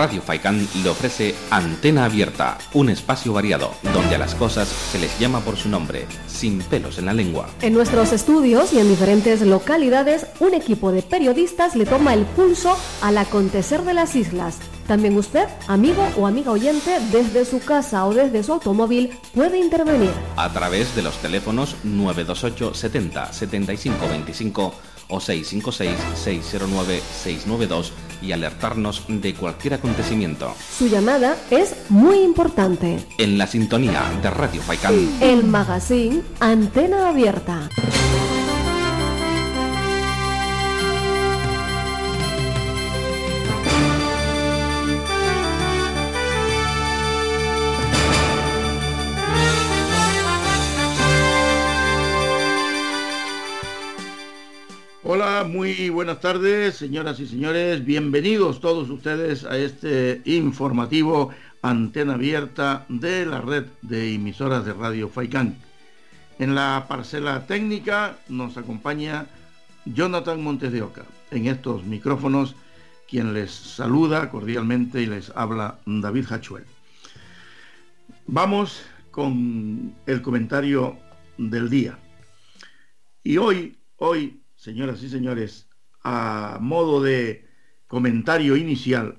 [0.00, 5.18] Radio Faicán le ofrece Antena Abierta, un espacio variado donde a las cosas se les
[5.18, 7.50] llama por su nombre, sin pelos en la lengua.
[7.60, 12.78] En nuestros estudios y en diferentes localidades, un equipo de periodistas le toma el pulso
[13.02, 14.56] al acontecer de las islas.
[14.86, 20.12] También usted, amigo o amiga oyente, desde su casa o desde su automóvil, puede intervenir.
[20.36, 24.74] A través de los teléfonos 928 70 75 25
[25.10, 27.90] o 656-609-692
[28.22, 30.54] y alertarnos de cualquier acontecimiento.
[30.78, 32.98] Su llamada es muy importante.
[33.18, 34.94] En la sintonía de Radio Faicán.
[35.20, 37.68] El magazine Antena Abierta.
[55.22, 57.84] Hola, muy buenas tardes, señoras y señores.
[57.84, 61.28] Bienvenidos todos ustedes a este informativo
[61.60, 65.58] antena abierta de la red de emisoras de Radio Faicán.
[66.38, 69.26] En la parcela técnica nos acompaña
[69.84, 71.04] Jonathan Montes de Oca.
[71.30, 72.56] En estos micrófonos,
[73.06, 76.64] quien les saluda cordialmente y les habla David Hachuel.
[78.26, 80.96] Vamos con el comentario
[81.36, 81.98] del día.
[83.22, 85.70] Y hoy, hoy señoras y señores,
[86.04, 87.46] a modo de
[87.86, 89.16] comentario inicial,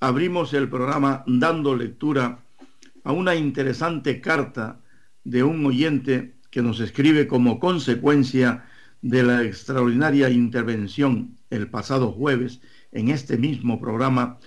[0.00, 2.38] abrimos el programa dando lectura
[3.04, 4.80] a una interesante carta
[5.22, 8.64] de un oyente que nos escribe como consecuencia
[9.02, 14.38] de la extraordinaria intervención el pasado jueves en este mismo programa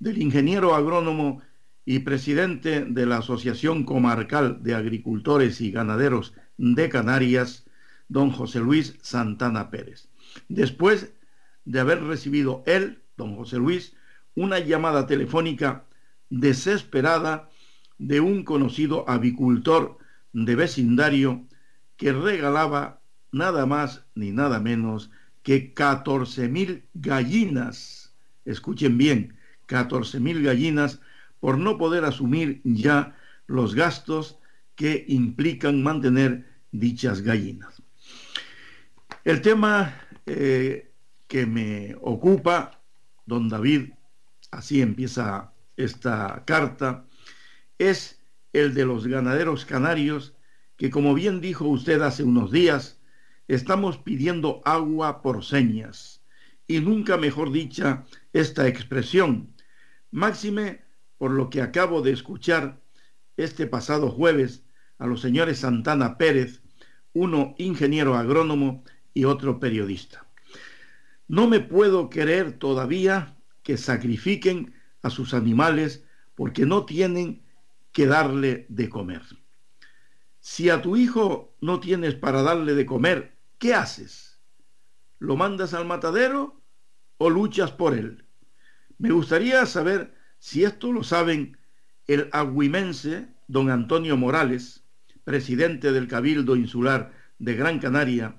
[0.00, 1.40] del ingeniero agrónomo
[1.86, 7.64] y presidente de la Asociación Comarcal de Agricultores y Ganaderos de Canarias,
[8.08, 10.08] don José Luis Santana Pérez.
[10.48, 11.12] Después
[11.64, 13.94] de haber recibido él, don José Luis,
[14.34, 15.84] una llamada telefónica
[16.30, 17.48] desesperada
[17.98, 19.98] de un conocido avicultor
[20.32, 21.46] de vecindario
[21.96, 25.10] que regalaba nada más ni nada menos
[25.42, 28.14] que 14 mil gallinas.
[28.44, 31.00] Escuchen bien, 14 mil gallinas
[31.40, 33.16] por no poder asumir ya
[33.46, 34.38] los gastos
[34.74, 37.82] que implican mantener dichas gallinas.
[39.28, 39.94] El tema
[40.24, 40.90] eh,
[41.26, 42.80] que me ocupa,
[43.26, 43.90] don David,
[44.50, 47.04] así empieza esta carta,
[47.76, 48.22] es
[48.54, 50.34] el de los ganaderos canarios
[50.78, 53.02] que, como bien dijo usted hace unos días,
[53.48, 56.22] estamos pidiendo agua por señas.
[56.66, 59.52] Y nunca mejor dicha esta expresión,
[60.10, 60.86] máxime
[61.18, 62.80] por lo que acabo de escuchar
[63.36, 64.64] este pasado jueves
[64.96, 66.62] a los señores Santana Pérez,
[67.12, 68.84] uno ingeniero agrónomo
[69.18, 70.24] y otro periodista.
[71.26, 76.04] No me puedo creer todavía que sacrifiquen a sus animales
[76.36, 77.42] porque no tienen
[77.90, 79.22] que darle de comer.
[80.38, 84.38] Si a tu hijo no tienes para darle de comer, ¿qué haces?
[85.18, 86.62] ¿Lo mandas al matadero
[87.16, 88.24] o luchas por él?
[88.98, 91.58] Me gustaría saber si esto lo saben
[92.06, 94.84] el agüimense don Antonio Morales,
[95.24, 98.36] presidente del Cabildo Insular de Gran Canaria,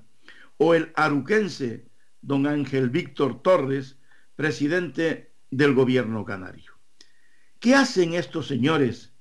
[0.62, 1.86] o el aruquense
[2.20, 3.96] don Ángel Víctor Torres,
[4.36, 6.74] presidente del gobierno canario.
[7.60, 9.14] ¿Qué hacen estos señores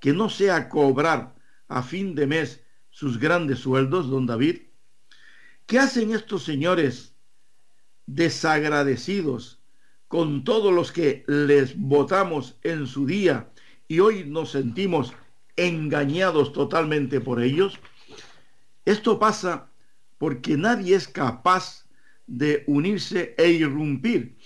[0.00, 1.34] que no sea cobrar
[1.68, 4.64] a fin de mes sus grandes sueldos, don David?
[5.64, 7.14] ¿Qué hacen estos señores
[8.04, 9.62] desagradecidos
[10.08, 13.50] con todos los que les votamos en su día
[13.88, 15.14] y hoy nos sentimos
[15.56, 17.80] engañados totalmente por ellos?
[18.84, 19.71] Esto pasa
[20.22, 21.84] porque nadie es capaz
[22.28, 24.36] de unirse e irrumpir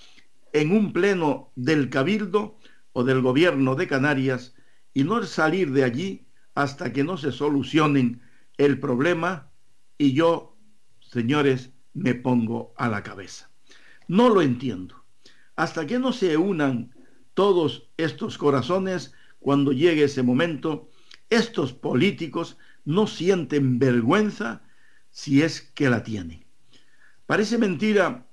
[0.54, 2.56] en un pleno del cabildo
[2.94, 4.54] o del gobierno de Canarias
[4.94, 8.22] y no salir de allí hasta que no se solucionen
[8.56, 9.50] el problema
[9.98, 10.56] y yo,
[11.00, 13.50] señores, me pongo a la cabeza.
[14.08, 15.04] No lo entiendo.
[15.56, 16.94] Hasta que no se unan
[17.34, 20.88] todos estos corazones, cuando llegue ese momento,
[21.28, 22.56] estos políticos
[22.86, 24.62] no sienten vergüenza
[25.16, 26.44] si es que la tiene.
[27.24, 28.26] Parece mentira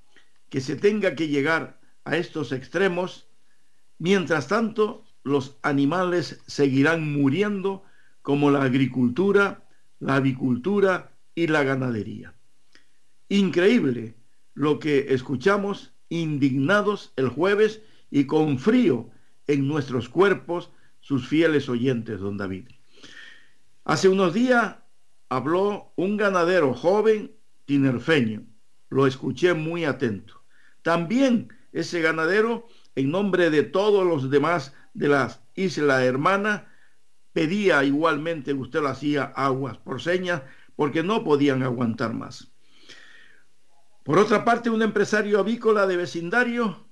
[0.50, 3.30] que se tenga que llegar a estos extremos,
[4.00, 7.85] mientras tanto los animales seguirán muriendo
[8.21, 9.63] como la agricultura,
[10.01, 12.33] la avicultura y la ganadería.
[13.29, 14.15] Increíble
[14.53, 17.81] lo que escuchamos indignados el jueves
[18.12, 19.09] y con frío
[19.47, 20.69] en nuestros cuerpos
[21.00, 22.68] sus fieles oyentes, don David.
[23.86, 24.82] Hace unos días
[25.29, 27.35] habló un ganadero joven
[27.65, 28.45] tinerfeño.
[28.89, 30.43] Lo escuché muy atento.
[30.81, 36.71] También ese ganadero en nombre de todos los demás de la isla hermana,
[37.31, 40.43] pedía igualmente, usted lo hacía, aguas por señas,
[40.75, 42.51] porque no podían aguantar más.
[44.03, 46.87] Por otra parte, un empresario avícola de vecindario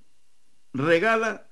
[0.72, 1.48] regala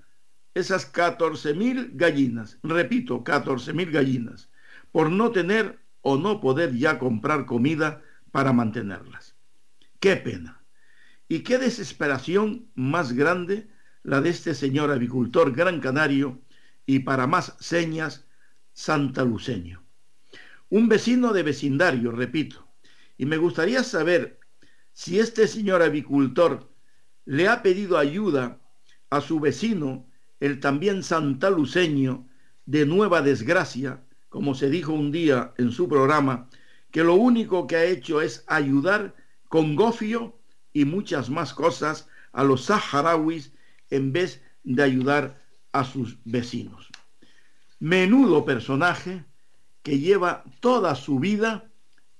[0.54, 4.50] esas 14 mil gallinas, repito, 14 mil gallinas,
[4.90, 8.02] por no tener o no poder ya comprar comida
[8.32, 9.36] para mantenerlas.
[9.98, 10.64] Qué pena.
[11.28, 13.68] Y qué desesperación más grande
[14.02, 16.40] la de este señor avicultor gran canario
[16.86, 18.26] y para más señas,
[18.72, 19.84] santaluceño.
[20.70, 22.66] Un vecino de vecindario, repito,
[23.16, 24.40] y me gustaría saber
[24.92, 26.72] si este señor avicultor
[27.24, 28.60] le ha pedido ayuda
[29.10, 30.08] a su vecino,
[30.40, 32.26] el también santaluceño
[32.64, 36.48] de Nueva Desgracia, como se dijo un día en su programa,
[36.90, 39.14] que lo único que ha hecho es ayudar
[39.48, 40.38] con gofio
[40.72, 43.52] y muchas más cosas a los saharauis
[43.90, 45.42] en vez de ayudar
[45.72, 46.88] a sus vecinos.
[47.80, 49.24] Menudo personaje
[49.82, 51.70] que lleva toda su vida,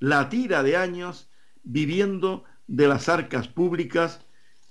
[0.00, 1.28] la tira de años,
[1.62, 4.20] viviendo de las arcas públicas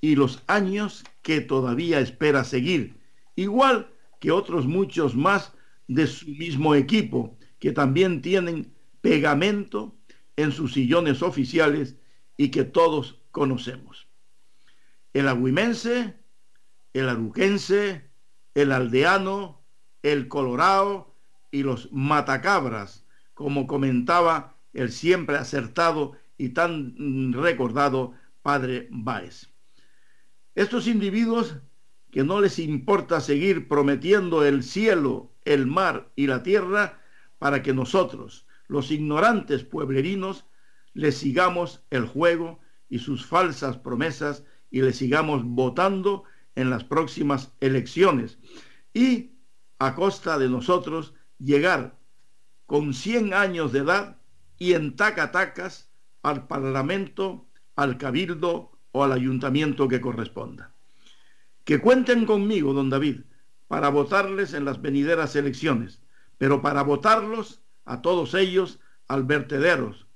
[0.01, 2.97] y los años que todavía espera seguir,
[3.35, 5.53] igual que otros muchos más
[5.89, 8.71] de su mismo equipo, que también tienen
[9.01, 9.97] pegamento
[10.37, 11.97] en sus sillones oficiales
[12.37, 14.07] y que todos conocemos.
[15.13, 16.15] El agüimense,
[16.93, 18.07] el aruquense,
[18.53, 19.65] el aldeano,
[20.03, 21.15] el colorado
[21.51, 23.03] y los matacabras,
[23.33, 28.13] como comentaba el siempre acertado y tan recordado
[28.43, 29.49] padre Báez.
[30.53, 31.57] Estos individuos
[32.11, 37.01] que no les importa seguir prometiendo el cielo, el mar y la tierra
[37.39, 40.45] para que nosotros, los ignorantes pueblerinos,
[40.93, 46.23] les sigamos el juego y sus falsas promesas y les sigamos votando
[46.53, 48.37] en las próximas elecciones
[48.93, 49.31] y
[49.79, 51.97] a costa de nosotros llegar
[52.67, 54.17] con 100 años de edad
[54.59, 55.89] y en tacatacas
[56.21, 60.75] al Parlamento, al Cabildo o al Ayuntamiento que corresponda.
[61.63, 63.21] Que cuenten conmigo, don David,
[63.69, 66.01] para votarles en las venideras elecciones,
[66.39, 70.07] pero para votarlos a todos ellos al vertederos.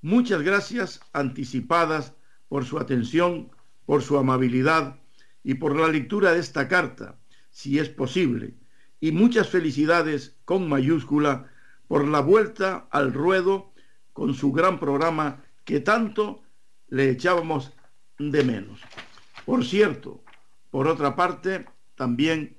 [0.00, 2.14] Muchas gracias anticipadas
[2.48, 3.50] por su atención,
[3.84, 5.00] por su amabilidad
[5.42, 7.18] y por la lectura de esta carta,
[7.50, 8.54] si es posible,
[9.00, 11.50] y muchas felicidades con mayúscula
[11.88, 13.72] por la vuelta al ruedo
[14.12, 16.44] con su gran programa que tanto
[16.86, 17.72] le echábamos
[18.18, 18.80] de menos.
[19.44, 20.22] Por cierto,
[20.70, 21.66] por otra parte,
[21.96, 22.58] también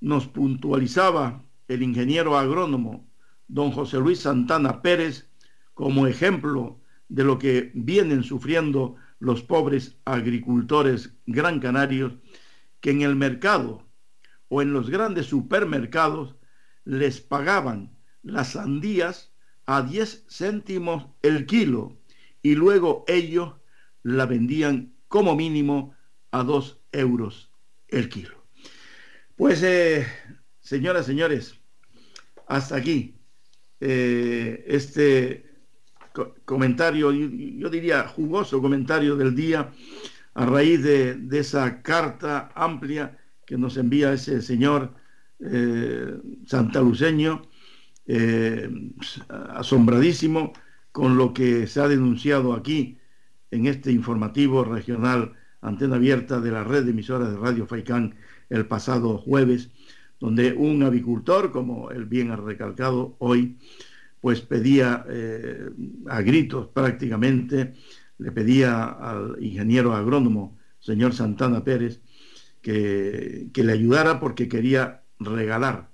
[0.00, 3.08] nos puntualizaba el ingeniero agrónomo
[3.48, 5.28] don José Luis Santana Pérez
[5.74, 12.12] como ejemplo de lo que vienen sufriendo los pobres agricultores gran canarios
[12.80, 13.86] que en el mercado
[14.48, 16.36] o en los grandes supermercados
[16.84, 19.32] les pagaban las sandías
[19.66, 21.98] a 10 céntimos el kilo
[22.42, 23.54] y luego ellos
[24.02, 25.94] la vendían como mínimo
[26.30, 27.50] a 2 euros
[27.88, 28.37] el kilo.
[29.38, 30.04] Pues, eh,
[30.58, 31.54] señoras, señores,
[32.48, 33.14] hasta aquí
[33.78, 35.46] eh, este
[36.44, 39.72] comentario, yo diría jugoso comentario del día
[40.34, 44.94] a raíz de, esa carta amplia que nos envía ese señor
[45.38, 47.42] eh, santaluceño,
[48.08, 48.68] eh,
[49.28, 50.52] asombradísimo
[50.90, 52.98] con lo que se ha denunciado aquí
[53.52, 58.16] en este informativo regional antena abierta de la red de emisoras de Radio Faicán
[58.50, 59.70] el pasado jueves,
[60.20, 63.58] donde un avicultor, como él bien ha recalcado hoy,
[64.20, 65.70] pues pedía eh,
[66.08, 67.74] a gritos prácticamente,
[68.18, 72.00] le pedía al ingeniero agrónomo, señor Santana Pérez,
[72.60, 75.90] que, que le ayudara porque quería regalar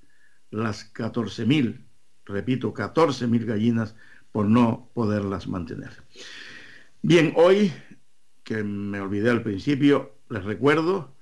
[0.50, 1.84] las 14.000,
[2.24, 3.94] repito, 14.000 gallinas
[4.32, 5.90] por no poderlas mantener.
[7.02, 7.72] Bien, hoy,
[8.42, 11.13] que me olvidé al principio, les recuerdo,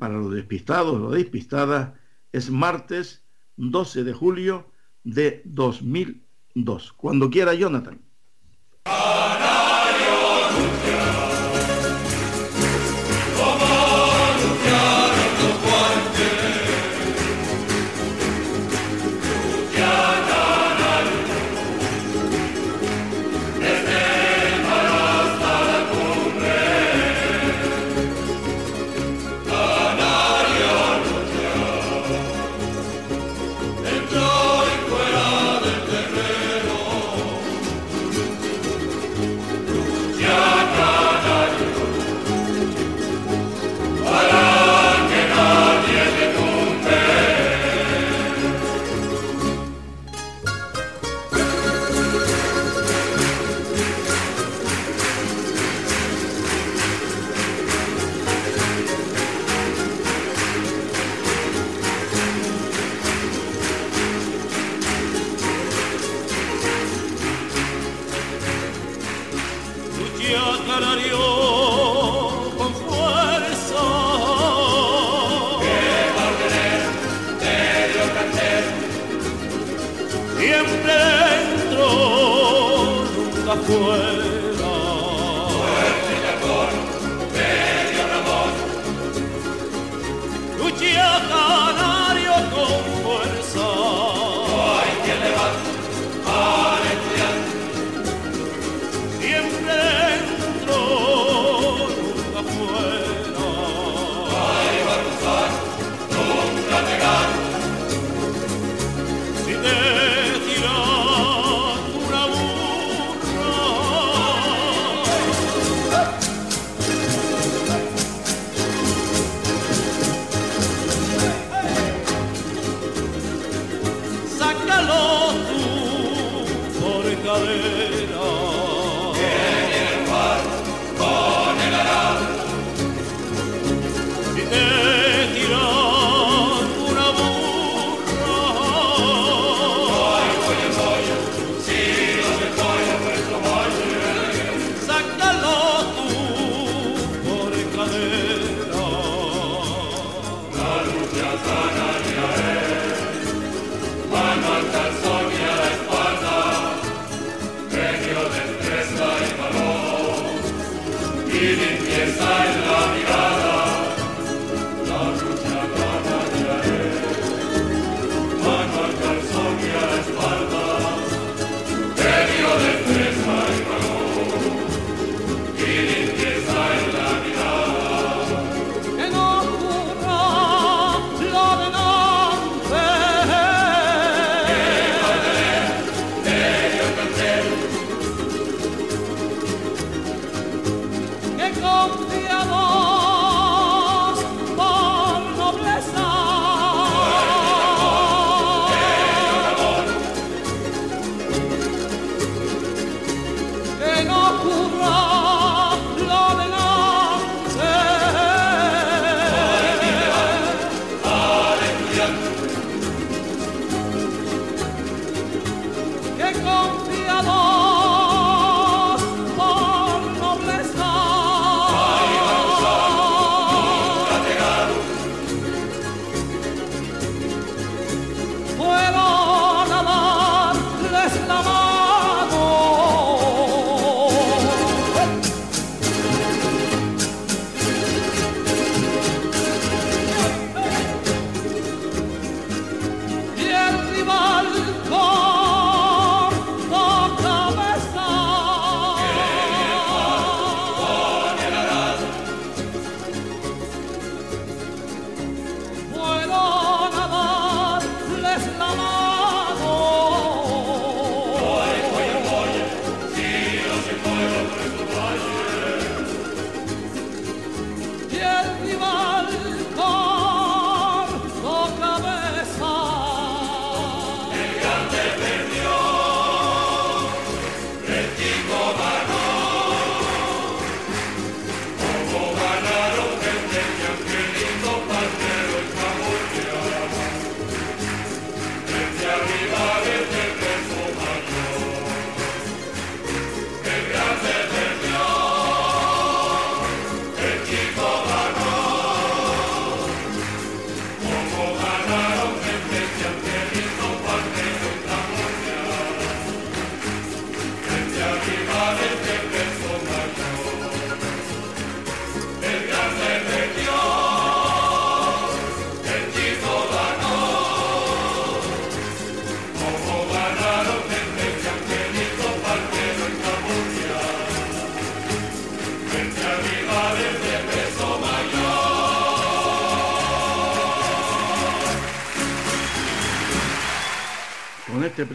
[0.00, 1.92] para los despistados o despistadas,
[2.32, 3.24] es martes
[3.56, 4.72] 12 de julio
[5.04, 6.92] de 2002.
[6.94, 8.00] Cuando quiera, Jonathan.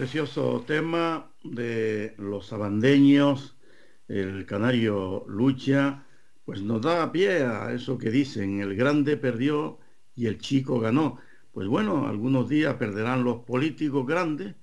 [0.05, 3.57] Precioso tema de los sabandeños,
[4.07, 6.05] el canario lucha,
[6.45, 9.79] pues nos da pie a eso que dicen, el grande perdió
[10.13, 11.17] y el chico ganó.
[11.51, 14.53] Pues bueno, algunos días perderán los políticos grandes,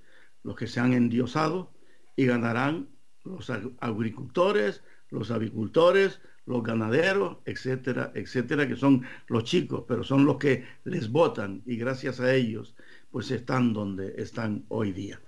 [0.44, 1.72] los que se han endiosado,
[2.14, 2.90] y ganarán
[3.24, 10.36] los agricultores, los avicultores, los ganaderos, etcétera, etcétera, que son los chicos, pero son los
[10.36, 12.76] que les votan y gracias a ellos
[13.10, 15.20] pues están donde están hoy día.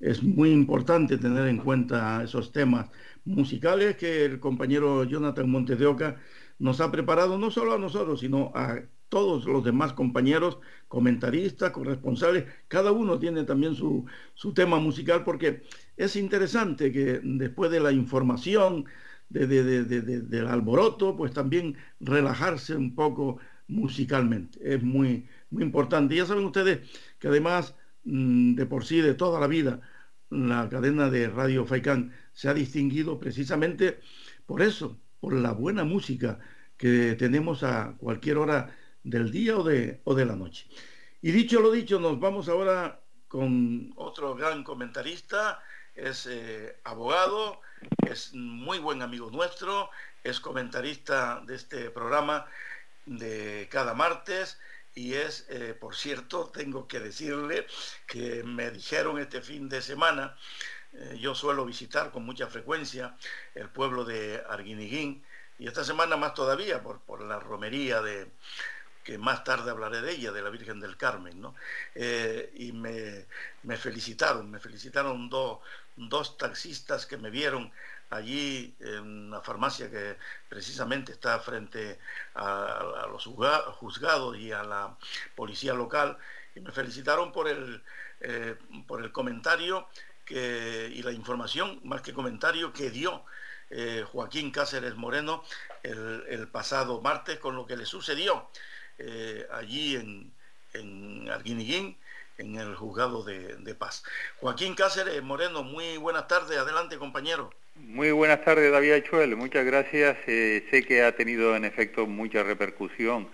[0.00, 2.90] Es muy importante tener en cuenta esos temas
[3.24, 6.16] musicales que el compañero Jonathan Montes de Oca
[6.58, 12.44] nos ha preparado no solo a nosotros, sino a todos los demás compañeros, comentaristas, corresponsales,
[12.68, 15.62] cada uno tiene también su, su tema musical porque
[15.96, 18.84] es interesante que después de la información,
[19.30, 24.58] de, del alboroto, pues también relajarse un poco musicalmente.
[24.62, 26.16] Es muy, muy importante.
[26.16, 26.80] Ya saben ustedes
[27.18, 27.74] que además
[28.04, 29.80] de por sí, de toda la vida,
[30.30, 34.00] la cadena de Radio Faicán se ha distinguido precisamente
[34.46, 36.38] por eso, por la buena música
[36.76, 40.66] que tenemos a cualquier hora del día o de, o de la noche.
[41.20, 45.60] Y dicho lo dicho, nos vamos ahora con otro gran comentarista,
[45.94, 47.60] es eh, abogado,
[48.06, 49.90] es muy buen amigo nuestro,
[50.22, 52.46] es comentarista de este programa
[53.06, 54.58] de cada martes
[54.98, 57.66] y es, eh, por cierto, tengo que decirle
[58.06, 60.36] que me dijeron este fin de semana,
[60.92, 63.16] eh, yo suelo visitar con mucha frecuencia
[63.54, 65.24] el pueblo de Arguiniguín
[65.56, 68.28] y esta semana más todavía por, por la romería de,
[69.08, 71.54] que más tarde hablaré de ella, de la Virgen del Carmen, ¿no?
[71.94, 73.26] Eh, y me,
[73.76, 77.72] felicitaron, me felicitaron dos taxistas que me vieron
[78.10, 80.16] allí en una farmacia que
[80.48, 81.98] precisamente está frente
[82.34, 84.96] a, los juzgados y a la
[85.34, 86.18] policía local,
[86.54, 87.82] y me felicitaron por el,
[88.20, 89.88] eh, por el comentario
[90.24, 93.24] que, y la información, más que comentario, que dio
[93.70, 95.44] eh, Joaquín Cáceres Moreno
[95.82, 98.48] el, pasado martes con lo que le sucedió
[98.98, 100.32] eh, allí en,
[100.72, 101.98] en Arguiniguín,
[102.38, 104.04] en el juzgado de, paz.
[104.40, 107.50] Joaquín Cáceres Moreno, muy buenas tardes, adelante compañero.
[107.86, 110.16] Muy buenas tardes David Achuel, muchas gracias.
[110.26, 113.28] Eh, sé que ha tenido en efecto mucha repercusión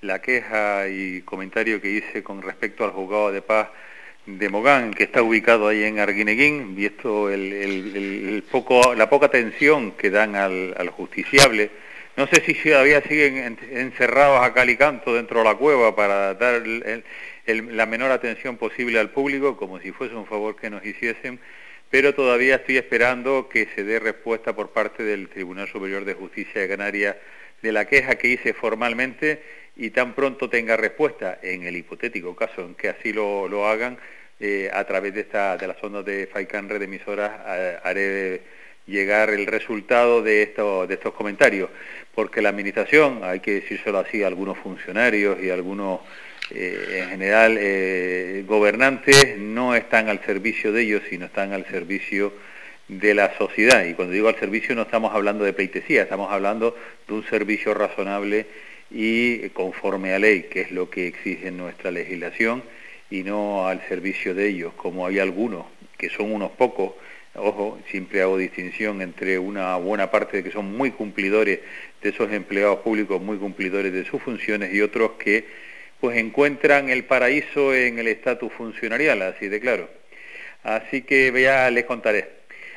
[0.00, 3.70] la queja y comentario que hice con respecto al juzgado de paz
[4.26, 9.92] de Mogán, que está ubicado ahí en Arguineguín, visto el, el, poco, la poca atención
[9.92, 11.70] que dan al, al justiciable.
[12.16, 16.62] No sé si todavía siguen encerrados a calicanto dentro de la cueva para dar
[17.46, 21.40] la menor atención posible al público, como si fuese un favor que nos hiciesen,
[21.92, 26.62] pero todavía estoy esperando que se dé respuesta por parte del Tribunal Superior de Justicia
[26.62, 27.16] de Canarias
[27.60, 29.42] de la queja que hice formalmente
[29.76, 33.98] y tan pronto tenga respuesta, en el hipotético caso en que así lo, hagan,
[34.40, 37.30] eh, a través de, esta, de las ondas de FAICAN Red Emisoras,
[37.84, 38.40] haré
[38.86, 40.46] llegar el resultado de,
[40.88, 41.68] de estos comentarios,
[42.14, 46.00] porque la Administración, hay que decírselo así, algunos funcionarios y algunos,
[46.54, 52.32] eh, en general, eh, gobernantes, no están al servicio de ellos, sino están al servicio
[52.88, 53.84] de la sociedad.
[53.84, 56.76] Y cuando digo al servicio no estamos hablando de pleitesía, estamos hablando
[57.08, 58.46] de un servicio razonable
[58.90, 62.62] y conforme a ley, que es lo que exige nuestra legislación,
[63.10, 66.92] y no al servicio de ellos, como hay algunos, que son unos pocos,
[67.34, 71.60] Ojo, siempre hago distinción entre una buena parte de que son muy cumplidores
[72.02, 75.46] de esos empleados públicos, muy cumplidores de sus funciones y otros que
[76.02, 79.88] pues encuentran el paraíso en el estatus funcionarial, así de claro.
[80.64, 82.28] Así que ya les contaré.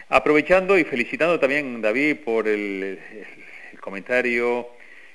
[0.09, 2.99] Aprovechando y felicitando también David por el,
[3.79, 4.69] comentario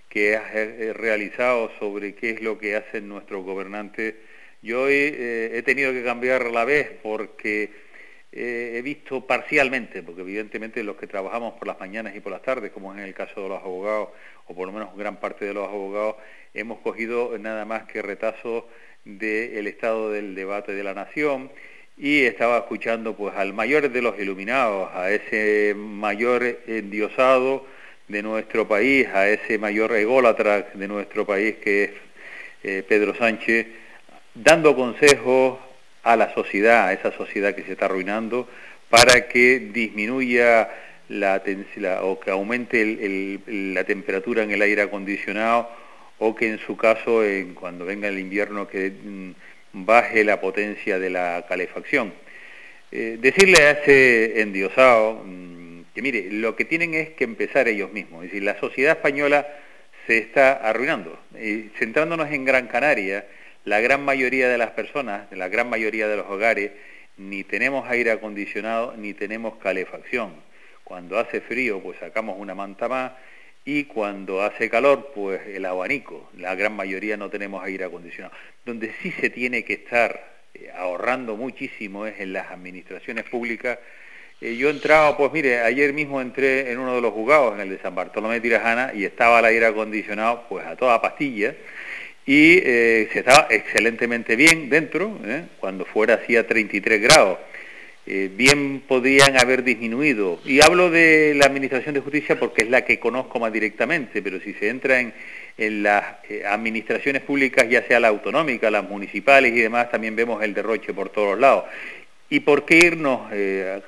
[0.09, 4.17] que has eh, realizado sobre qué es lo que hacen nuestros gobernantes.
[4.61, 7.71] Yo he, he tenido que cambiar la vez porque
[8.33, 12.43] eh, he visto parcialmente, porque evidentemente los que trabajamos por las mañanas y por las
[12.43, 14.11] tardes, como es en el caso de los abogados,
[14.51, 16.17] o por lo menos gran parte de los abogados,
[16.55, 18.65] hemos cogido nada más que retazos
[19.05, 21.53] del estado del debate de la nación.
[21.97, 27.65] Y estaba escuchando pues al mayor de los iluminados, a ese mayor endiosado
[28.09, 31.91] de nuestro país, a ese mayor ególatra de nuestro país que es
[32.65, 33.69] eh, Pedro Sánchez,
[34.35, 35.59] dando consejos
[36.03, 38.49] a la sociedad, a esa sociedad que se está arruinando,
[38.89, 40.69] para que disminuya
[41.11, 41.43] la,
[42.03, 45.69] o que aumente la temperatura en el aire acondicionado
[46.19, 49.31] o que en su caso, en, cuando venga el invierno, que mm,
[49.73, 52.13] baje la potencia de la calefacción.
[52.93, 57.93] Eh, decirle a ese endiosado mm, que mire, lo que tienen es que empezar ellos
[57.93, 58.25] mismos.
[58.25, 59.47] Es decir, la sociedad española
[60.07, 61.19] se está arruinando.
[61.41, 63.27] Y centrándonos en Gran Canaria,
[63.65, 66.71] la gran mayoría de las personas, la gran mayoría de los hogares,
[67.17, 70.50] ni tenemos aire acondicionado ni tenemos calefacción.
[70.91, 73.13] Cuando hace frío, pues sacamos una manta más
[73.65, 76.29] y cuando hace calor, pues el abanico.
[76.37, 78.35] La gran mayoría no tenemos aire acondicionado.
[78.67, 80.21] Donde sí se tiene que estar
[80.53, 83.79] eh, ahorrando muchísimo es en las administraciones públicas.
[84.41, 87.71] Eh, yo entraba, pues mire, ayer mismo entré en uno de los juzgados, en el
[87.71, 91.55] de San Bartolomé de Tirajana, y estaba el aire acondicionado pues a toda pastilla
[92.27, 95.21] y eh, se estaba excelentemente bien dentro,
[95.61, 97.39] cuando fuera hacía 33 grados.
[98.07, 100.41] Eh, bien podrían haber disminuido.
[100.45, 104.41] Y hablo de la Administración de Justicia porque es la que conozco más directamente, pero
[104.41, 105.13] si se entra en,
[105.83, 110.55] las eh, administraciones públicas, ya sea la autonómica, las municipales y demás, también vemos el
[110.55, 111.65] derroche por todos lados.
[112.31, 113.81] ¿Y por qué irnos eh,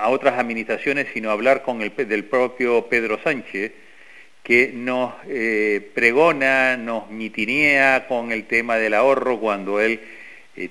[0.00, 3.72] a, otras administraciones sino hablar con el del propio Pedro Sánchez,
[4.44, 5.14] que nos
[5.94, 10.00] pregona, nos mitinea con el tema del ahorro cuando él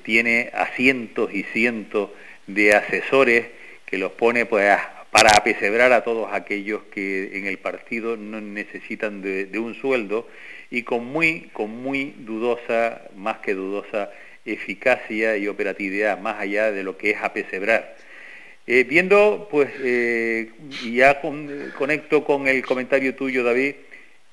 [0.03, 2.11] tiene a cientos y cientos
[2.47, 3.47] de asesores
[3.85, 4.77] que los pone pues,
[5.11, 10.27] para apesebrar a todos aquellos que en el partido no necesitan de, un sueldo
[10.71, 14.09] y con muy, con muy dudosa, más que dudosa,
[14.43, 17.95] eficacia y operatividad, más allá de lo que es apesebrar.
[18.65, 20.49] Eh, viendo, pues, eh,
[20.83, 21.21] y ya
[21.77, 23.75] conecto con el comentario tuyo, David,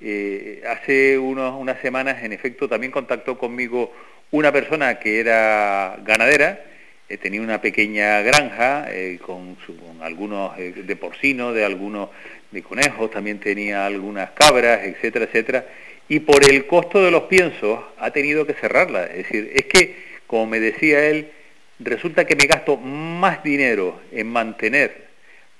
[0.00, 3.92] eh, hace unos, unas semanas, en efecto, también contactó conmigo
[4.30, 6.69] una persona que era ganadera,
[7.10, 9.56] eh, tenía una pequeña granja eh, con,
[10.00, 12.10] algunos eh, de porcino, de algunos
[12.52, 15.66] de conejos, también tenía algunas cabras, etcétera, etcétera,
[16.08, 19.06] y por el costo de los piensos ha tenido que cerrarla.
[19.06, 19.96] Es decir, es que,
[20.28, 21.32] como me decía él,
[21.80, 25.08] resulta que me gasto más dinero en mantener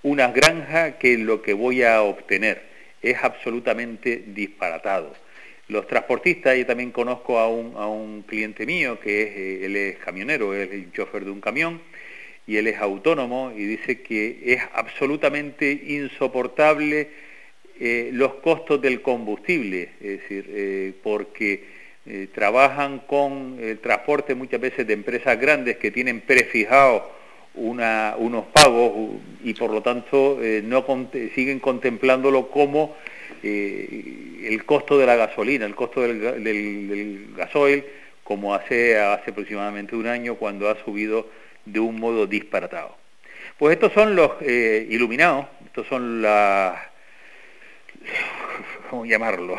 [0.05, 2.63] una granja que lo que voy a obtener.
[3.03, 5.15] Es absolutamente disparatado.
[5.71, 9.77] Los transportistas, yo también conozco a un, a un cliente mío que es, eh, él
[9.77, 11.81] es camionero, él es el chofer de un camión
[12.45, 17.11] y él es autónomo y dice que es absolutamente insoportable
[17.79, 21.79] eh, los costos del combustible, es decir, eh, porque
[22.35, 27.03] trabajan con el transporte muchas veces de empresas grandes que tienen prefijados
[27.55, 30.85] unos pagos y por lo tanto no
[31.35, 32.97] siguen contemplándolo como
[33.43, 37.85] eh, el costo de la gasolina, el costo del, del, gasoil,
[38.25, 41.29] como hace, hace aproximadamente un año cuando ha subido
[41.65, 42.97] de un modo disparatado.
[43.59, 46.81] Pues estos son los eh, iluminados, estos son las...
[48.91, 49.57] ¿Cómo llamarlo?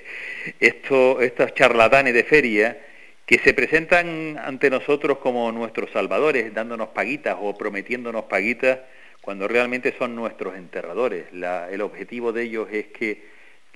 [0.60, 2.78] estos, estos charlatanes de feria
[3.26, 8.80] que se presentan ante nosotros como nuestros salvadores, dándonos paguitas o prometiéndonos paguitas
[9.20, 11.26] cuando realmente son nuestros enterradores.
[11.32, 13.22] el objetivo de ellos es que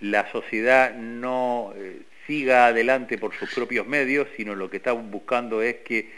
[0.00, 5.62] la sociedad no eh, siga adelante por sus propios medios, sino lo que están buscando
[5.62, 6.10] es que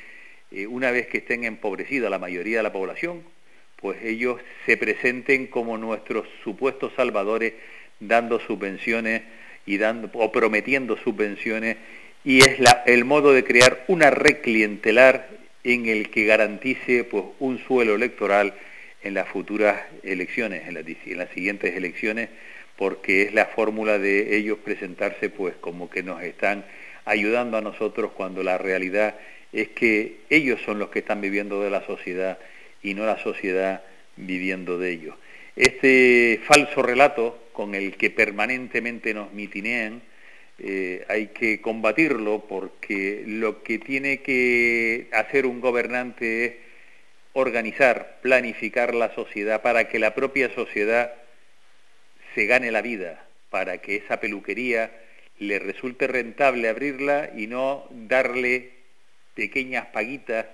[0.51, 3.23] eh, una vez que estén empobrecida la mayoría de la población,
[3.77, 7.55] pues ellos se presenten como nuestros supuestos salvadores
[8.01, 9.23] dando subvenciones
[9.67, 11.77] y dando o prometiendo subvenciones
[12.25, 15.29] y es la, el modo de crear una red clientelar
[15.65, 18.55] en el que garantice pues un suelo electoral
[19.07, 22.29] en las futuras elecciones, en las, en las siguientes elecciones,
[22.77, 26.65] porque es la fórmula de ellos presentarse pues como que nos están
[27.05, 29.15] ayudando a nosotros cuando la realidad
[29.53, 32.39] es que ellos son los que están viviendo de la sociedad
[32.83, 33.83] y no la sociedad
[34.17, 35.15] viviendo de ellos.
[35.55, 40.03] Este falso relato con el que permanentemente nos mitinean,
[40.59, 46.53] eh, hay que combatirlo porque lo que tiene que hacer un gobernante es
[47.37, 51.13] organizar, planificar la sociedad para que la propia sociedad
[52.35, 54.91] se gane la vida, para que esa peluquería
[55.39, 58.71] le resulte rentable abrirla y no darle
[59.35, 60.47] pequeñas paguitas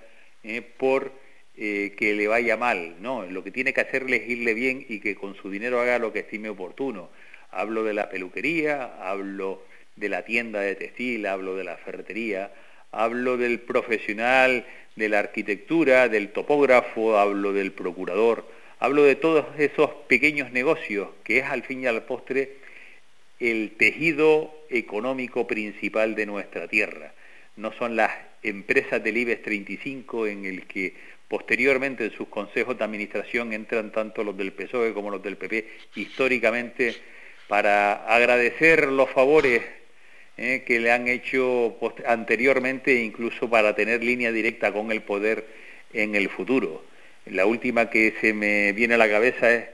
[0.42, 1.12] eh, por
[1.56, 2.96] eh, que le vaya mal.
[3.00, 6.00] No, lo que tiene que hacerle es irle bien y que con su dinero haga
[6.00, 7.10] lo que estime oportuno.
[7.52, 9.62] Hablo de la peluquería, hablo
[9.94, 12.50] de la tienda de textil, hablo de la ferretería,
[12.90, 18.46] hablo del profesional de la arquitectura, del topógrafo, hablo del procurador,
[18.78, 22.56] hablo de todos esos pequeños negocios que es al fin y al postre
[23.40, 27.12] el tejido económico principal de nuestra tierra.
[27.56, 30.94] No son las empresas del IBEX 35 en el que
[31.28, 35.66] posteriormente en sus consejos de administración entran tanto los del PSOE como los del PP
[35.96, 36.94] históricamente
[37.48, 39.62] para agradecer los favores
[40.36, 45.46] eh, que le han hecho anteriormente incluso para tener línea directa con el poder
[45.92, 46.84] en el futuro.
[47.26, 49.64] La última que se me viene a la cabeza es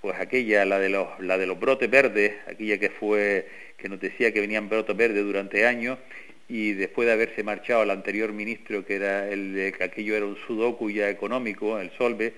[0.00, 3.48] pues aquella, la de los, la de los brotes verdes, aquella que fue,
[3.78, 5.98] que nos decía que venían brotes verdes durante años,
[6.46, 10.26] y después de haberse marchado el anterior ministro, que era el de que aquello era
[10.26, 12.34] un sudoku ya económico, el Solve,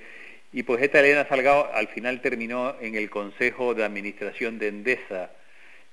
[0.53, 5.33] y pues esta Elena Salgado al final terminó en el Consejo de Administración de Endesa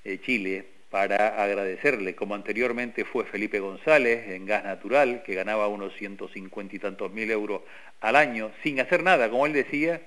[0.05, 5.91] eh, Chile, para agradecerle, como anteriormente fue Felipe González en gas natural, que ganaba unos
[5.95, 7.63] 150 y tantos mil euros
[7.99, 10.01] al año, sin hacer nada, como él decía,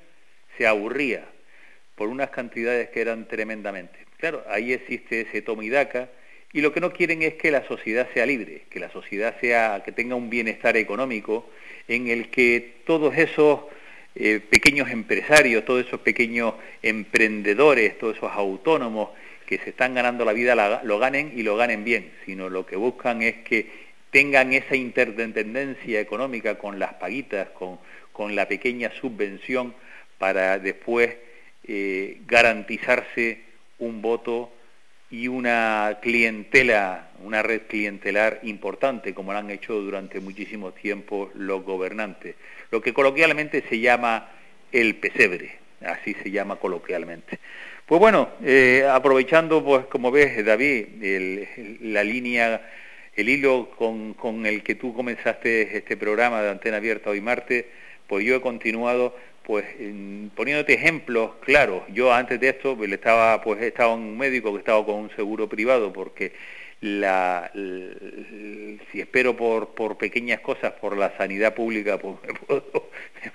[0.57, 1.25] se aburría
[1.97, 3.99] por unas cantidades que eran tremendamente.
[4.19, 6.09] Claro, ahí existe ese tomidaca
[6.53, 9.83] y lo que no quieren es que la sociedad sea libre, que la sociedad sea,
[9.85, 11.51] que tenga un bienestar económico
[11.89, 13.63] en el que todos esos
[14.15, 19.09] eh, pequeños empresarios, todos esos pequeños emprendedores, todos esos autónomos
[19.47, 22.77] que se están ganando la vida lo ganen y lo ganen bien, sino lo que
[22.77, 27.79] buscan es que tengan esa interdependencia económica con las paguitas, con,
[28.13, 29.75] con la pequeña subvención
[30.19, 31.15] para después
[31.69, 33.41] eh, garantizarse
[33.79, 34.53] un voto
[35.11, 41.63] y una clientela, una red clientelar importante, como lo han hecho durante muchísimo tiempo los
[41.63, 42.35] gobernantes.
[42.71, 44.31] Lo que coloquialmente se llama
[44.73, 47.39] el pesebre, así se llama coloquialmente.
[47.87, 50.87] Pues bueno, eh, aprovechando, pues como ves, David,
[51.83, 52.69] la línea,
[53.15, 57.65] el hilo con, con el que tú comenzaste este programa de Antena Abierta hoy martes,
[58.09, 59.65] pues yo he continuado pues
[60.35, 61.85] poniéndote ejemplos claros.
[61.93, 65.11] Yo antes de esto pues, le estaba, pues estaba un médico que estaba con un
[65.15, 66.33] seguro privado porque
[66.81, 67.51] la,
[68.93, 72.91] si espero por, por pequeñas cosas, por la sanidad pública, pues me puedo,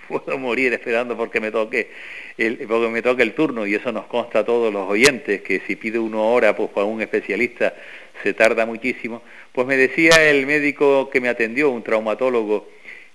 [0.08, 1.90] puedo morir esperando porque me toque
[2.38, 5.62] el, porque me toque el turno y eso nos consta a todos los oyentes que
[5.62, 7.74] si pide una hora pues para un especialista
[8.24, 9.24] se tarda muchísimo.
[9.52, 12.70] Pues me decía el médico que me atendió, un traumatólogo,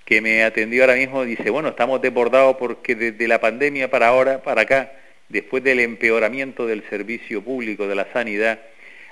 [0.05, 4.43] que me atendió ahora mismo dice, bueno, estamos desbordados porque desde la pandemia para ahora,
[4.43, 4.93] para acá,
[5.29, 8.61] después del empeoramiento del servicio público de la sanidad,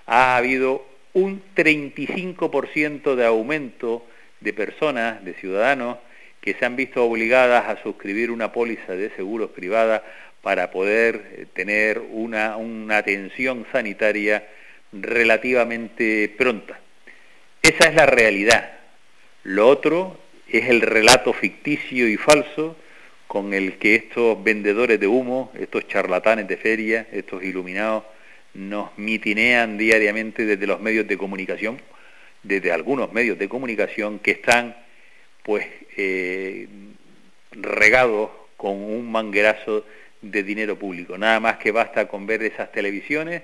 [0.06, 4.04] ha habido un 35% de aumento
[4.40, 5.98] de personas, de ciudadanos,
[6.40, 10.04] que se han visto obligadas a suscribir una póliza de seguros privada
[10.42, 14.46] para poder eh, tener una, una atención sanitaria
[14.92, 16.78] relativamente pronta.
[17.62, 18.72] Esa es la realidad.
[19.44, 22.76] Lo otro es el relato ficticio y falso
[23.26, 28.04] con el que estos vendedores de humo, estos charlatanes de feria, estos iluminados,
[28.54, 31.80] nos mitinean diariamente desde los medios de comunicación,
[32.42, 34.76] desde algunos medios de comunicación que están
[35.42, 36.68] pues eh,
[37.52, 39.84] regados con un manguerazo
[40.22, 41.18] de dinero público.
[41.18, 43.42] Nada más que basta con ver esas televisiones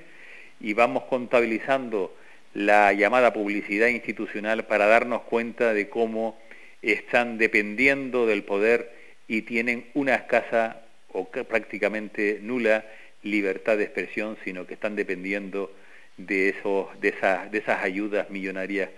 [0.60, 2.16] y vamos contabilizando
[2.54, 6.38] la llamada publicidad institucional para darnos cuenta de cómo
[6.82, 8.92] están dependiendo del poder
[9.28, 12.84] y tienen una escasa o prácticamente nula
[13.22, 15.72] libertad de expresión, sino que están dependiendo
[16.16, 18.90] de, esos, de, esas, de esas ayudas millonarias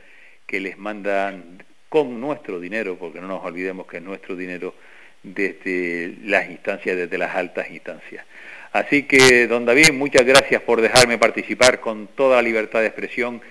[0.47, 4.75] que les mandan con nuestro dinero, porque no nos olvidemos que es nuestro dinero
[5.23, 8.25] desde las instancias, desde las altas instancias.
[8.73, 13.43] Así que, don David, muchas gracias por dejarme participar con toda la libertad de expresión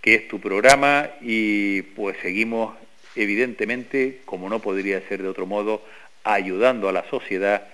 [0.00, 2.76] que es tu programa y pues seguimos
[3.16, 5.82] evidentemente, como no podría ser de otro modo,
[6.22, 7.66] ayudando a la sociedad,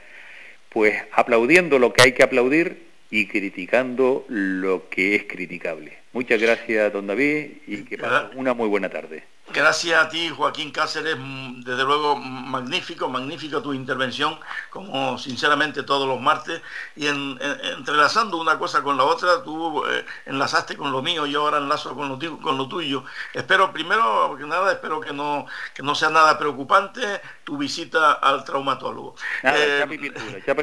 [0.75, 5.99] pues aplaudiendo lo que hay que aplaudir y criticando lo que es criticable.
[6.13, 9.25] Muchas gracias, don David, y que pasen una muy buena tarde.
[9.53, 11.17] Gracias a ti, Joaquín Cáceres.
[11.19, 14.39] Mm, desde luego, magnífico, magnífica tu intervención,
[14.71, 16.63] como sinceramente todos los martes.
[16.97, 21.59] Y entrelazando una cosa con la otra, tú eh, enlazaste con lo mío, yo ahora
[21.59, 23.05] enlazo con lo, con lo tuyo.
[23.35, 28.45] Espero, primero que nada, espero que no, que no sea nada preocupante tu visita al
[28.45, 29.15] traumatólogo.
[29.43, 29.85] Eh,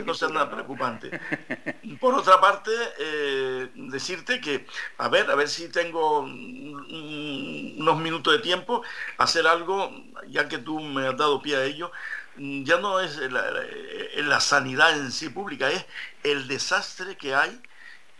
[0.05, 1.11] no sea nada preocupante.
[1.99, 4.65] Por otra parte, eh, decirte que,
[4.97, 8.83] a ver, a ver si tengo unos minutos de tiempo
[9.17, 9.91] hacer algo,
[10.27, 11.91] ya que tú me has dado pie a ello,
[12.37, 15.85] ya no es la, sanidad en sí pública, es
[16.23, 17.61] el desastre que hay.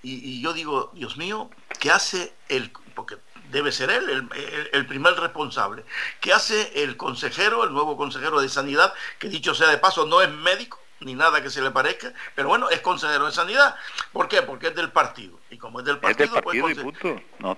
[0.04, 3.18] Y, yo digo, Dios mío, ¿qué hace el, porque
[3.52, 5.84] debe ser él el, el, primer responsable,
[6.20, 10.22] ¿qué hace el consejero, el nuevo consejero de sanidad, que dicho sea de paso no
[10.22, 10.82] es médico?
[11.02, 13.76] ni nada que se le parezca, pero bueno, es consejero de sanidad.
[14.14, 14.42] ¿Por qué?
[14.42, 15.40] Porque es del partido.
[15.50, 17.22] Y como es del partido, es del partido y punto.
[17.40, 17.56] No,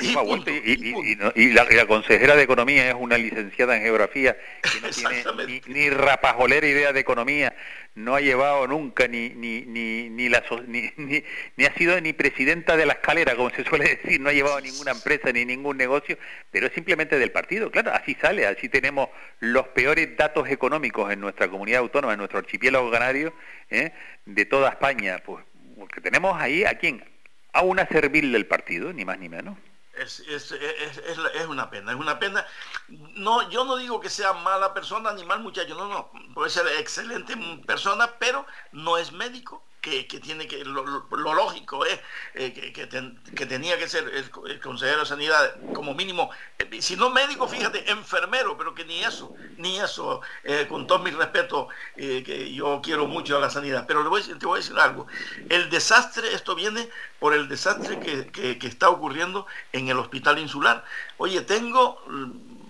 [1.35, 5.89] y, la, consejera de Economía es una licenciada en Geografía que no tiene ni, ni,
[5.89, 7.55] rapajolera idea de economía,
[7.95, 12.75] no ha llevado nunca ni ni ni ni, la, ni, ni, ha sido ni presidenta
[12.75, 16.17] de la escalera, como se suele decir, no ha llevado ninguna empresa ni ningún negocio,
[16.51, 17.71] pero es simplemente del partido.
[17.71, 22.39] Claro, así sale, así tenemos los peores datos económicos en nuestra comunidad autónoma, en nuestro
[22.39, 23.33] archipiélago canario,
[23.69, 23.91] ¿eh?
[24.25, 25.43] de toda España, pues
[25.77, 27.03] porque tenemos ahí a quién,
[27.51, 29.57] a una servil del partido, ni más ni menos.
[29.93, 32.45] Es, es, es, es, una pena, es una pena.
[32.87, 36.65] No, yo no digo que sea mala persona ni mal muchacho, no, no, puede ser
[36.79, 41.99] excelente persona, pero no es médico que, tiene que, lo, lógico es
[42.35, 47.49] eh, que, tenía que ser el, consejero de sanidad, como mínimo, eh, si no médico,
[47.49, 51.67] fíjate, enfermero, pero que ni eso, ni eso, eh, con todo mi respeto,
[51.97, 53.83] que yo quiero mucho a la sanidad.
[53.85, 55.05] Pero le voy, te voy a decir algo,
[55.49, 56.87] el desastre, esto viene
[57.19, 60.85] por el desastre que, que está ocurriendo en el hospital insular.
[61.17, 62.01] Oye, tengo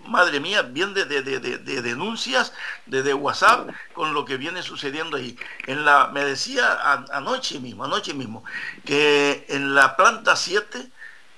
[0.08, 2.54] madre mía, bien de, denuncias
[2.86, 5.38] de, WhatsApp con lo que viene sucediendo ahí.
[5.68, 8.44] En la, me decía anoche mismo, anoche mismo,
[8.86, 10.90] que en la planta 7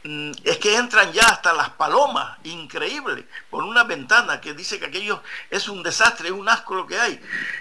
[0.03, 4.87] mm, es que entran ya hasta las palomas, increíble, por una ventana que dice que
[4.87, 7.19] aquello es un desastre, es un asco lo que hay.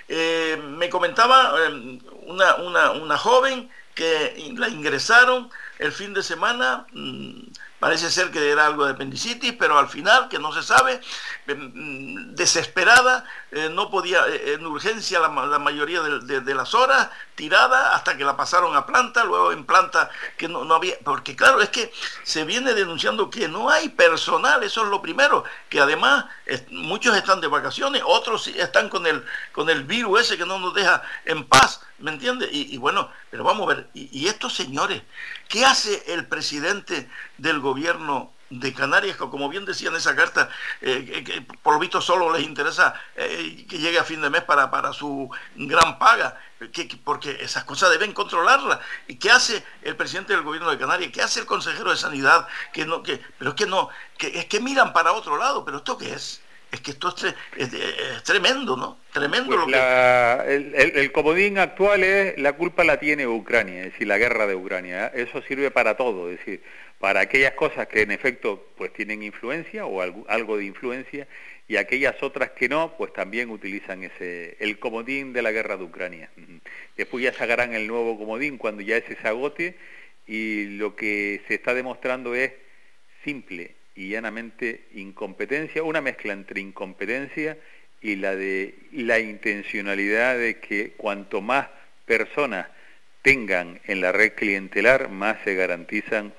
[0.09, 6.87] Eh, me comentaba em, una, una, joven que la ingresaron el fin de semana.
[7.85, 11.03] Parece ser que era algo de apendicitis, pero al final, que no se sabe,
[11.47, 18.17] em, desesperada, eh, no podía, eh, en urgencia la, mayoría de, las horas, tirada hasta
[18.17, 21.93] que la pasaron a planta, luego en planta que no, había, porque claro, es que
[22.23, 26.25] se viene denunciando que no hay personal, eso es lo primero, que además
[26.71, 30.73] muchos están de vacaciones, otros están con el, con el virus ese que no nos
[30.73, 32.49] deja en paz, ¿me entiendes?
[32.51, 35.03] Y, bueno, pero vamos a ver, y estos señores,
[35.49, 40.49] ¿qué hace el presidente del gobierno de Canarias, como bien decía en esa carta,
[40.81, 44.71] eh, por lo visto solo les interesa eh, que llegue a fin de mes para,
[44.71, 46.39] para su gran paga,
[46.73, 48.79] que, porque esas cosas deben controlarlas.
[49.09, 51.11] ¿Y qué hace el presidente del gobierno de Canarias?
[51.13, 52.47] ¿Qué hace el consejero de Sanidad?
[52.73, 56.41] Que no, pero es no, es que miran para otro lado, pero ¿esto qué es?
[56.75, 57.15] Es que esto
[57.57, 58.99] es, tremendo, ¿no?
[59.13, 60.55] Tremendo pues lo que...
[60.57, 64.57] El, el, comodín actual es la culpa la tiene Ucrania, es decir, la guerra de
[64.57, 65.07] Ucrania.
[65.15, 66.65] Eso sirve para todo, es decir,
[66.99, 71.29] para aquellas cosas que en efecto pues tienen influencia o algo, algo de influencia
[71.69, 75.85] y aquellas otras que no, pues también utilizan ese el comodín de la guerra de
[75.85, 76.29] Ucrania.
[76.97, 79.77] Después ya sacarán el nuevo comodín cuando ya ese se agote
[80.27, 82.51] y lo que se está demostrando es
[83.23, 87.59] simple y llanamente incompetencia, una mezcla entre incompetencia
[88.01, 91.69] y la de la intencionalidad de que cuanto más
[92.05, 92.67] personas
[93.23, 96.35] tengan en la red clientelar, más se garantizan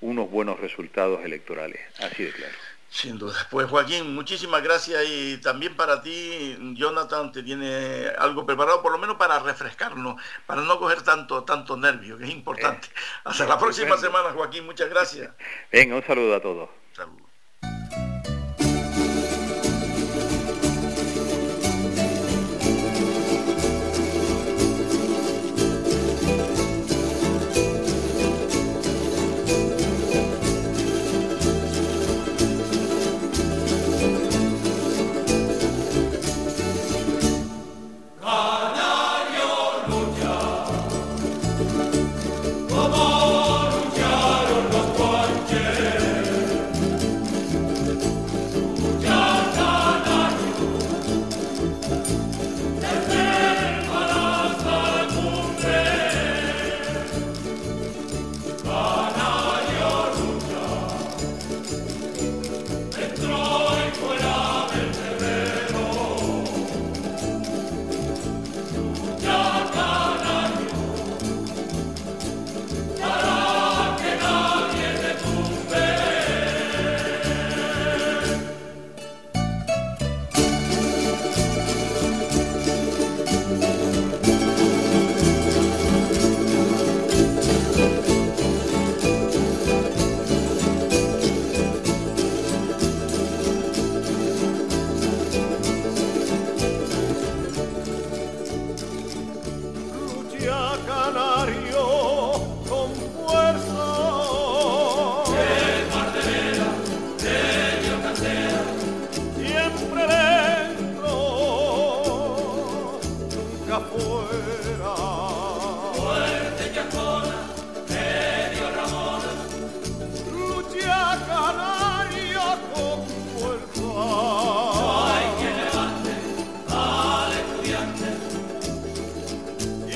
[0.00, 1.80] unos buenos resultados electorales.
[2.00, 2.54] Así de claro.
[2.94, 3.34] Sin duda.
[3.50, 8.98] Pues Joaquín, muchísimas gracias y también para ti, Jonathan, te tiene algo preparado, por lo
[8.98, 12.86] menos para refrescarnos, para no coger tanto, tanto nervio, que es importante.
[12.86, 15.28] Eh, Hasta la próxima semana, Joaquín, muchas gracias.
[15.72, 16.70] Venga, un saludo a todos.
[16.96, 17.23] the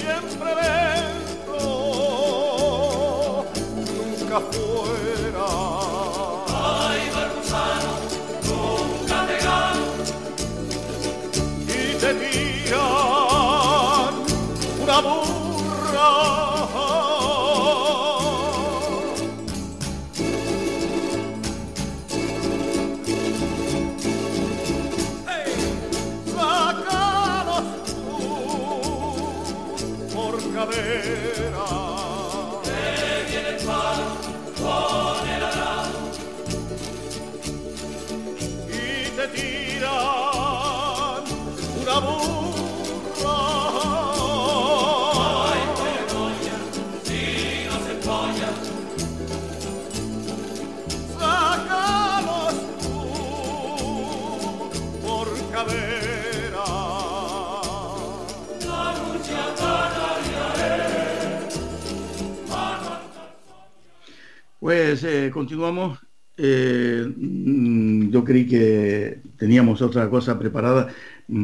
[0.08, 0.48] Saludos.
[4.28, 5.27] cadere
[64.68, 65.98] Pues eh, continuamos.
[66.36, 70.88] Eh, mm, yo creí que teníamos otra cosa preparada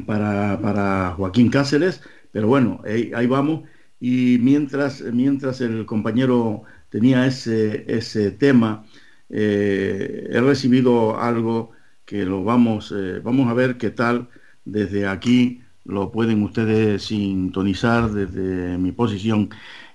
[0.06, 2.02] para, para Joaquín Cáceres,
[2.32, 3.62] pero bueno, ahí, vamos.
[3.98, 8.84] Y mientras, mientras el compañero tenía ese, ese tema,
[9.30, 11.70] eh, he recibido algo
[12.04, 14.28] que lo vamos, vamos a ver qué tal
[14.66, 19.48] desde aquí lo pueden ustedes sintonizar desde mi posición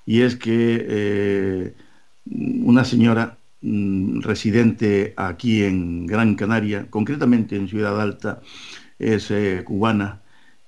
[0.03, 1.75] y es que
[2.29, 8.41] una señora mm, residente aquí en Gran Canaria, concretamente en Ciudad Alta,
[8.99, 10.21] es eh, cubana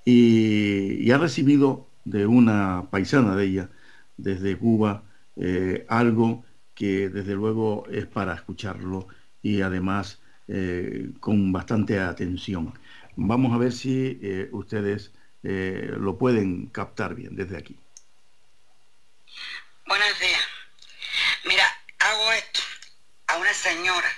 [0.04, 3.68] y, ha recibido de una paisana de ella
[4.16, 5.04] desde Cuba
[5.36, 6.44] eh, algo
[6.74, 9.06] que desde luego es para escucharlo
[9.42, 12.72] y además eh, con bastante atención.
[13.16, 14.18] Vamos a ver si
[14.52, 17.76] ustedes lo pueden captar bien desde aquí.
[19.86, 20.51] Buenos días.
[21.44, 22.60] Mira, hago esto
[23.26, 24.16] a una señora.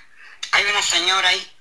[0.53, 1.57] Hay una señora ahí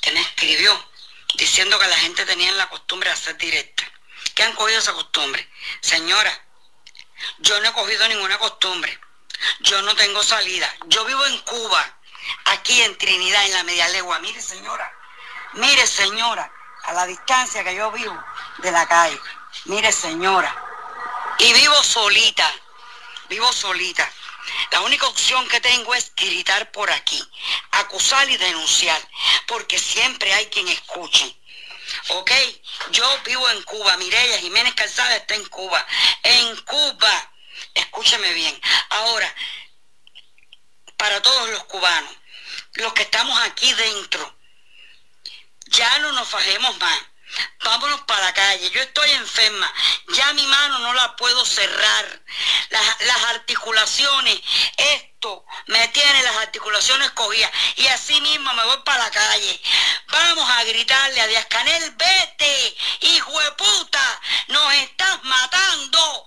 [0.00, 0.90] que me escribió
[1.34, 3.84] diciendo que la gente tenía la costumbre de hacer directa.
[4.34, 5.48] ¿Qué han cogido esa costumbre?
[5.80, 6.32] Señora,
[7.38, 8.98] yo no he cogido ninguna costumbre.
[9.60, 10.72] Yo no tengo salida.
[10.86, 11.98] Yo vivo en Cuba,
[12.46, 14.18] aquí en Trinidad, en la media legua.
[14.20, 14.92] Mire, señora,
[15.54, 16.50] mire, señora,
[16.84, 18.16] a la distancia que yo vivo
[18.58, 19.20] de la calle.
[19.64, 20.54] Mire, señora.
[21.38, 22.50] Y vivo solita.
[23.28, 24.10] Vivo solita.
[24.70, 27.22] La única opción que tengo es gritar por aquí,
[27.72, 29.00] acusar y denunciar,
[29.46, 31.36] porque siempre hay quien escuche.
[32.08, 32.30] ¿Ok?
[32.90, 35.86] Yo vivo en Cuba, Mireya Jiménez Calzada está en Cuba.
[36.22, 37.32] En Cuba,
[37.74, 38.60] escúcheme bien.
[38.90, 39.34] Ahora,
[40.96, 42.12] para todos los cubanos,
[42.74, 44.36] los que estamos aquí dentro,
[45.66, 46.98] ya no nos fajemos más.
[47.64, 48.70] Vámonos para la calle.
[48.70, 49.72] Yo estoy enferma.
[50.14, 52.22] Ya mi mano no la puedo cerrar.
[52.70, 54.40] Las, articulaciones,
[55.66, 57.50] me tiene las articulaciones cogidas.
[57.76, 59.60] Y así mismo me voy para la calle.
[60.08, 66.26] Vamos a gritarle a Díaz Canel, vete, hijo de puta, nos estás matando.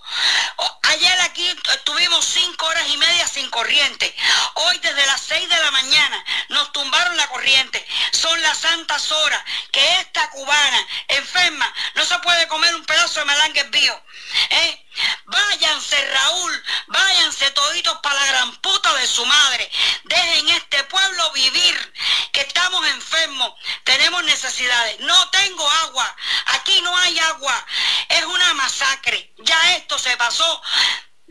[0.83, 4.13] Ayer aquí estuvimos cinco horas y media sin corriente.
[4.55, 7.85] Hoy desde las seis de la mañana nos tumbaron la corriente.
[8.11, 13.25] Son las santas horas que esta cubana enferma no se puede comer un pedazo de
[13.25, 14.03] melangue bio.
[14.49, 14.87] ¿Eh?
[15.25, 19.71] Váyanse, Raúl, váyanse toditos para la gran puta de su madre.
[20.03, 21.93] Dejen este pueblo vivir,
[22.33, 23.53] que estamos enfermos,
[23.83, 24.99] tenemos necesidades.
[24.99, 26.15] No tengo agua,
[26.47, 27.65] aquí no hay agua.
[28.09, 29.33] Es una masacre.
[29.39, 30.61] Ya esto se pasó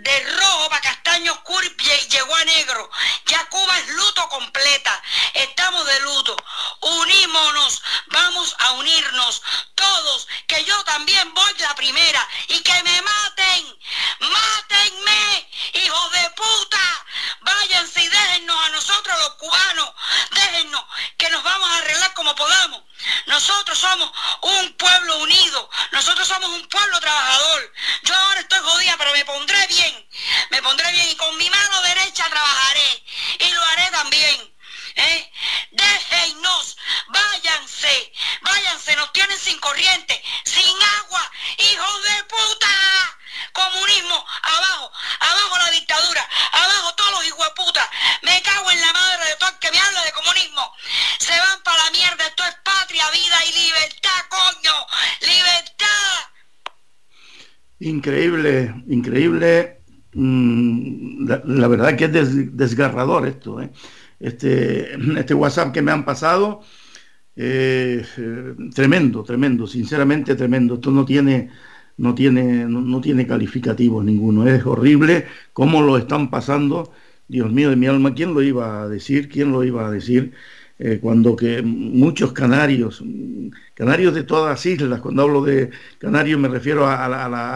[0.02, 2.90] de rojo para castaño oscuro y llegó a negro.
[3.26, 5.02] Ya Cuba es luto completa.
[5.34, 6.36] Estamos de luto.
[6.80, 7.82] Unímonos.
[8.06, 9.42] Vamos a unirnos
[9.74, 10.26] todos.
[10.46, 12.26] Que yo también voy la primera.
[12.48, 13.78] Y que me maten.
[14.20, 15.50] Mátenme.
[15.74, 17.06] Hijos de puta.
[17.40, 19.90] Váyanse y déjennos a nosotros los cubanos.
[20.30, 20.84] Déjennos
[21.18, 22.82] que nos vamos a arreglar como podamos.
[23.26, 24.10] Nosotros somos
[24.42, 25.70] un pueblo unido.
[25.92, 27.72] Nosotros somos un pueblo trabajador.
[28.02, 30.08] Yo ahora estoy jodida, pero me pondré bien.
[30.50, 33.04] Me pondré bien y con mi mano derecha trabajaré.
[33.38, 34.54] Y lo haré también.
[34.96, 35.32] ¿Eh?
[35.70, 36.76] Déjennos,
[37.08, 43.16] váyanse, váyanse, nos tienen sin corriente, sin agua, hijos de puta.
[43.52, 47.90] Comunismo, abajo, abajo la dictadura, abajo todos los hijos de puta.
[48.22, 50.74] Me cago en la madre de todo el que me habla de comunismo.
[51.18, 54.86] Se van para la mierda, esto es patria, vida y libertad, coño,
[55.20, 56.30] libertad.
[58.90, 59.80] Increíble.
[60.14, 63.60] Mm, la, verdad que es desgarrador esto.
[63.60, 63.70] ¿eh?
[64.18, 66.60] Este, este WhatsApp que me han pasado,
[67.36, 68.04] eh,
[68.74, 70.74] tremendo, tremendo, sinceramente tremendo.
[70.74, 71.50] Esto no tiene
[72.00, 74.46] no tiene, no, tiene calificativos ninguno.
[74.48, 76.92] Es horrible cómo lo están pasando.
[77.28, 79.28] Dios mío de mi alma, ¿quién lo iba a decir?
[79.28, 80.32] ¿Quién lo iba a decir?
[80.82, 83.04] Eh, cuando que muchos canarios,
[83.74, 85.68] canarios de todas las islas, cuando hablo de
[85.98, 87.06] canarios me refiero a,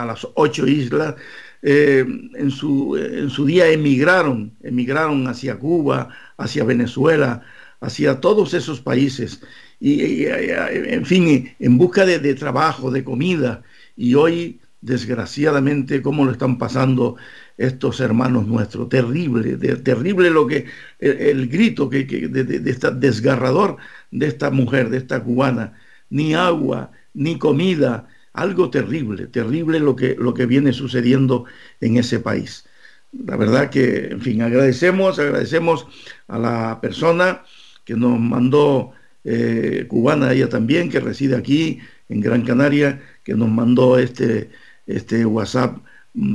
[0.04, 1.14] las ocho islas,
[1.62, 2.04] eh,
[2.34, 7.40] en, su, en su día emigraron, emigraron hacia Cuba, hacia Venezuela,
[7.80, 9.40] hacia todos esos países,
[9.80, 13.62] y, en fin, en busca de, de trabajo, de comida,
[13.96, 17.16] y hoy, desgraciadamente, cómo lo están pasando
[17.56, 18.88] estos hermanos nuestros.
[18.88, 20.66] Terrible, terrible lo que,
[20.98, 23.76] el, grito que, de, esta desgarrador
[24.10, 25.74] de esta mujer, de esta cubana.
[26.10, 31.44] Ni agua, ni comida, algo terrible, terrible lo que, lo que viene sucediendo
[31.80, 32.66] en ese país.
[33.12, 35.86] La verdad que, en fin, agradecemos, agradecemos
[36.26, 37.44] a la persona
[37.84, 38.92] que nos mandó,
[39.24, 41.78] eh, cubana ella también, que reside aquí
[42.08, 44.50] en Gran Canaria, que nos mandó este,
[44.86, 45.78] este WhatsApp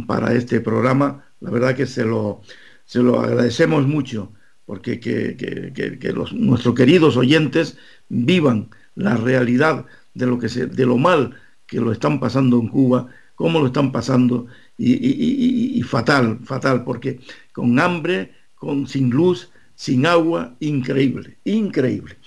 [0.08, 1.26] para este programa.
[1.40, 2.42] La verdad que se lo,
[2.86, 4.34] se lo agradecemos mucho,
[4.66, 7.78] porque que, los, nuestros queridos oyentes
[8.10, 12.68] vivan la realidad de lo, que se, de lo mal que lo están pasando en
[12.68, 17.20] Cuba, cómo lo están pasando, y, fatal, fatal, porque
[17.52, 22.18] con hambre, con, sin luz, sin agua, increíble, increíble.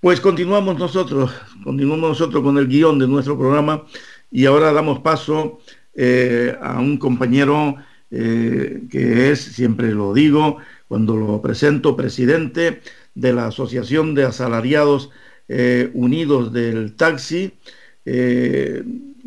[0.00, 1.32] Pues continuamos nosotros,
[1.64, 3.84] continuamos nosotros con el guion de nuestro programa
[4.30, 5.60] y ahora damos paso
[5.94, 7.76] eh, a un compañero
[8.10, 12.80] eh, que es, siempre lo digo, cuando lo presento, presidente
[13.14, 15.10] de la Asociación de Asalariados
[15.48, 17.54] eh, Unidos del Taxi,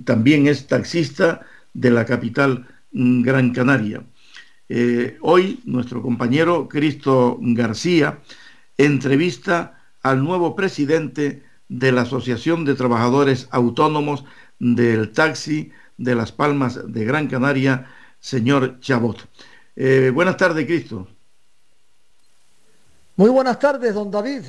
[0.03, 4.03] también es taxista de la capital mm, Gran Canaria.
[5.22, 8.20] hoy nuestro compañero Cristo García
[8.78, 14.26] entrevista al nuevo presidente de la Asociación de Trabajadores Autónomos
[14.59, 17.88] del Taxi de Las Palmas de Gran Canaria,
[18.20, 19.18] señor Chabot.
[19.76, 21.08] Eh, buenas tardes, Cristo.
[23.18, 24.43] Muy buenas tardes, don David.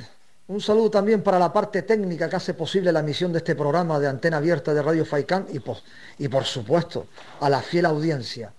[0.47, 3.99] Un saludo también para la parte técnica que hace posible la emisión de este programa
[3.99, 5.59] de antena abierta de Radio Faicán y
[6.23, 7.07] y por supuesto
[7.41, 8.53] a la fiel audiencia.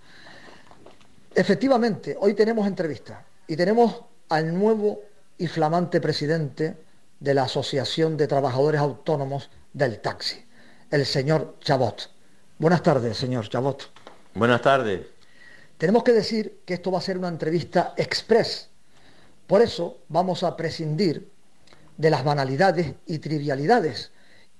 [1.34, 5.01] Efectivamente, hoy tenemos entrevista y tenemos al nuevo
[5.39, 6.76] y flamante presidente
[7.20, 10.45] de la Asociación de Trabajadores Autónomos del Taxi,
[10.91, 12.11] el señor Chabot.
[12.61, 13.88] Buenas tardes, señor Chabot.
[14.34, 15.06] Buenas tardes.
[15.76, 18.68] Tenemos que decir que esto va a ser una entrevista express.
[19.46, 21.30] Por eso vamos a prescindir
[21.96, 24.11] de las banalidades y trivialidades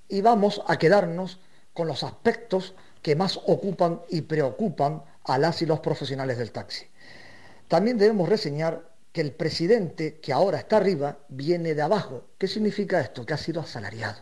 [0.07, 1.41] y vamos a quedarnos
[1.73, 6.85] con los aspectos que más ocupan y preocupan a las y los profesionales del taxi.
[7.67, 8.81] También debemos reseñar
[9.11, 12.23] que el presidente que ahora está arriba viene de abajo.
[12.37, 13.25] ¿Qué significa esto?
[13.25, 14.21] Que ha sido asalariado,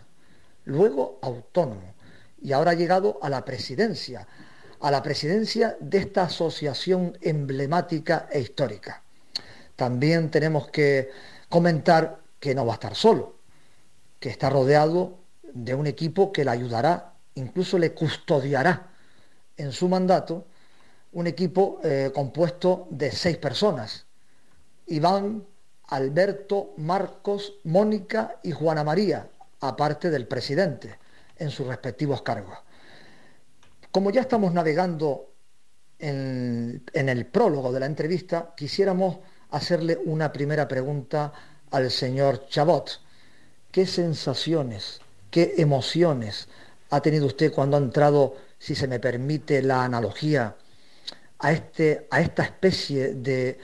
[0.66, 1.97] luego autónomo
[2.48, 4.26] y ahora ha llegado a la presidencia,
[4.80, 9.04] a la presidencia de esta asociación emblemática e histórica.
[9.76, 11.10] También tenemos que
[11.50, 13.36] comentar que no va a estar solo,
[14.22, 18.92] que está rodeado de un equipo que le ayudará, incluso le custodiará
[19.58, 20.46] en su mandato,
[21.12, 24.06] un equipo eh, compuesto de seis personas,
[24.86, 25.44] Iván,
[25.90, 29.28] Alberto, Marcos, Mónica y Juana María,
[29.60, 30.98] aparte del presidente,
[31.40, 32.58] en sus respectivos cargos.
[33.92, 35.34] Como ya estamos navegando
[36.00, 39.18] en, el prólogo de la entrevista, quisiéramos
[39.52, 41.34] hacerle una primera pregunta
[41.72, 43.02] al señor Chabot.
[43.72, 46.48] ¿Qué sensaciones, qué emociones
[46.90, 50.56] ha tenido usted cuando ha entrado, si se me permite la analogía,
[51.40, 53.60] a, este, a esta especie de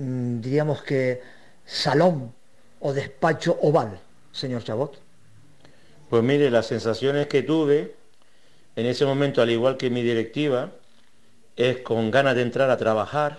[0.00, 1.20] Mm, diríamos que,
[1.66, 2.32] salón
[2.80, 4.00] o despacho oval,
[4.32, 4.96] señor Chabot?
[6.10, 7.94] Pues mire, las sensaciones que tuve
[8.74, 10.72] en ese momento, al igual que mi directiva,
[11.54, 13.38] es con ganas de entrar a trabajar.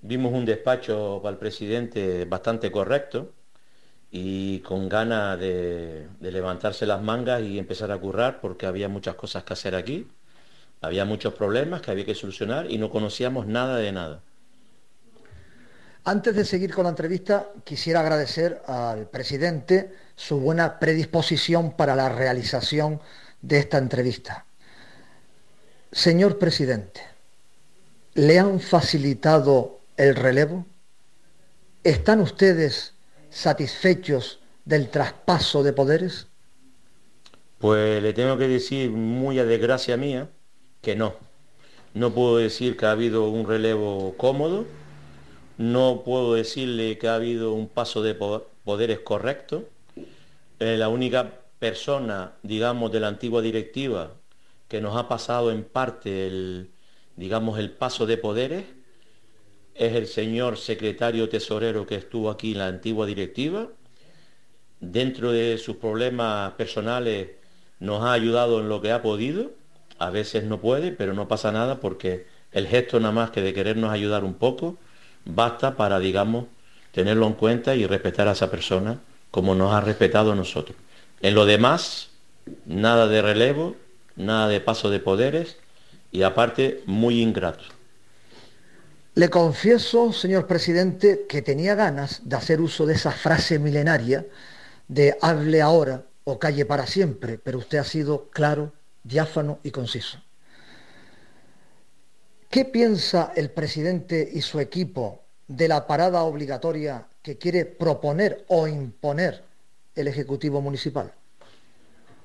[0.00, 3.32] Vimos un despacho para el presidente bastante correcto
[4.10, 9.44] y con ganas de, levantarse las mangas y empezar a currar porque había muchas cosas
[9.44, 10.08] que hacer aquí,
[10.80, 14.22] había muchos problemas que había que solucionar y no conocíamos nada de nada.
[16.04, 22.08] Antes de seguir con la entrevista, quisiera agradecer al presidente su buena predisposición para la
[22.08, 23.00] realización
[23.42, 24.46] de esta entrevista.
[25.92, 27.00] Señor presidente,
[28.14, 30.66] ¿le han facilitado el relevo?
[31.84, 32.94] ¿Están ustedes
[33.30, 36.26] satisfechos del traspaso de poderes?
[37.58, 40.28] Pues le tengo que decir, muy a desgracia mía,
[40.80, 41.14] que no.
[41.94, 44.66] No puedo decir que ha habido un relevo cómodo,
[45.58, 48.14] no puedo decirle que ha habido un paso de
[48.64, 49.68] poderes correcto.
[50.64, 54.14] Eh, la única persona, digamos, de la antigua directiva
[54.66, 56.70] que nos ha pasado en parte el,
[57.16, 58.64] digamos, el paso de poderes
[59.74, 63.68] es el señor secretario tesorero que estuvo aquí en la antigua directiva.
[64.80, 67.32] Dentro de sus problemas personales
[67.78, 69.50] nos ha ayudado en lo que ha podido.
[69.98, 73.52] A veces no puede, pero no pasa nada porque el gesto nada más que de
[73.52, 74.78] querernos ayudar un poco
[75.26, 76.46] basta para, digamos,
[76.90, 79.02] tenerlo en cuenta y respetar a esa persona
[79.34, 80.78] como nos ha respetado a nosotros.
[81.20, 82.10] En lo demás,
[82.66, 83.74] nada de relevo,
[84.14, 85.56] nada de paso de poderes
[86.12, 87.64] y aparte muy ingrato.
[89.16, 94.24] Le confieso, señor presidente, que tenía ganas de hacer uso de esa frase milenaria
[94.86, 98.72] de hable ahora o calle para siempre, pero usted ha sido claro,
[99.02, 100.22] diáfano y conciso.
[102.48, 108.68] ¿Qué piensa el presidente y su equipo de la parada obligatoria que quiere proponer o
[108.68, 109.42] imponer
[109.94, 111.14] el Ejecutivo Municipal?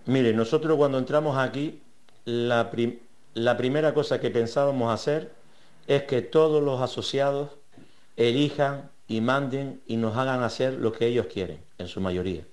[0.05, 1.81] Mire, nosotros cuando entramos aquí,
[2.25, 5.31] la, primera cosa que pensábamos hacer
[5.87, 7.51] es que todos los asociados
[8.17, 12.43] elijan y manden y nos hagan hacer lo que ellos quieren, en su mayoría.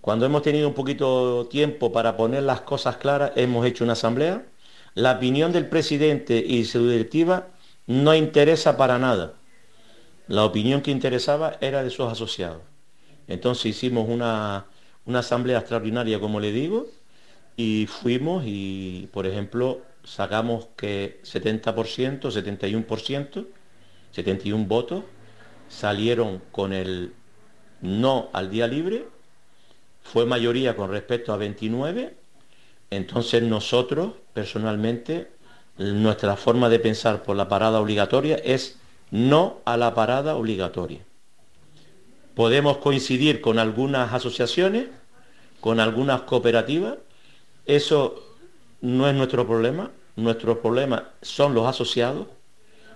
[0.00, 4.46] Cuando hemos tenido un poquito tiempo para poner las cosas claras, hemos hecho una asamblea.
[4.94, 7.48] La opinión del presidente y su directiva
[7.88, 9.34] no interesa para nada.
[10.28, 12.62] La opinión que interesaba era de sus asociados.
[13.28, 14.66] Entonces hicimos una,
[15.04, 16.86] una asamblea extraordinaria, como le digo,
[17.56, 23.46] y fuimos y, por ejemplo, sacamos que 70%, 71%,
[24.12, 25.04] 71 votos
[25.68, 27.12] salieron con el
[27.80, 29.06] no al día libre,
[30.02, 32.14] fue mayoría con respecto a 29,
[32.90, 35.30] entonces nosotros personalmente,
[35.78, 38.78] nuestra forma de pensar por la parada obligatoria es
[39.10, 41.00] no a la parada obligatoria.
[42.34, 44.86] Podemos coincidir con algunas asociaciones,
[45.60, 46.96] con algunas cooperativas,
[47.66, 48.22] eso
[48.80, 52.26] no es nuestro problema, nuestro problema son los asociados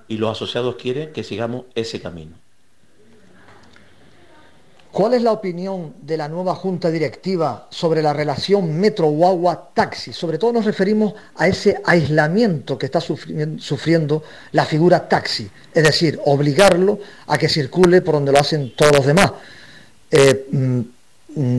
[0.08, 2.36] y los asociados quieren que sigamos ese camino.
[4.98, 10.12] ¿Cuál es la opinión de la nueva Junta Directiva sobre la relación Metro-Guagua-Taxi?
[10.12, 16.18] Sobre todo nos referimos a ese aislamiento que está sufriendo la figura taxi, es decir,
[16.24, 19.34] obligarlo a que circule por donde lo hacen todos los demás,
[20.10, 20.80] eh, mm,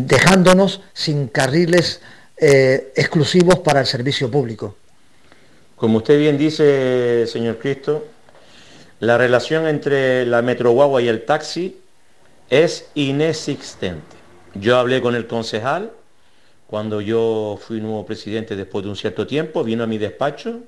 [0.05, 2.01] dejándonos sin carriles
[2.35, 4.75] eh, exclusivos para el servicio público.
[5.77, 8.05] Como usted bien dice, señor Cristo,
[8.99, 11.77] la relación entre la Metro Guagua y el taxi
[12.49, 14.17] es inexistente.
[14.55, 15.91] Yo hablé con el concejal.
[16.67, 20.61] Cuando yo fui nuevo presidente después de un cierto tiempo, vino a mi despacho,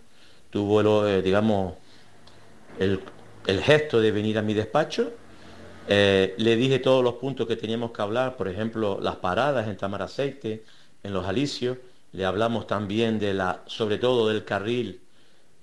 [0.49, 1.75] tuvo, el, eh, digamos,
[2.79, 2.99] el,
[3.61, 5.11] gesto de venir a mi despacho,
[5.87, 9.77] eh, le dije todos los puntos que teníamos que hablar, por ejemplo, las paradas en
[9.77, 10.63] Tamar Aceite,
[11.03, 11.77] en Los Alicios,
[12.13, 15.01] le hablamos también de la, sobre todo del carril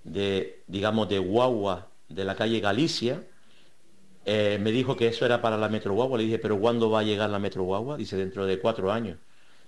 [0.05, 3.23] de, digamos, de Guagua de la calle Galicia,
[4.31, 6.19] eh, me dijo que eso era para la Metro Guagua.
[6.19, 7.97] Le dije, pero ¿cuándo va a llegar la Metro Guagua?
[7.97, 9.17] Dice, dentro de cuatro años.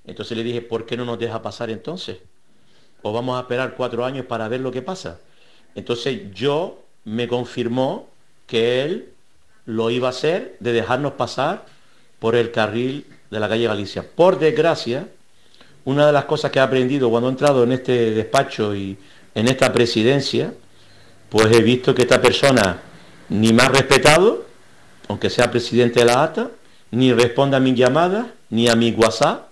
[0.05, 2.19] Entonces le dije, ¿por qué no nos deja pasar entonces?
[3.01, 5.19] ¿O vamos a esperar cuatro años para ver lo que pasa?
[5.75, 8.11] Entonces yo me confirmó
[8.47, 9.15] que él
[9.65, 11.65] lo iba a hacer de dejarnos pasar
[12.19, 14.07] por el carril de la calle Galicia.
[14.15, 15.09] Por desgracia,
[15.87, 18.99] una de las cosas que he aprendido cuando he entrado en este despacho y
[19.35, 20.53] en esta presidencia,
[21.31, 22.83] pues he visto que esta persona
[23.31, 24.50] ni me ha respetado,
[25.11, 26.53] aunque sea presidente de la ATA,
[26.93, 29.49] ni responde a mis llamadas, ni a mi WhatsApp,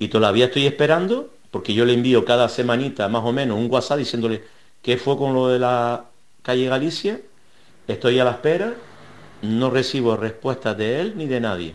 [0.00, 3.98] y todavía estoy esperando, porque yo le envío cada semanita más o menos un WhatsApp
[3.98, 4.42] diciéndole
[4.82, 6.06] qué fue con lo de la
[6.42, 7.20] calle Galicia,
[7.86, 8.74] estoy a la espera,
[9.42, 11.74] no recibo respuestas de él ni de nadie.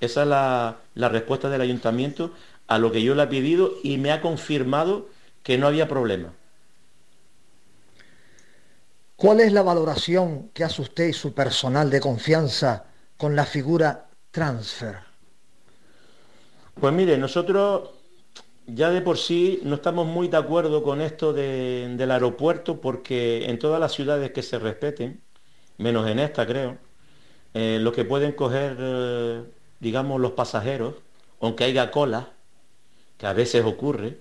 [0.00, 2.30] Esa es la, la respuesta del ayuntamiento
[2.68, 5.10] a lo que yo le he pedido y me ha confirmado
[5.42, 6.32] que no había problema.
[9.16, 12.84] ¿Cuál es la valoración que hace usted y su personal de confianza
[13.16, 14.96] con la figura transfer?
[16.78, 17.88] Pues mire, nosotros
[18.66, 23.58] ya de por sí no estamos muy de acuerdo con esto del aeropuerto porque en
[23.58, 25.22] todas las ciudades que se respeten,
[25.78, 26.76] menos en esta creo,
[27.54, 29.44] eh, lo que pueden coger, eh,
[29.80, 30.94] digamos, los pasajeros,
[31.40, 32.32] aunque haya cola,
[33.16, 34.20] que a veces ocurre,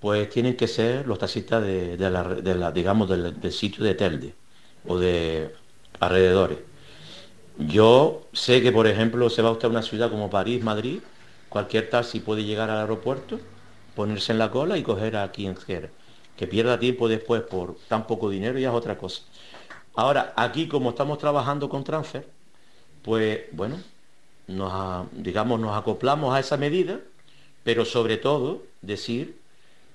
[0.00, 4.34] pues tienen que ser los taxistas de, la, digamos, del, sitio de Telde
[4.86, 5.54] o de
[6.00, 6.58] alrededores.
[7.58, 11.00] Yo sé que, por ejemplo, se va usted a una ciudad como París, Madrid,
[11.48, 13.40] cualquier taxi puede llegar al aeropuerto,
[13.96, 15.88] ponerse en la cola y coger a quien quiera.
[16.36, 19.22] Que pierda tiempo después por tan poco dinero ya es otra cosa.
[19.96, 22.28] Ahora, aquí como estamos trabajando con transfer,
[23.02, 23.78] pues bueno,
[25.12, 27.00] digamos, nos acoplamos a esa medida,
[27.64, 29.37] pero sobre todo decir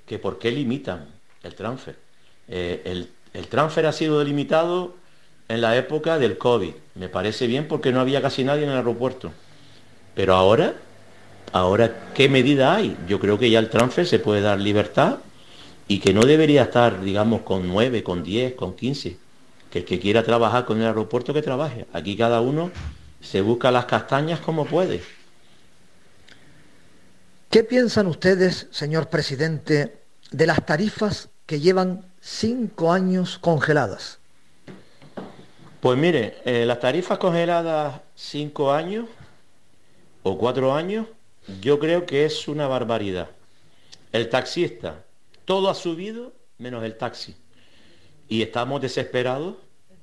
[0.05, 1.07] que por qué limitan
[1.43, 1.95] el transfer.
[2.47, 4.95] Eh, el, el transfer ha sido delimitado
[5.47, 6.73] en la época del COVID.
[6.95, 9.31] Me parece bien porque no había casi nadie en el aeropuerto.
[10.15, 10.75] Pero ahora,
[11.51, 12.97] ahora, ¿qué medida hay?
[13.07, 15.19] Yo creo que ya el transfer se puede dar libertad
[15.87, 19.17] y que no debería estar, digamos, con 9, con 10, con 15.
[19.71, 21.87] Que el que quiera trabajar con el aeropuerto que trabaje.
[21.93, 22.71] Aquí cada uno
[23.21, 25.01] se busca las castañas como puede.
[27.53, 30.01] ¿Qué piensan ustedes, señor presidente,
[30.31, 34.17] de las tarifas que llevan cinco años congeladas?
[35.79, 39.05] Pues mire, eh, las tarifas congeladas cinco años
[40.23, 41.05] o cuatro años,
[41.61, 43.29] yo creo que es una barbaridad.
[44.11, 45.03] El taxista,
[45.45, 47.35] todo ha subido menos el taxi.
[48.27, 49.57] Y estamos desesperados,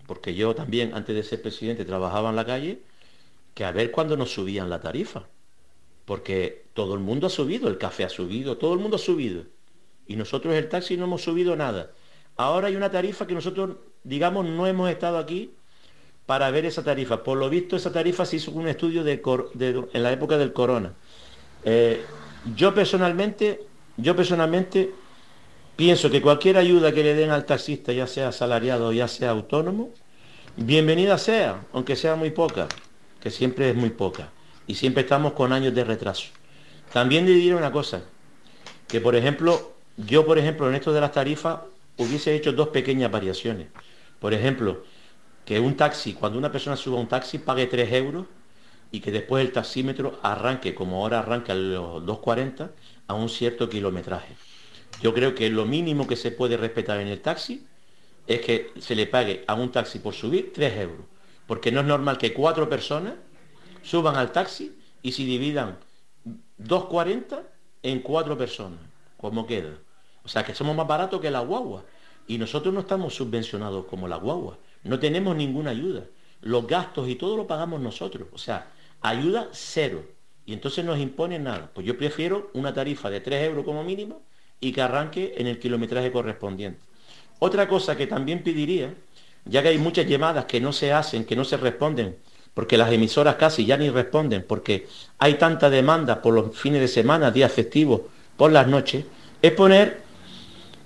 [0.07, 2.79] porque yo también antes de ser presidente trabajaba en la calle,
[3.55, 5.25] que a ver cuándo nos subían la tarifa
[6.11, 9.45] porque todo el mundo ha subido, el café ha subido, todo el mundo ha subido.
[10.07, 11.93] Y nosotros el taxi no hemos subido nada.
[12.37, 15.53] Ahora hay una tarifa que nosotros, digamos, no hemos estado aquí
[16.27, 17.23] para ver esa tarifa.
[17.23, 19.21] Por lo visto, esa tarifa se hizo un estudio de,
[19.93, 20.95] en la época del corona.
[21.65, 22.05] Eh,
[22.55, 23.67] yo personalmente,
[23.97, 24.93] yo personalmente
[25.77, 29.91] pienso que cualquier ayuda que le den al taxista, ya sea asalariado, ya sea autónomo,
[30.57, 32.69] bienvenida sea, aunque sea muy poca,
[33.21, 34.31] que siempre es muy poca.
[34.67, 36.29] Y siempre estamos con años de retraso.
[36.93, 38.03] También le diré una cosa,
[38.89, 41.61] que por ejemplo, yo por ejemplo en esto de las tarifas
[41.97, 43.69] hubiese hecho dos pequeñas variaciones.
[44.19, 44.83] Por ejemplo,
[45.45, 48.27] que un taxi, cuando una persona suba un taxi, pague 3 euros
[48.91, 52.71] y que después el taxímetro arranque, como ahora arranca los 2.40,
[53.07, 54.35] a un cierto kilometraje.
[55.01, 57.67] Yo creo que lo mínimo que se puede respetar en el taxi
[58.27, 61.07] es que se le pague a un taxi por subir 3 euros.
[61.47, 63.15] Porque no es normal que cuatro personas
[63.83, 65.79] suban al taxi y se dividan
[66.63, 67.43] 2.40
[67.83, 68.81] en cuatro personas,
[69.17, 69.79] como queda.
[70.25, 71.85] O sea que somos más baratos que la guagua.
[72.27, 74.59] Y nosotros no estamos subvencionados como la guagua.
[74.85, 76.05] No tenemos ninguna ayuda.
[76.43, 78.29] Los gastos y todo lo pagamos nosotros.
[78.33, 80.05] O sea, ayuda cero.
[80.47, 81.71] Y entonces nos imponen nada.
[81.73, 84.23] Pues yo prefiero una tarifa de 3 euros como mínimo
[84.61, 86.81] y que arranque en el kilometraje correspondiente.
[87.39, 88.95] Otra cosa que también pediría,
[89.45, 92.19] ya que hay muchas llamadas que no se hacen, que no se responden,
[92.55, 94.87] porque las emisoras casi ya ni responden, porque
[95.19, 98.03] hay tanta demanda por los fines de semana, días festivos,
[98.37, 99.05] por las noches,
[99.43, 100.03] es poner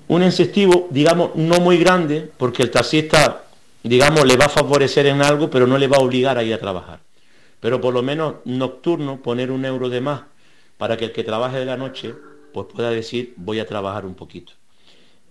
[0.08, 3.44] un incentivo, digamos, no muy grande, porque el taxista,
[3.82, 6.52] digamos, le va a favorecer en algo, pero no le va a obligar a ir
[6.52, 7.00] a trabajar.
[7.60, 10.22] Pero por lo menos nocturno, poner un euro de más,
[10.76, 12.14] para que el que trabaje de la noche,
[12.52, 14.52] pues pueda decir, voy a trabajar un poquito.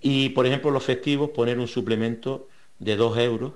[0.02, 2.48] Y, por ejemplo, los festivos, poner un suplemento
[2.80, 3.54] de dos euros,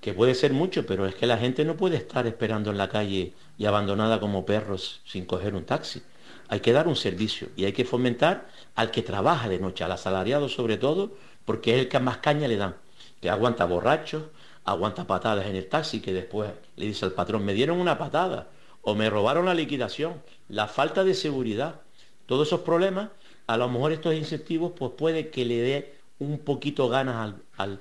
[0.00, 2.88] que puede ser mucho, pero es que la gente no puede estar esperando en la
[2.88, 6.02] calle y abandonada como perros sin coger un taxi.
[6.48, 9.92] Hay que dar un servicio y hay que fomentar al que trabaja de noche, al
[9.92, 11.12] asalariado sobre todo,
[11.44, 12.76] porque es el que más caña le dan,
[13.20, 14.24] que aguanta borrachos,
[14.64, 18.48] aguanta patadas en el taxi, que después le dice al patrón, me dieron una patada
[18.82, 21.80] o me robaron la liquidación, la falta de seguridad,
[22.26, 23.10] todos esos problemas,
[23.46, 27.80] a lo mejor estos incentivos pues puede que le dé un poquito ganas al, al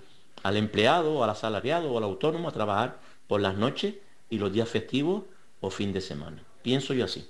[0.53, 3.95] empleado, al asalariado o al autónomo a trabajar por las noches
[4.29, 5.23] y los días festivos
[5.59, 6.43] o fin de semana.
[6.61, 7.27] Pienso yo así.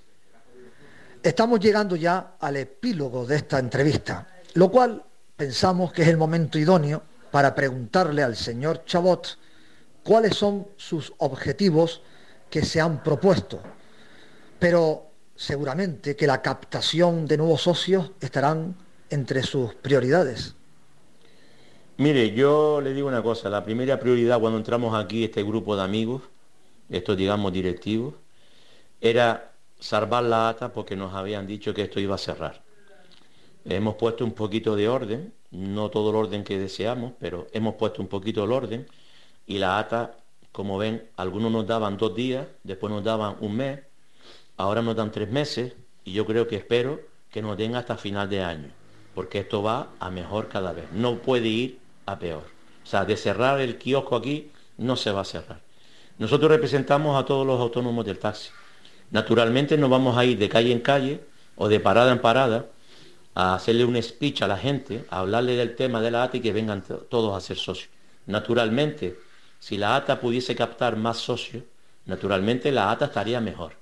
[1.23, 5.03] Estamos llegando ya al epílogo de esta entrevista, lo cual
[5.35, 7.01] pensamos que es el momento idóneo
[7.31, 9.37] para preguntarle al señor Chabot
[10.03, 12.01] cuáles son sus objetivos
[12.49, 13.59] que se han propuesto.
[14.59, 18.75] Pero seguramente que la captación de nuevos socios estarán
[19.09, 20.54] entre sus prioridades.
[21.97, 25.83] Mire, yo le digo una cosa, la primera prioridad cuando entramos aquí, este grupo de
[25.83, 26.23] amigos,
[26.89, 28.15] estos digamos directivos,
[28.99, 32.61] era salvar la ata porque nos habían dicho que esto iba a cerrar.
[33.63, 38.01] Hemos puesto un poquito de orden, no todo el orden que deseamos, pero hemos puesto
[38.01, 38.87] un poquito el orden
[39.47, 40.17] y la ata,
[40.51, 43.79] como ven, algunos nos daban dos días, después nos daban un mes,
[44.57, 45.73] ahora nos dan tres meses
[46.03, 46.99] y yo creo que espero
[47.31, 48.69] que nos den hasta final de año,
[49.13, 52.43] porque esto va a mejor cada vez, no puede ir a peor.
[52.83, 55.59] O sea, de cerrar el kiosco aquí no se va a cerrar.
[56.17, 58.49] Nosotros representamos a todos los autónomos del taxi.
[59.11, 61.21] Naturalmente no vamos a ir de calle en calle
[61.55, 62.67] o de parada en parada
[63.33, 66.41] a hacerle un speech a la gente, a hablarle del tema de la ATA y
[66.41, 67.89] que vengan todos a ser socios.
[68.27, 69.19] Naturalmente,
[69.59, 71.63] si la ATA pudiese captar más socios,
[72.05, 73.73] naturalmente la ATA estaría mejor.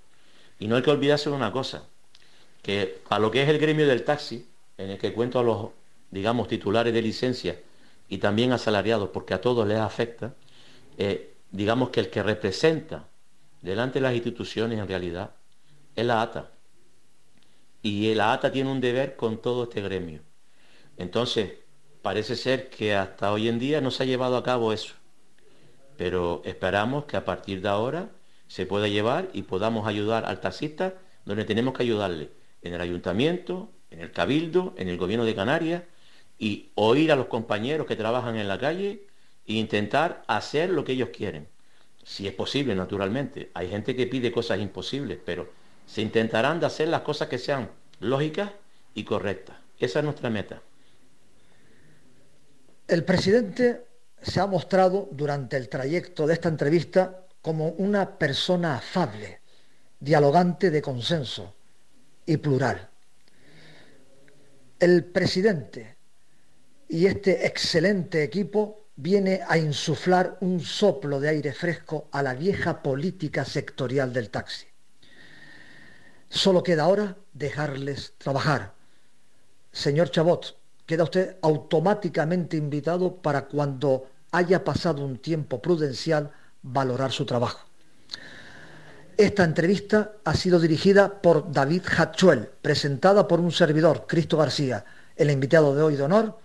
[0.59, 1.83] Y no hay que olvidarse de una cosa,
[2.61, 4.47] que a lo que es el gremio del taxi,
[4.77, 5.67] en el que cuento a los,
[6.09, 7.59] digamos, titulares de licencia
[8.13, 10.35] y también asalariados, porque a todos les afecta,
[10.99, 13.07] eh, digamos que el que representa
[13.63, 15.31] delante de las instituciones en realidad
[15.95, 16.51] es la ATA.
[17.81, 20.21] Y la ATA tiene un deber con todo este gremio.
[20.95, 21.53] Entonces,
[22.03, 24.93] parece ser que hasta hoy en día no se ha llevado a cabo eso.
[25.97, 28.11] Pero esperamos que a partir de ahora
[28.45, 30.93] se pueda llevar y podamos ayudar al taxista
[31.25, 32.29] donde tenemos que ayudarle,
[32.61, 35.81] en el ayuntamiento, en el cabildo, en el gobierno de Canarias,
[36.43, 39.07] y oír a los compañeros que trabajan en la calle
[39.47, 41.47] e intentar hacer lo que ellos quieren
[42.03, 43.49] si es posible, naturalmente.
[43.53, 45.49] Hay gente que pide cosas imposibles, pero
[45.85, 47.69] se intentarán de hacer las cosas que sean
[48.01, 48.51] lógicas
[48.93, 49.55] y correctas.
[49.79, 50.61] Esa es nuestra meta.
[52.89, 53.85] El presidente
[54.21, 59.39] se ha mostrado durante el trayecto de esta entrevista como una persona afable,
[59.97, 61.55] dialogante de consenso
[62.25, 62.89] y plural.
[64.77, 65.92] El presidente
[66.87, 72.81] y este excelente equipo viene a insuflar un soplo de aire fresco a la vieja
[72.81, 74.67] política sectorial del taxi.
[76.29, 78.73] Solo queda ahora dejarles trabajar.
[79.71, 86.31] Señor Chabot, queda usted automáticamente invitado para cuando haya pasado un tiempo prudencial
[86.61, 87.67] valorar su trabajo.
[89.17, 94.85] Esta entrevista ha sido dirigida por David Hatchuel, presentada por un servidor, Cristo García.
[95.15, 96.39] El invitado de hoy de honor,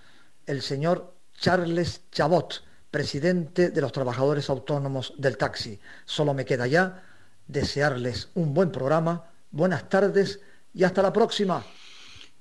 [0.48, 5.78] el señor Charles Chabot, presidente de los trabajadores autónomos del taxi.
[6.06, 7.04] Solo me queda ya
[7.46, 10.40] desearles un buen programa, buenas tardes
[10.74, 11.62] y hasta la próxima.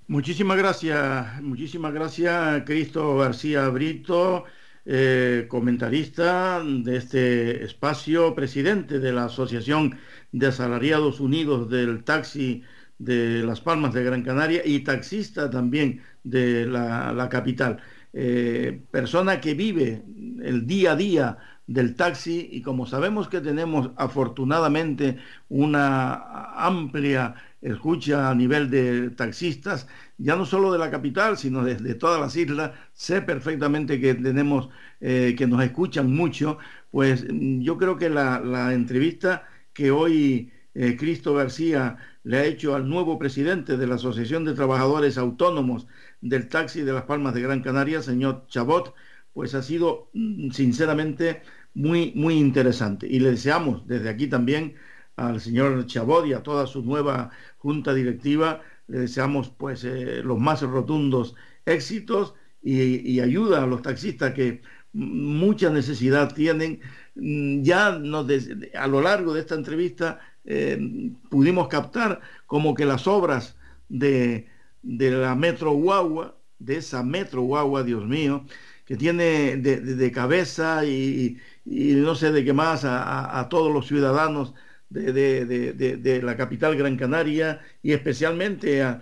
[0.07, 4.45] Muchísimas gracias, muchísimas gracias Cristo García Brito,
[4.85, 9.99] eh, comentarista de este espacio, presidente de la Asociación
[10.31, 12.63] de Asalariados Unidos del Taxi
[12.99, 17.79] de Las Palmas de Gran Canaria y taxista también de la, capital.
[18.13, 20.03] Eh, persona que vive
[20.43, 21.37] el día a día
[21.67, 25.17] del taxi y como sabemos que tenemos afortunadamente
[25.49, 29.87] una amplia escucha a nivel de taxistas,
[30.17, 34.69] ya no solo de la capital, sino desde todas las islas, sé perfectamente que tenemos,
[35.01, 36.57] eh, que nos escuchan mucho,
[36.91, 42.75] pues mm, yo creo que la, entrevista que hoy eh, Cristo García le ha hecho
[42.75, 45.87] al nuevo presidente de la Asociación de Trabajadores Autónomos
[46.21, 48.93] del Taxi de las Palmas de Gran Canaria, señor Chabot,
[49.33, 51.41] pues ha sido mm, sinceramente
[51.73, 53.07] muy, muy interesante.
[53.07, 54.75] Y le deseamos desde aquí también
[55.15, 60.39] al señor Chabot y a toda su nueva junta directiva, le deseamos pues eh, los
[60.39, 64.61] más rotundos éxitos y, ayuda a los taxistas que
[64.93, 66.79] mucha necesidad tienen.
[67.15, 73.57] Mm, ya a lo largo de esta entrevista eh, pudimos captar como que las obras
[73.89, 74.47] de,
[74.83, 78.45] la Metro Guagua, de esa Metro Guagua, Dios mío,
[78.85, 84.53] que tiene de, cabeza y, no sé de qué más a todos los ciudadanos
[84.89, 89.01] de, la capital Gran Canaria y especialmente a,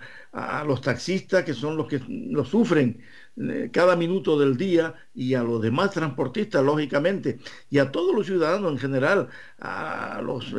[0.66, 3.00] los taxistas que son los que lo sufren
[3.38, 7.38] eh, cada minuto del día y a los demás transportistas, lógicamente,
[7.70, 9.28] y a todos los ciudadanos en general,
[9.60, 10.54] a los,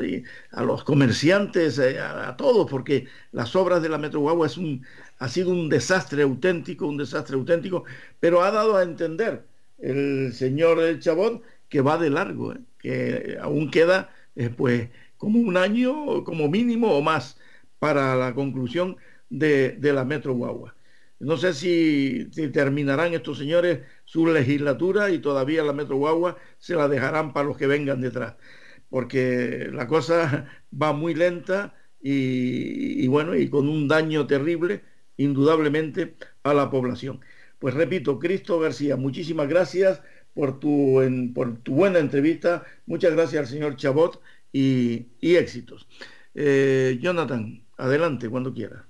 [0.51, 4.84] a los comerciantes, eh, a, todos, porque las obras de la Metro Guagua es un,
[5.20, 7.84] ha sido un desastre auténtico, un desastre auténtico,
[8.20, 9.45] pero ha dado a entender
[9.80, 14.09] el señor Chabón que va de largo, eh, que aún queda
[14.55, 17.38] pues como un año como mínimo o más
[17.80, 18.97] para la conclusión
[19.30, 20.76] de, la Metro Guagua.
[21.20, 26.88] No sé si, terminarán estos señores su legislatura y todavía la Metro Guagua se la
[26.88, 28.36] dejarán para los que vengan detrás,
[28.89, 30.47] porque la cosa
[30.82, 34.84] va muy lenta y, bueno, y con un daño terrible,
[35.18, 37.20] indudablemente, a la población.
[37.59, 40.01] Pues repito, Cristo García, muchísimas gracias
[40.34, 41.01] por tu,
[41.34, 44.22] por tu buena entrevista, muchas gracias al señor Chabot
[44.53, 45.88] y, éxitos.
[46.36, 48.87] Eh, Jonathan, adelante cuando quiera.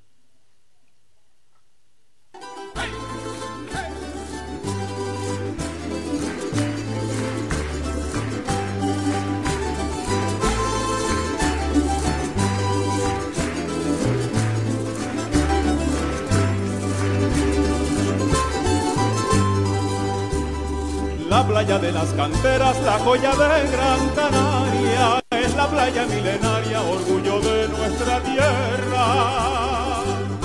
[21.29, 25.21] La playa de las canteras, la joya de Gran Canaria
[25.57, 29.05] la playa milenaria, orgullo de nuestra tierra.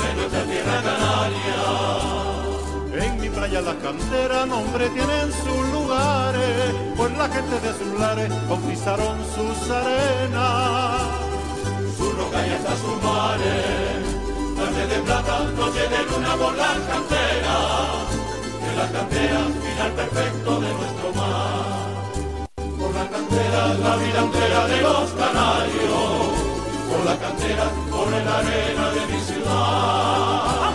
[0.01, 1.61] De nuestra tierra canaria.
[3.05, 8.33] En mi playa las canteras nombre tienen sus lugares, pues la gente de sus lares
[8.49, 11.03] conquistaron sus arenas.
[11.99, 14.03] Su roca y hasta sus mares,
[14.57, 18.12] noche de plata, noche de luna por las canteras.
[18.73, 21.73] De las canteras, final perfecto de nuestro mar
[22.95, 26.33] la cantera, la vida entera de los canarios,
[26.89, 30.73] por la cantera, por la arena de mi ciudad.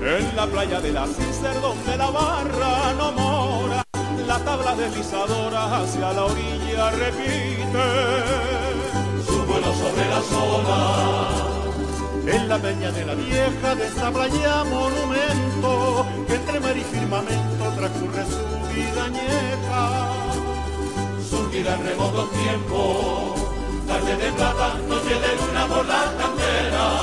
[0.00, 3.67] En la playa de la Cicer donde la barra no mora,
[4.28, 7.86] la tabla deslizadora hacia la orilla repite
[9.26, 11.32] sobre las olas.
[12.26, 17.64] En la peña de la vieja de esta playa monumento, que entre mar y firmamento
[17.78, 19.82] transcurre su vida añeja.
[21.30, 23.40] Surgirá en remotos tiempos,
[23.86, 27.00] tarde de plata, noche de luna por las canteras,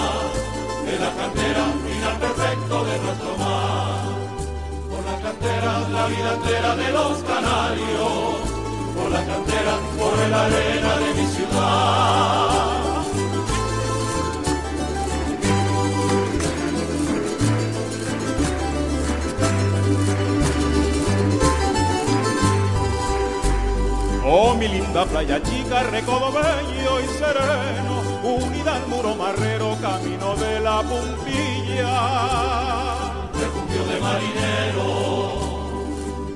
[0.86, 3.65] de la cantera, final perfecto de nuestro mar.
[5.26, 8.36] Cantera, la vida entera de los canarios
[8.96, 12.66] por la cantera, por la arena de mi ciudad.
[24.28, 30.60] Oh, mi linda playa chica, recodo bello y sereno, unida al muro marrero, camino de
[30.60, 31.66] la puntilla.
[33.76, 34.88] De marinero.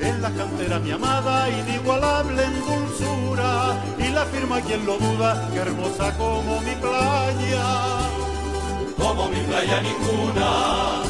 [0.02, 5.60] En la cantera mi amada, inigualable en dulzura, y la firma quien lo duda, que
[5.60, 7.66] hermosa como mi playa.
[8.98, 11.02] Como mi playa ninguna,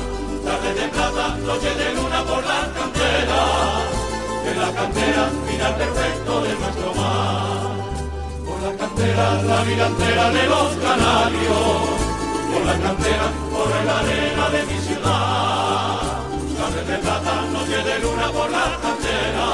[0.46, 3.42] tarde de plata, noche de luna por la cantera.
[4.46, 7.74] En la cantera, final perfecto de nuestro mar.
[8.46, 11.90] Por la cantera, la vida entera de los canarios.
[12.54, 15.39] Por la cantera, por la arena de mi ciudad.
[16.90, 19.48] De plata, noche de luna por la cantera.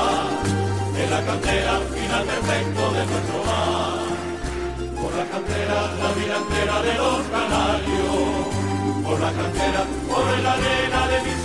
[1.02, 4.00] En la cantera, final perfecto de nuestro mar.
[5.02, 6.38] Por la cantera, la vida
[6.88, 8.36] de los canarios.
[9.04, 11.45] Por la cantera, por la arena de mi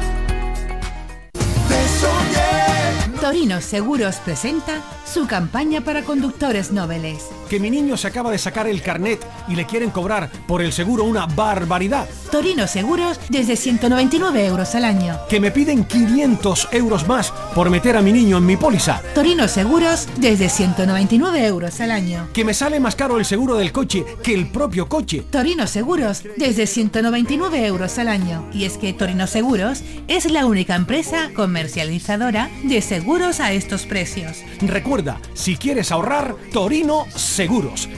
[3.21, 7.29] Torino Seguros presenta su campaña para conductores noveles.
[7.51, 10.71] Que mi niño se acaba de sacar el carnet y le quieren cobrar por el
[10.71, 12.07] seguro una barbaridad.
[12.31, 15.19] Torino Seguros desde 199 euros al año.
[15.27, 19.01] Que me piden 500 euros más por meter a mi niño en mi póliza.
[19.13, 22.29] Torino Seguros desde 199 euros al año.
[22.31, 25.25] Que me sale más caro el seguro del coche que el propio coche.
[25.29, 28.47] Torino Seguros desde 199 euros al año.
[28.53, 34.37] Y es que Torino Seguros es la única empresa comercializadora de seguros a estos precios.
[34.61, 37.40] Recuerda, si quieres ahorrar, Torino Seguros,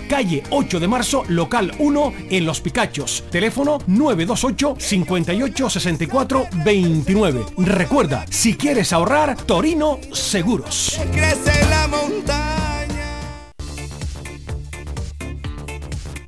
[0.08, 3.24] calle 8 de marzo, local 1, en Los Picachos.
[3.30, 7.46] Teléfono 928 58 64 29.
[7.58, 11.00] Recuerda, si quieres ahorrar, Torino Seguros.
[11.12, 12.54] Crece la montaña.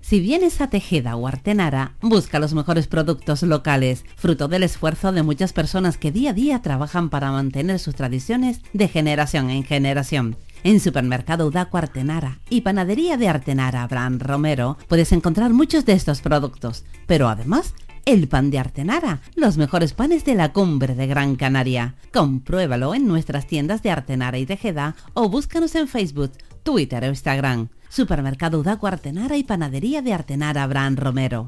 [0.01, 5.23] Si vienes a Tejeda o Artenara, busca los mejores productos locales, fruto del esfuerzo de
[5.23, 10.37] muchas personas que día a día trabajan para mantener sus tradiciones de generación en generación.
[10.65, 16.21] En Supermercado Udaco Artenara y Panadería de Artenara Abraham Romero puedes encontrar muchos de estos
[16.21, 21.35] productos, pero además el pan de Artenara, los mejores panes de la cumbre de Gran
[21.35, 21.93] Canaria.
[22.11, 26.31] Compruébalo en nuestras tiendas de Artenara y Tejeda o búscanos en Facebook,
[26.63, 27.67] Twitter o Instagram.
[27.87, 31.47] Supermercado Udaco Artenara y Panadería de Artenara Abraham Romero.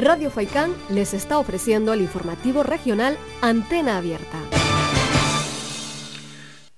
[0.00, 4.38] Radio Faicán les está ofreciendo el informativo regional Antena Abierta.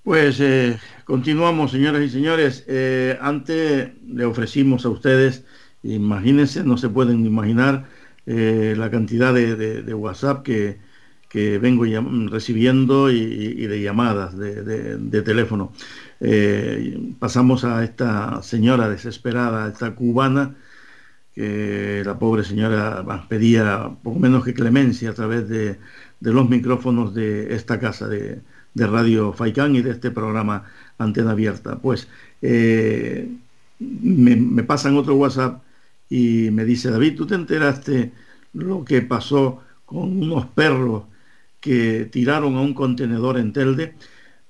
[0.02, 2.64] Pues eh, continuamos, señoras y señores.
[2.66, 5.44] Eh, antes le ofrecimos a ustedes,
[5.84, 7.86] imagínense, no se pueden imaginar
[8.26, 10.80] eh, la cantidad de, WhatsApp que,
[11.58, 11.84] vengo
[12.28, 15.72] recibiendo y, de llamadas de, teléfono.
[17.20, 20.56] Pasamos a esta señora desesperada, esta cubana,
[21.34, 25.78] que la pobre señora pedía poco menos que clemencia a través de,
[26.20, 28.42] de los micrófonos de esta casa de,
[28.74, 30.64] de Radio Faicán y de este programa
[30.98, 31.78] Antena Abierta.
[31.78, 32.08] Pues
[32.42, 33.28] eh,
[33.78, 35.62] me, me pasan otro WhatsApp
[36.08, 38.12] y me dice, David, ¿tú te enteraste
[38.52, 41.04] lo que pasó con unos perros
[41.60, 43.94] que tiraron a un contenedor en Telde?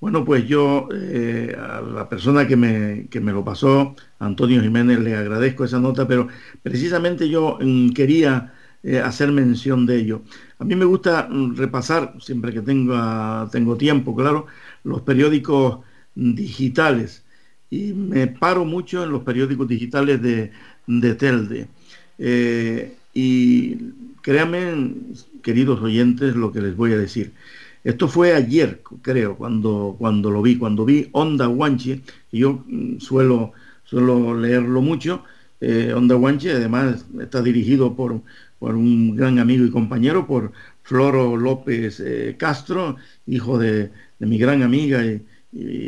[0.03, 4.99] Bueno, pues yo eh, a la persona que me, que me lo pasó, Antonio Jiménez,
[4.99, 6.27] le agradezco esa nota, pero
[6.61, 10.23] precisamente yo mm, quería eh, hacer mención de ello.
[10.59, 14.47] A mí me gusta mm, repasar, siempre que tengo tiempo, claro,
[14.83, 15.79] los periódicos
[16.15, 17.23] digitales
[17.69, 20.51] y me paro mucho en los periódicos digitales de,
[20.85, 21.67] de Telde.
[22.17, 23.77] Eh, y
[24.21, 24.95] créanme,
[25.41, 27.31] queridos oyentes, lo que les voy a decir.
[27.83, 32.99] Esto fue ayer, creo, cuando, cuando lo vi, cuando vi Onda Guanche, y yo mm,
[32.99, 33.51] suelo,
[33.83, 35.23] suelo leerlo mucho.
[35.59, 38.21] Eh, Onda Guanche, además, está dirigido por,
[38.59, 40.53] por, un gran amigo y compañero, por
[40.83, 42.95] Floro López eh, Castro,
[43.27, 45.25] hijo de, mi gran amiga y,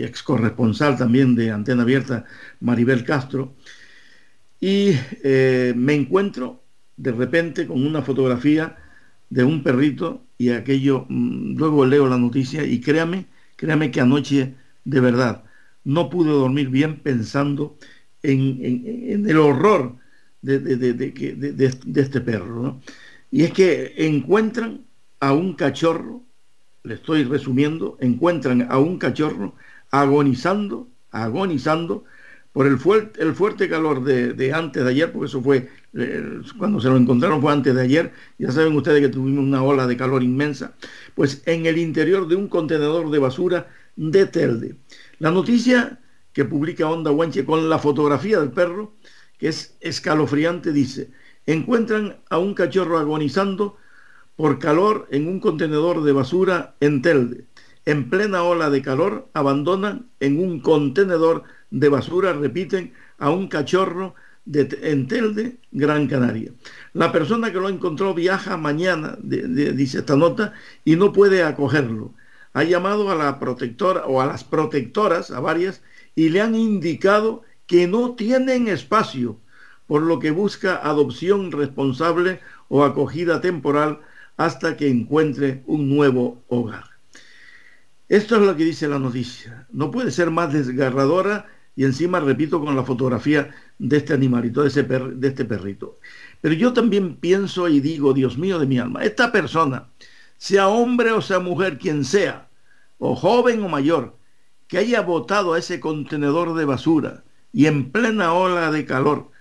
[0.04, 2.26] ex corresponsal también de Antena Abierta,
[2.60, 3.56] Maribel Castro.
[4.60, 4.92] Y
[5.24, 6.62] eh, me encuentro
[6.98, 8.78] de repente con una fotografía
[9.30, 14.56] de un perrito y aquello, mm, luego leo la noticia y créame, créame que anoche
[14.84, 15.44] de verdad
[15.84, 17.78] no pude dormir bien pensando
[18.24, 19.98] en, el horror
[20.42, 22.82] de, de, este perro.
[23.32, 24.86] Y es que encuentran
[25.20, 26.24] a un cachorro,
[26.84, 29.56] le estoy resumiendo, encuentran a un cachorro
[29.92, 32.04] agonizando, agonizando
[32.52, 32.80] por el,
[33.20, 37.42] el fuerte calor de, antes de ayer, porque eso fue, eh, cuando se lo encontraron
[37.42, 40.74] fue antes de ayer, ya saben ustedes que tuvimos una ola de calor inmensa,
[41.16, 44.76] pues en el interior de un contenedor de basura de Telde.
[45.20, 46.00] La noticia
[46.34, 48.94] que publica Onda Guanche con la fotografía del perro,
[49.38, 51.12] que es escalofriante, dice,
[51.46, 53.78] encuentran a un cachorro agonizando
[54.36, 57.46] por calor en un contenedor de basura en Telde.
[57.86, 64.16] En plena ola de calor, abandonan en un contenedor de basura, repiten, a un cachorro
[64.46, 66.52] de, en Telde, Gran Canaria.
[66.94, 72.14] La persona que lo encontró viaja mañana, dice esta nota, y no puede acogerlo.
[72.54, 75.82] Ha llamado a la protectora o a las protectoras, a varias,
[76.16, 79.38] y le han indicado que no tienen espacio,
[79.88, 82.40] por lo que busca adopción responsable
[82.70, 84.00] o acogida temporal
[84.38, 86.86] hasta que encuentre un nuevo hogar.
[88.08, 89.68] Esto es lo que dice la noticia.
[89.72, 94.70] No puede ser más desgarradora y encima, repito, con la fotografía de este animalito, de,
[94.70, 95.98] ese de este perrito.
[96.42, 99.88] Pero yo también pienso y digo, Dios mío de mi alma, esta persona,
[100.38, 102.48] sea hombre o sea mujer, quien sea,
[102.98, 104.16] o joven o mayor,
[104.68, 107.24] que haya botado a ese contenedor de basura
[107.54, 109.32] y en plena ola de calor,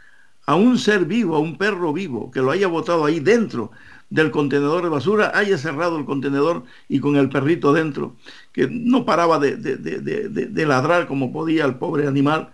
[0.46, 3.70] a un ser vivo, a un perro vivo, que lo haya botado ahí dentro
[4.10, 8.16] del contenedor de basura, haya cerrado el contenedor y con el perrito dentro,
[8.52, 12.52] que no paraba de, de, ladrar como podía el pobre animal,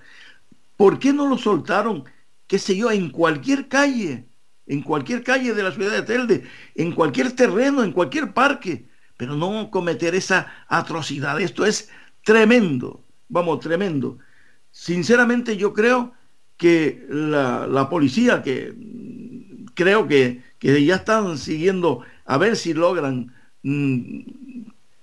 [0.81, 2.05] ¿por qué no lo soltaron,
[2.47, 4.25] qué sé yo, en cualquier calle,
[4.67, 6.45] en cualquier calle de la ciudad de Telde,
[6.75, 8.89] en cualquier terreno, en cualquier parque,
[9.19, 11.39] pero no cometer esa atrocidad?
[11.39, 11.91] Esto es
[12.25, 14.21] tremendo, vamos, tremendo.
[14.71, 16.15] Sinceramente yo creo
[16.57, 18.75] que la, policía, que
[19.75, 24.21] creo que, que, ya están siguiendo a ver si logran mm,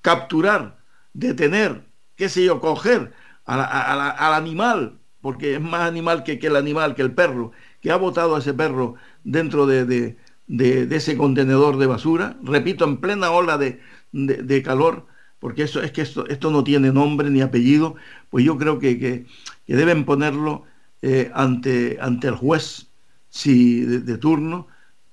[0.02, 0.80] capturar
[1.14, 1.84] detener,
[2.16, 3.14] qué sé yo, coger
[3.45, 4.98] al animal,
[5.28, 7.52] porque es más animal que, el animal, que el perro,
[7.82, 8.95] que ha botado a ese perro
[9.26, 10.16] dentro de,
[10.48, 15.06] ese contenedor de basura, repito, en plena ola de, calor,
[15.40, 17.98] porque eso es que esto, no tiene nombre ni apellido,
[18.30, 19.26] pues yo creo que,
[19.68, 20.64] deben ponerlo
[21.02, 22.88] eh, ante, ante el juez
[23.28, 24.68] si, de, turno,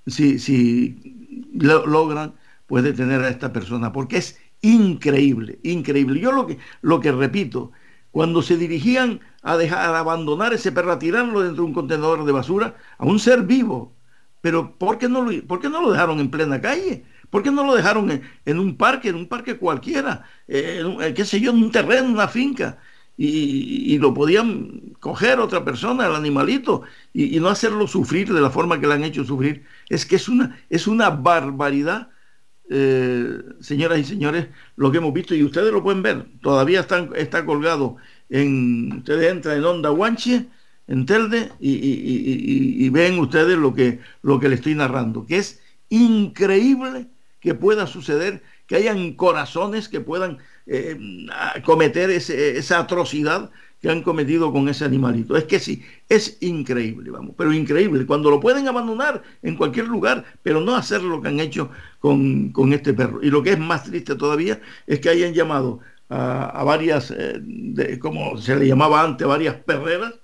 [0.07, 2.35] si, si logran
[2.69, 6.21] pues detener a esta persona, porque es increíble, increíble.
[6.21, 7.73] Yo lo que, lo que repito,
[8.15, 12.25] cuando se dirigían a dejar a abandonar ese perro, a tirarlo dentro de un contenedor
[12.25, 13.93] de basura, a un ser vivo,
[14.41, 17.05] pero ¿por qué no lo, por qué no lo dejaron en plena calle?
[17.29, 21.25] ¿Por qué no lo dejaron en, un parque, en un parque cualquiera, eh, eh, qué
[21.25, 22.79] sé yo, en un terreno, en una finca?
[23.17, 26.83] Y, lo podían coger otra persona, el animalito,
[27.13, 29.65] y, y, no hacerlo sufrir de la forma que le han hecho sufrir.
[29.89, 32.11] Es que es una, es una barbaridad
[32.71, 37.11] eh, señoras y señores, lo que hemos visto, y ustedes lo pueden ver, todavía están,
[37.15, 37.97] está colgado
[38.31, 40.47] en, ustedes entran en Onda Guanche,
[40.87, 47.09] en Telde, y, ven ustedes lo que, lo que le estoy narrando, que es increíble
[47.41, 50.99] que pueda suceder, que hayan corazones que puedan eh,
[51.65, 53.51] cometer esa atrocidad
[53.85, 55.37] que han cometido con ese animalito.
[55.37, 58.07] Es que sí, es increíble, vamos, pero increíble.
[58.07, 62.51] Cuando lo pueden abandonar en cualquier lugar, pero no hacer lo que han hecho con,
[62.73, 63.23] este perro.
[63.23, 68.39] Y lo que es más triste todavía es que hayan llamado a, varias, eh, como
[68.39, 70.15] se le llamaba antes, varias perreras,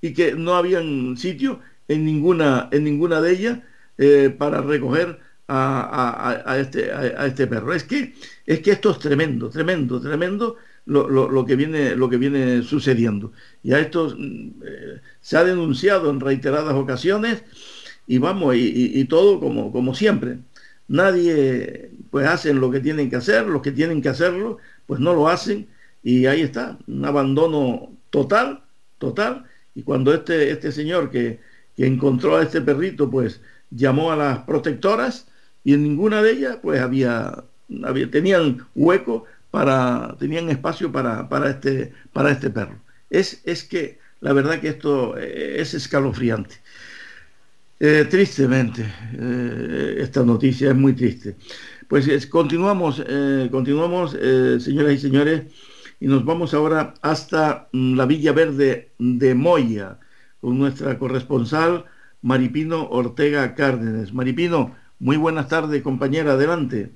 [0.00, 3.58] y que no habían sitio en ninguna, en ninguna de ellas
[3.98, 7.74] eh, para recoger a, este, a, este perro.
[7.74, 8.14] Es que,
[8.46, 10.56] es que esto es tremendo, tremendo, tremendo
[10.90, 13.32] lo, que, viene, lo que viene sucediendo.
[13.62, 17.44] Ya esto mm, eh, se ha denunciado en reiteradas ocasiones
[18.06, 20.38] y vamos, y, todo como, como siempre.
[20.88, 25.14] Nadie pues hacen lo que tienen que hacer, los que tienen que hacerlo, pues no
[25.14, 25.68] lo hacen
[26.02, 28.62] y ahí está, un abandono total,
[28.98, 29.44] total.
[29.74, 31.38] Y cuando este, este señor que,
[31.76, 33.40] que encontró a este perrito, pues
[33.70, 35.28] llamó a las protectoras
[35.62, 37.44] y en ninguna de ellas pues había,
[37.84, 42.80] había tenían hueco para, tenían espacio para, para, este, para este perro.
[43.10, 46.56] Es, es que la verdad que esto eh, es escalofriante.
[47.78, 51.36] Eh, tristemente, eh, esta noticia es muy triste.
[51.88, 53.02] Pues continuamos,
[53.50, 55.42] continuamos, señoras y señores,
[55.98, 59.98] y nos vamos ahora hasta mm, la Villa Verde de Moya,
[60.40, 61.86] con nuestra corresponsal
[62.22, 64.12] Maripino Ortega Cárdenas.
[64.12, 66.92] Maripino, muy buenas tardes, compañera, adelante.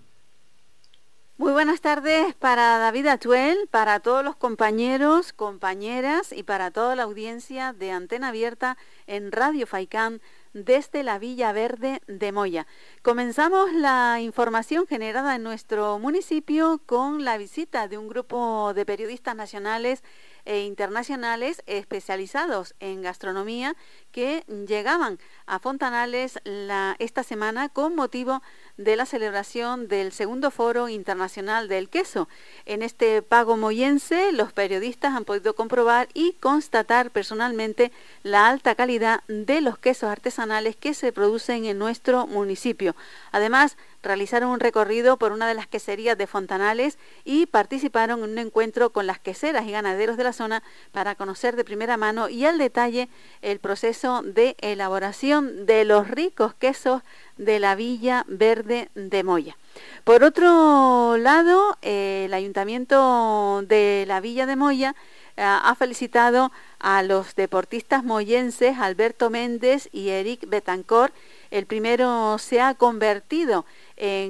[1.36, 7.02] Muy buenas tardes para David Atuel, para todos los compañeros, compañeras y para toda la
[7.02, 8.78] audiencia de Antena Abierta
[9.08, 10.20] en Radio Faicán
[10.54, 12.68] desde la Villa Verde de Moya.
[13.02, 19.34] Comenzamos la información generada en nuestro municipio con la visita de un grupo de periodistas
[19.34, 20.04] nacionales
[20.44, 23.74] e internacionales especializados en gastronomía
[24.12, 28.42] que llegaban a Fontanales la, esta semana con motivo de
[28.76, 32.28] la celebración del segundo Foro Internacional del Queso.
[32.66, 37.92] En este pago moyense, los periodistas han podido comprobar y constatar personalmente
[38.22, 42.96] la alta calidad de los quesos artesanales que se producen en nuestro municipio.
[43.30, 48.38] Además, realizaron un recorrido por una de las queserías de Fontanales y participaron en un
[48.38, 50.62] encuentro con las queseras y ganaderos de la zona
[50.92, 53.08] para conocer de primera mano y al detalle
[53.42, 57.02] el proceso de elaboración de los ricos quesos
[57.36, 59.56] de la Villa Verde de Moya.
[60.04, 64.94] Por otro lado, el Ayuntamiento de la Villa de Moya
[65.36, 71.12] eh, ha felicitado a los deportistas moyenses Alberto Méndez y Eric Betancor.
[71.50, 73.64] El primero se ha convertido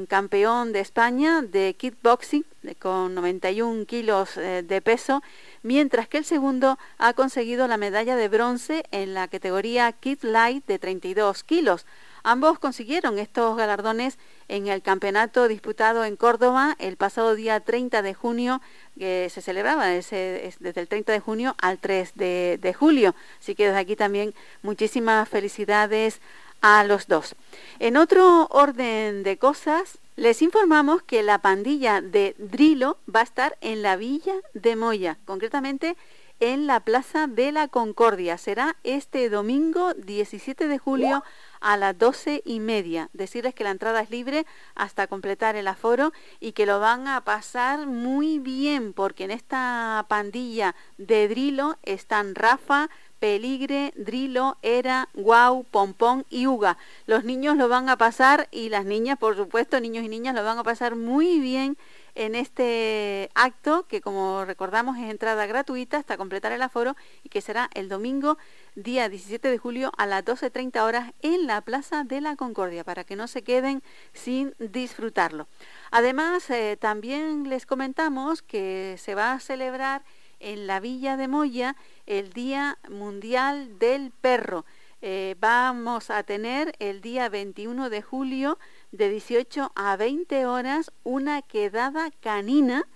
[0.08, 2.44] campeón de España de kickboxing
[2.78, 5.22] con 91 kilos eh, de peso,
[5.62, 10.66] mientras que el segundo ha conseguido la medalla de bronce en la categoría Kid Light
[10.66, 11.86] de 32 kilos.
[12.26, 14.16] Ambos consiguieron estos galardones
[14.48, 18.62] en el campeonato disputado en Córdoba el pasado día 30 de junio,
[18.98, 23.14] que se celebraba desde el 30 de junio al 3 de, de julio.
[23.40, 26.22] Así que desde aquí también muchísimas felicidades
[26.64, 27.34] a los dos.
[27.78, 33.58] En otro orden de cosas, les informamos que la pandilla de Drilo va a estar
[33.60, 35.94] en la Villa de Moya, concretamente
[36.40, 38.38] en la Plaza de la Concordia.
[38.38, 41.22] Será este domingo 17 de julio
[41.60, 43.10] a las doce y media.
[43.12, 47.20] Decirles que la entrada es libre hasta completar el aforo y que lo van a
[47.22, 52.88] pasar muy bien porque en esta pandilla de Drilo están Rafa,
[53.18, 56.76] Peligre, Drilo, Era, Guau, Pompón y Uga.
[57.06, 60.44] Los niños lo van a pasar y las niñas, por supuesto, niños y niñas lo
[60.44, 61.76] van a pasar muy bien
[62.14, 67.40] en este acto que como recordamos es entrada gratuita hasta completar el aforo y que
[67.40, 68.38] será el domingo
[68.76, 73.04] día 17 de julio a las 12.30 horas en la Plaza de la Concordia para
[73.04, 73.82] que no se queden
[74.12, 75.48] sin disfrutarlo.
[75.90, 80.02] Además, eh, también les comentamos que se va a celebrar
[80.40, 84.64] en la Villa de Moya el Día Mundial del Perro.
[85.02, 88.58] Eh, vamos a tener el día 21 de julio
[88.90, 92.86] de 18 a 20 horas una quedada canina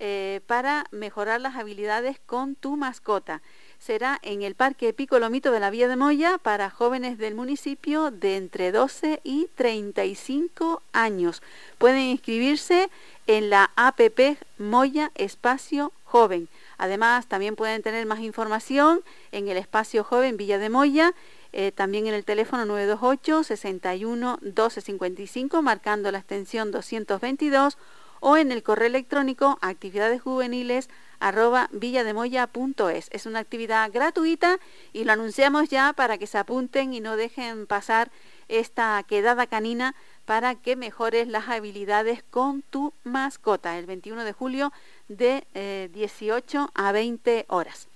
[0.00, 3.42] eh, para mejorar las habilidades con tu mascota.
[3.80, 8.36] Será en el Parque Picolomito de la Villa de Moya para jóvenes del municipio de
[8.36, 11.42] entre 12 y 35 años.
[11.78, 12.90] Pueden inscribirse
[13.26, 16.48] en la APP Moya Espacio Joven.
[16.78, 19.02] Además, también pueden tener más información
[19.32, 21.12] en el espacio joven Villa de Moya,
[21.52, 27.76] eh, también en el teléfono 928 61 1255, marcando la extensión 222,
[28.20, 30.88] o en el correo electrónico actividades juveniles
[31.20, 33.08] arroba villademoya.es.
[33.10, 34.58] Es una actividad gratuita
[34.92, 38.10] y lo anunciamos ya para que se apunten y no dejen pasar
[38.48, 39.94] esta quedada canina
[40.24, 44.72] para que mejores las habilidades con tu mascota el 21 de julio
[45.08, 47.88] de 18 eh, a 20 horas.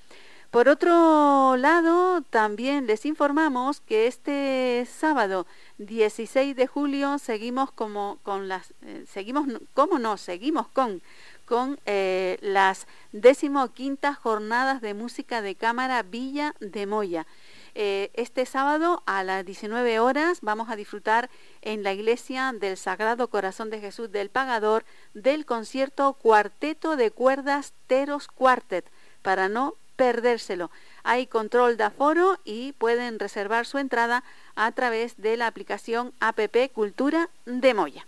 [0.52, 5.46] Por otro lado, también les informamos que este sábado
[5.78, 11.00] 16 de julio seguimos como con las eh, seguimos cómo no seguimos con
[11.46, 17.26] con eh, las decimoquintas jornadas de música de cámara Villa de Moya.
[17.74, 21.30] Eh, este sábado a las 19 horas vamos a disfrutar
[21.62, 24.84] en la iglesia del Sagrado Corazón de Jesús del Pagador
[25.14, 28.84] del concierto Cuarteto de Cuerdas Teros Quartet,
[29.22, 30.70] para no perdérselo.
[31.02, 34.22] Hay control de aforo y pueden reservar su entrada
[34.54, 38.06] a través de la aplicación APP Cultura de Moya.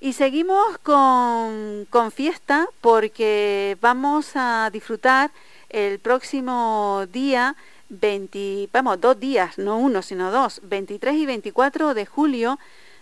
[0.00, 5.32] Y seguimos con, con fiesta porque vamos a disfrutar
[5.68, 7.56] el próximo día
[7.88, 12.58] 20, vamos, dos días, no uno, sino dos, 23 y 24 de julio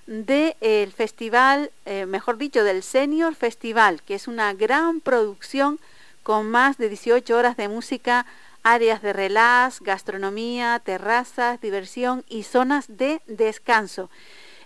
[0.06, 5.78] del festival, eh, mejor dicho, del Senior Festival, que es una gran producción
[6.22, 8.26] con más de 18 horas de música,
[8.62, 14.10] áreas de relax, gastronomía, terrazas, diversión y zonas de descanso.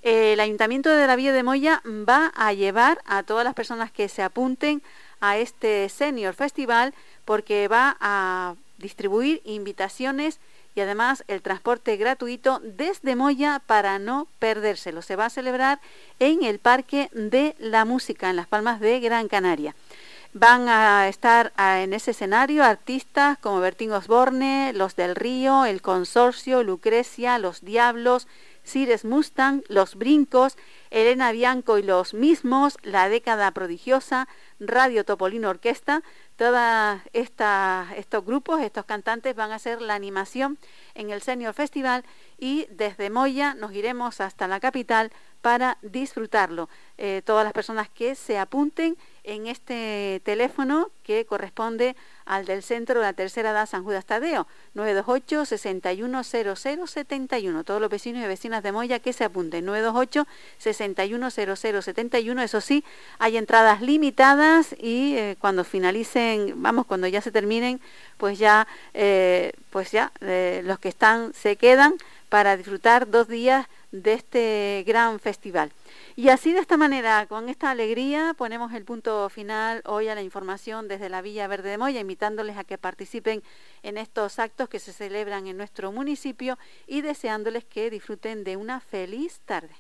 [0.03, 4.09] El Ayuntamiento de la Villa de Moya va a llevar a todas las personas que
[4.09, 4.83] se apunten
[5.21, 10.41] a este Senior Festival porque va a distribuir invitaciones
[10.75, 15.03] y además el transporte gratuito desde Moya para no perdérselo.
[15.03, 15.81] Se va a celebrar
[16.21, 19.75] en el Parque de la Música en Las Palmas de Gran Canaria.
[20.35, 26.63] Van a estar en ese escenario artistas como Bertín Osborne, Los del Río, El Consorcio,
[26.63, 28.29] Lucrecia, Los Diablos,
[28.65, 30.57] Cires Mustang, Los Brincos,
[30.91, 34.29] Elena Bianco y los mismos, La Década Prodigiosa,
[34.61, 36.03] Radio Topolino Orquesta.
[36.39, 40.57] Todos estos grupos, estos cantantes van a hacer la animación
[40.95, 42.05] en el Senior Festival
[42.39, 45.11] y desde Moya nos iremos hasta la capital
[45.43, 46.69] para disfrutarlo.
[46.97, 48.97] Eh, todas las personas que se apunten
[49.29, 51.95] en este teléfono que corresponde
[52.25, 57.65] al del centro de la tercera edad San Judas Tadeo, 928 610071.
[57.65, 60.27] Todos los vecinos y vecinas de Moya que se apunten, 928
[60.59, 62.43] 610071.
[62.43, 62.85] Eso sí,
[63.19, 67.83] hay entradas limitadas y eh, cuando finalicen, vamos, cuando ya se terminen,
[68.17, 71.97] pues ya, eh, pues ya los que están se quedan
[72.31, 75.73] para disfrutar dos días de este gran festival.
[76.17, 80.23] Y así de esta manera, con esta alegría, ponemos el punto final hoy a la
[80.23, 83.43] información desde la Villa Verde de Moya, invitándoles a que participen
[83.83, 88.81] en estos actos que se celebran en nuestro municipio y deseándoles que disfruten de una
[88.81, 89.75] feliz tarde.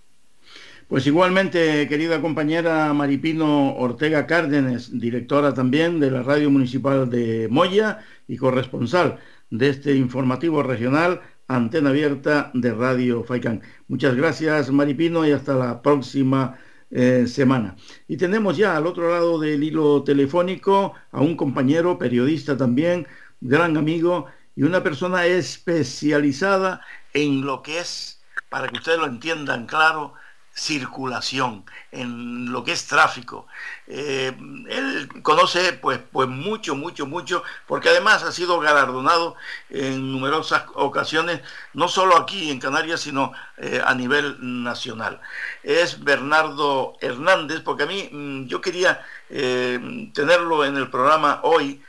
[0.88, 7.98] Pues igualmente, querida compañera Maripino Ortega Cárdenas, directora también de la Radio Municipal de Moya
[8.26, 9.18] y corresponsal
[9.50, 13.62] de este informativo regional, antena abierta de Radio Faicán.
[13.88, 16.58] Muchas gracias, Maripino, y hasta la próxima
[16.90, 17.76] eh, semana.
[18.06, 23.06] Y tenemos ya al otro lado del hilo telefónico a un compañero, periodista también,
[23.40, 26.80] gran amigo y una persona especializada
[27.12, 30.14] en lo que es, para que ustedes lo entiendan claro,
[30.58, 33.46] circulación, en lo que es tráfico.
[33.86, 34.36] Eh,
[34.68, 39.36] él conoce pues, pues mucho, mucho, mucho, porque además ha sido galardonado
[39.70, 41.40] en numerosas ocasiones,
[41.74, 45.20] no solo aquí en Canarias, sino eh, a nivel nacional.
[45.62, 51.82] Es Bernardo Hernández, porque a mí mm, yo quería eh, tenerlo en el programa hoy,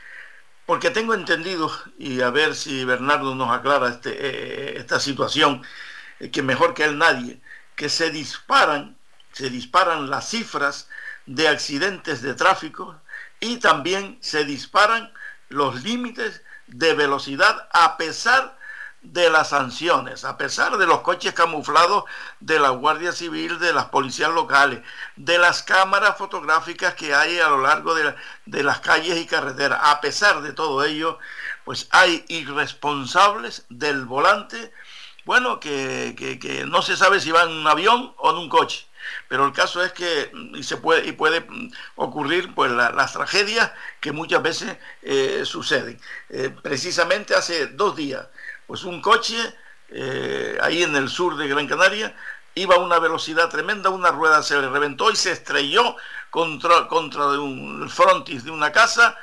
[0.64, 5.62] porque tengo entendido, y a ver si Bernardo nos aclara este, esta situación,
[6.32, 7.40] que mejor que él nadie,
[7.80, 8.98] que se disparan,
[9.32, 10.90] se disparan las cifras
[11.24, 13.00] de accidentes de tráfico
[13.40, 15.10] y también se disparan
[15.48, 18.58] los límites de velocidad a pesar
[19.00, 22.04] de las sanciones, a pesar de los coches camuflados
[22.40, 24.82] de la Guardia Civil, de las policías locales,
[25.16, 29.80] de las cámaras fotográficas que hay a lo largo de, de, las calles y carreteras,
[29.84, 31.18] a pesar de todo ello,
[31.64, 34.70] pues hay irresponsables del volante
[35.30, 38.88] bueno, que, no se sabe si va en un avión o en un coche.
[39.28, 41.46] Pero el caso es que y se puede, y puede
[41.94, 43.70] ocurrir pues, las tragedias
[44.00, 46.00] que muchas veces eh, suceden.
[46.30, 48.26] Eh, precisamente hace dos días,
[48.66, 49.36] pues un coche
[49.90, 52.12] eh, ahí en el sur de Gran Canaria
[52.56, 55.94] iba a una velocidad tremenda, una rueda se le reventó y se estrelló
[56.30, 59.16] contra, contra un frontis de una casa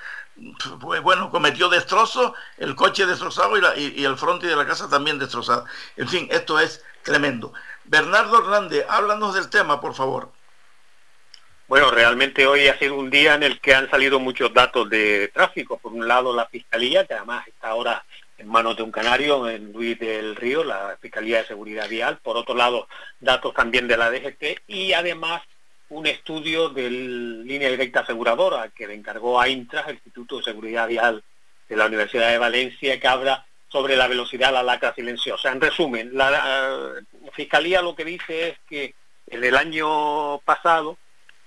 [0.80, 5.66] bueno, cometió destrozos, el coche destrozado y, el frontis de la casa también destrozado.
[5.96, 7.54] En fin, esto es tremendo.
[7.86, 10.32] Bernardo Hernández, háblanos del tema, por favor.
[11.68, 15.30] Bueno, realmente hoy ha sido un día en el que han salido muchos datos de
[15.34, 15.78] tráfico.
[15.78, 18.06] Por un lado, la Fiscalía, que además está ahora
[18.38, 22.20] en manos de un canario, en Luis del Río, la Fiscalía de Seguridad Vial.
[22.20, 22.88] Por otro lado,
[23.20, 25.42] datos también de la DGT y además
[25.90, 30.88] un estudio de línea directa aseguradora que le encargó a Intras, el Instituto de Seguridad
[30.88, 31.24] Vial
[31.70, 35.52] de la Universidad de Valencia, que habla sobre la velocidad la lacra silenciosa.
[35.52, 36.94] En resumen, la,
[37.34, 38.94] Fiscalía lo que dice es que
[39.28, 40.98] en el año pasado,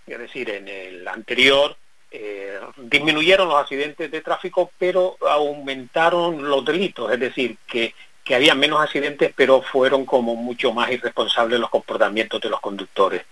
[0.07, 1.77] es decir, en el anterior,
[2.11, 7.95] eh, disminuyeron los accidentes de tráfico, pero aumentaron los delitos, es decir, que
[8.25, 13.23] que había menos accidentes, pero fueron como mucho más irresponsables los comportamientos de los conductores.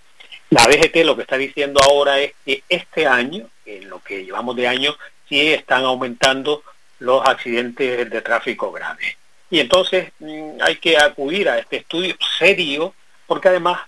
[0.50, 4.56] La DGT lo que está diciendo ahora es que este año, en lo que llevamos
[4.56, 4.96] de año,
[5.28, 6.62] sí están aumentando
[7.00, 9.16] los accidentes de tráfico graves.
[9.50, 12.94] Y entonces mm, hay que acudir a este estudio serio,
[13.26, 13.80] porque además,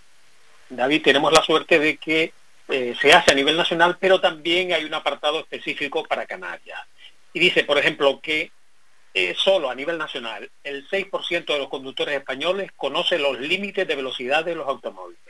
[0.68, 2.32] David, tenemos la suerte de que
[2.68, 6.78] eh, se hace a nivel nacional, pero también hay un apartado específico para Canarias.
[7.32, 8.52] Y dice, por ejemplo, que
[9.12, 13.96] eh, solo a nivel nacional el 6% de los conductores españoles conoce los límites de
[13.96, 15.29] velocidad de los automóviles.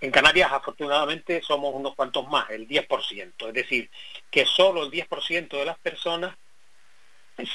[0.00, 3.48] En Canarias, afortunadamente, somos unos cuantos más, el 10%.
[3.48, 3.90] Es decir,
[4.30, 6.36] que solo el 10% de las personas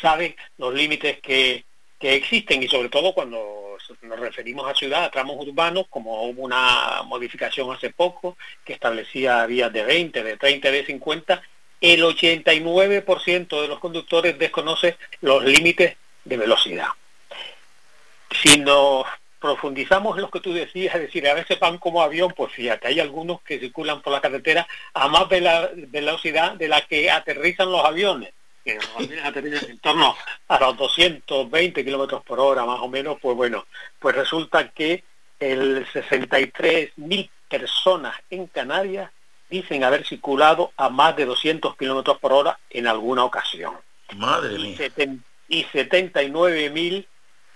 [0.02, 1.66] sabe los límites que,
[2.06, 7.02] existen y sobre todo cuando nos referimos a ciudad, a tramos urbanos, como hubo una
[7.04, 11.42] modificación hace poco que establecía vías de 20, de 30, de 50,
[11.80, 15.96] el 89% de los conductores desconoce los límites
[16.26, 16.90] de velocidad.
[18.32, 19.06] Si nos
[19.44, 22.88] profundizamos en lo que tú decías, es decir, a veces van como avión, pues fíjate,
[22.88, 27.84] hay algunos que circulan por la carretera a más velocidad de la que aterrizan los
[27.84, 28.32] aviones
[28.64, 30.16] que en torno
[30.48, 33.66] a los 220 kilómetros por hora más o menos, pues bueno,
[34.00, 35.04] pues resulta que
[35.42, 39.12] el 63 mil personas en Canarias
[39.50, 43.74] dicen haber circulado a más de 200 kilómetros por hora en alguna ocasión.
[44.16, 44.78] Madre mía.
[45.50, 47.06] Y 79 mil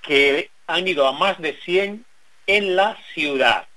[0.08, 2.06] que han ido a más de 100
[2.48, 3.68] en la ciudad.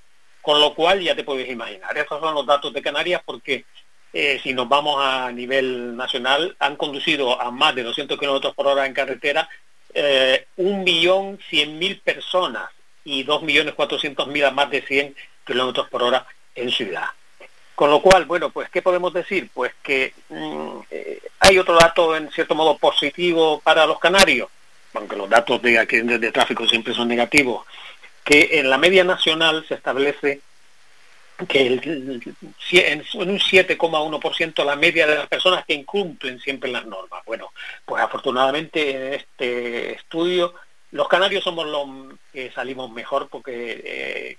[0.41, 3.67] Con lo cual ya te puedes imaginar, esos son los datos de Canarias porque
[4.13, 8.67] eh, si nos vamos a nivel nacional, han conducido a más de 200 kilómetros por
[8.67, 9.49] hora en carretera
[9.93, 12.71] eh, un millón cien mil personas
[13.05, 17.07] y dos millones cuatrocientos mil a más de 100 kilómetros por hora en ciudad.
[17.75, 19.51] Con lo cual, bueno, pues, ¿qué podemos decir?
[19.53, 24.49] Pues que mm, eh, hay otro dato en cierto modo positivo para los canarios,
[24.95, 27.67] aunque los datos de accidentes de tráfico siempre son negativos,
[28.25, 30.41] que en la media nacional se establece
[31.49, 31.81] que el,
[32.73, 37.23] en un 7,1% la media de las personas que incumplen siempre las normas.
[37.25, 37.51] Bueno,
[37.85, 40.55] pues afortunadamente en este estudio
[40.93, 44.37] los canarios somos los que salimos mejor porque eh,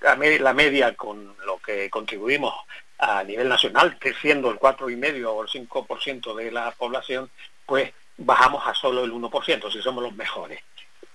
[0.00, 2.54] la media con lo que contribuimos
[2.98, 7.30] a nivel nacional, creciendo el 4,5 o el 5% de la población,
[7.66, 10.60] pues bajamos a solo el 1%, si somos los mejores.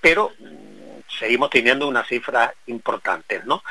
[0.01, 3.63] Pero mm, seguimos teniendo unas cifras importantes, ¿no?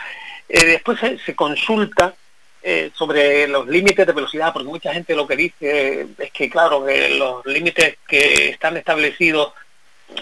[0.48, 2.14] Eh, después se, consulta
[2.62, 6.84] eh, sobre los límites de velocidad, porque mucha gente lo que dice es que, claro,
[6.84, 9.52] que los límites que están establecidos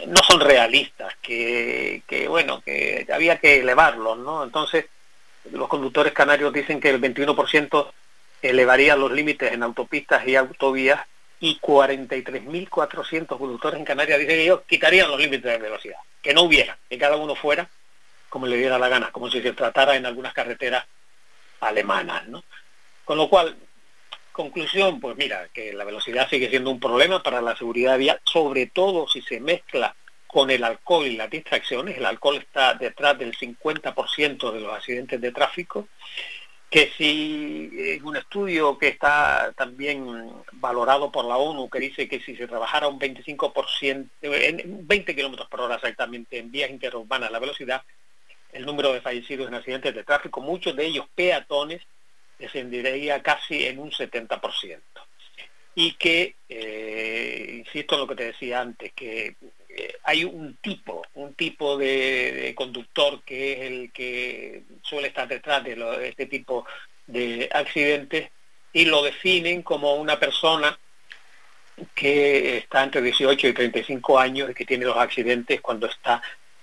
[0.06, 4.44] no son realistas, que, que, bueno, que había que elevarlos, ¿no?
[4.44, 4.86] Entonces,
[5.50, 7.90] los conductores canarios dicen que el 21%
[8.42, 11.00] elevaría los límites en autopistas y autovías
[11.42, 16.42] y 43.400 conductores en Canarias dicen que ellos quitarían los límites de velocidad, que no
[16.42, 17.68] hubiera, que cada uno fuera
[18.32, 20.86] como le diera la gana, como si se tratara en algunas carreteras
[21.60, 22.42] alemanas, ¿no?
[23.04, 23.54] Con lo cual,
[24.32, 28.68] conclusión, pues mira, que la velocidad sigue siendo un problema para la seguridad vial, sobre
[28.68, 29.94] todo si se mezcla
[30.26, 31.98] con el alcohol y las distracciones.
[31.98, 35.88] El alcohol está detrás del 50% de los accidentes de tráfico,
[36.72, 42.18] que si en un estudio que está también valorado por la ONU, que dice que
[42.18, 47.40] si se trabajara un 25%, en 20 kilómetros por hora exactamente en vías interurbanas la
[47.40, 47.82] velocidad,
[48.52, 51.82] el número de fallecidos en accidentes de tráfico, muchos de ellos peatones,
[52.38, 54.80] descendería casi en un 70%.
[55.74, 59.36] Y que, eh, insisto en lo que te decía antes, que
[60.04, 65.76] hay un tipo, un tipo de, conductor que es el que suele estar detrás de,
[65.76, 66.66] de este tipo
[67.06, 68.30] de accidentes
[68.72, 70.78] y lo definen como una persona
[71.94, 76.22] que está entre 18 y 35 años y que tiene los accidentes cuando está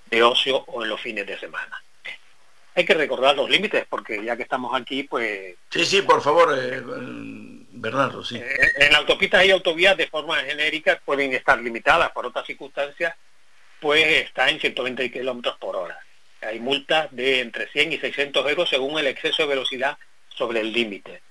[0.09, 1.81] de ocio o en los fines de semana.
[2.75, 5.55] Hay que recordar los límites porque ya que estamos aquí, pues...
[5.69, 6.81] Sí, sí, por favor, eh,
[7.81, 8.37] Bernardo, sí.
[8.37, 13.15] Eh, en autopistas y autovías de forma genérica pueden estar limitadas por otras circunstancias,
[13.79, 15.97] pues está en 120 kilómetros por hora.
[16.41, 19.97] Hay multas de entre 100 y 600 euros según el exceso de velocidad
[20.29, 21.21] sobre el límite.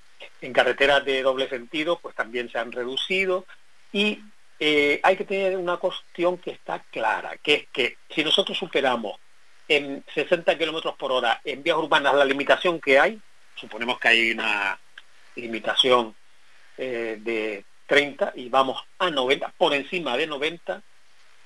[0.40, 3.44] En carreteras de doble sentido, pues también se han reducido
[3.92, 4.20] y
[4.60, 9.18] eh, hay que tener una cuestión que está clara, que es que si nosotros superamos
[9.68, 13.20] en 60 kilómetros por hora en vías urbanas la limitación que hay,
[13.54, 14.78] suponemos que hay una
[15.36, 16.14] limitación
[16.78, 20.82] eh, de 30 y vamos a 90, por encima de 90,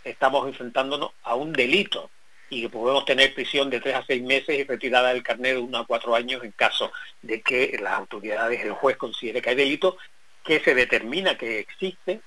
[0.05, 2.11] estamos enfrentándonos a un delito
[2.51, 5.61] y que podemos tener prisión de 3 a 6 meses y retirada del carnet de
[5.61, 6.93] 1 a 4 años en caso
[7.23, 9.97] de que las autoridades, el juez considere que hay delito,
[10.45, 12.21] que se determina que existe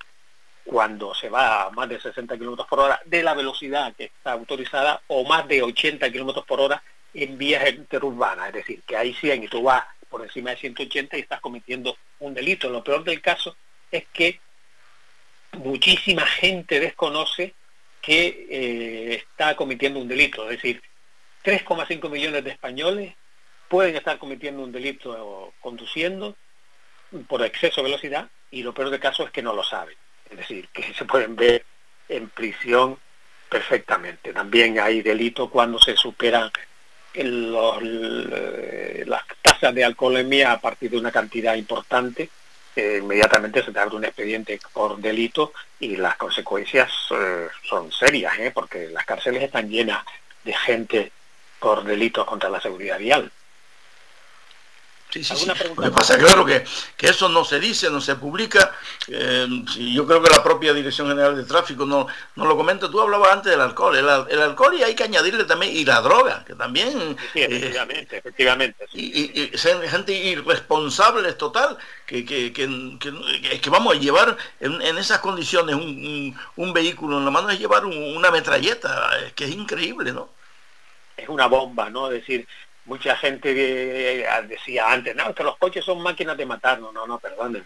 [0.64, 4.32] cuando se va a más de 60 kilómetros por hora de la velocidad que está
[4.32, 6.82] autorizada o más de 80 kilómetros por hora
[7.14, 9.84] en vías interurbanas, es decir, que hay 100 y tú vas
[10.16, 12.70] por encima de 180 y estás cometiendo un delito.
[12.70, 13.58] Lo peor del caso
[13.92, 14.40] es que
[15.52, 17.54] muchísima gente desconoce
[18.02, 20.82] que eh, está cometiendo un delito, es decir,
[21.44, 23.14] 3,5 millones de españoles
[23.68, 26.38] pueden estar cometiendo un delito conduciendo
[27.28, 29.98] por exceso de velocidad y lo peor del caso es que no lo saben,
[30.30, 31.66] es decir, que se pueden ver
[32.08, 32.98] en prisión
[33.50, 34.32] perfectamente.
[34.32, 36.50] También hay delito cuando se superan
[37.24, 42.30] los, las tasas de alcoholemia a partir de una cantidad importante,
[42.76, 48.38] eh, inmediatamente se te abre un expediente por delito y las consecuencias eh, son serias,
[48.40, 48.52] ¿eh?
[48.54, 50.04] porque las cárceles están llenas
[50.44, 51.12] de gente
[51.60, 53.32] por delitos contra la seguridad vial.
[55.16, 56.66] Sí, sí, Lo que pasa, claro, que,
[56.98, 58.74] que, eso no se dice, no se publica.
[59.08, 59.48] Eh,
[59.94, 62.92] yo creo que la propia Dirección General de Tráfico no, no lo comenta.
[62.92, 63.96] Tú hablabas antes del alcohol.
[63.96, 67.16] El, alcohol y hay que añadirle también, y la droga, que también...
[67.32, 68.88] Sí, efectivamente, efectivamente.
[68.92, 69.52] Y, y,
[69.88, 77.20] gente irresponsable total, que, que, que, vamos a llevar en, esas condiciones un, un, vehículo
[77.20, 80.28] en la mano es llevar una metralleta, que es increíble, ¿no?
[81.16, 82.12] Es una bomba, ¿no?
[82.12, 82.46] Es decir,
[82.86, 83.54] mucha gente
[84.48, 87.66] decía antes, no, que los coches son máquinas de matar, no, no, no, perdónenme.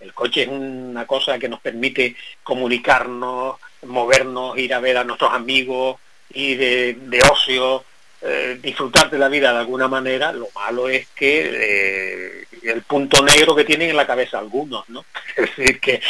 [0.00, 5.32] El coche es una cosa que nos permite comunicarnos, movernos, ir a ver a nuestros
[5.32, 5.98] amigos,
[6.32, 6.58] ir
[6.98, 7.84] de, ocio,
[8.22, 10.32] eh, disfrutar de la vida de alguna manera.
[10.32, 15.04] Lo malo es que eh, el punto negro que tienen en la cabeza algunos, ¿no?
[15.36, 16.00] Es decir, que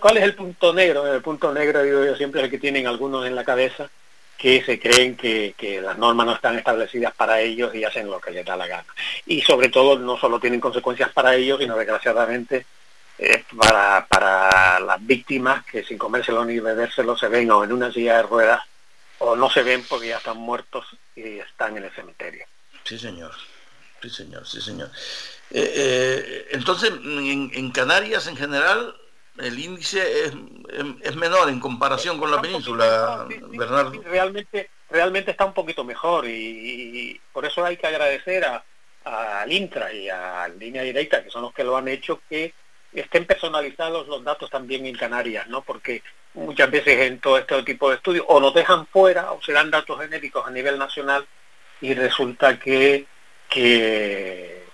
[0.00, 1.12] ¿cuál es el punto negro?
[1.12, 3.90] El punto negro, digo yo, siempre es el que tienen algunos en la cabeza
[4.36, 8.30] que se creen que, las normas no están establecidas para ellos y hacen lo que
[8.30, 8.86] les da la gana.
[9.26, 12.66] Y sobre todo no solo tienen consecuencias para ellos, sino desgraciadamente
[13.18, 17.92] eh, para, para las víctimas que sin comérselo ni bebérselo se ven o en una
[17.92, 18.62] silla de ruedas
[19.18, 22.46] o no se ven porque ya están muertos y están en el cementerio.
[22.84, 23.32] Sí, señor.
[24.02, 24.90] Sí, señor, sí, señor.
[25.50, 28.94] Eh, eh, entonces, en Canarias en general
[29.38, 30.32] el índice es,
[31.02, 34.02] es, menor en comparación con la península, Bernardo.
[34.02, 38.64] realmente, realmente está un poquito mejor y, por eso hay que agradecer a,
[39.04, 42.54] al Intra y a Línea Directa, que son los que lo han hecho, que
[42.92, 45.62] estén personalizados los datos también en Canarias, ¿no?
[45.62, 46.02] Porque
[46.34, 49.70] muchas veces en todo este tipo de estudios o nos dejan fuera o se dan
[49.70, 51.26] datos genéricos a nivel nacional
[51.80, 53.06] y resulta que,
[53.48, 54.64] que,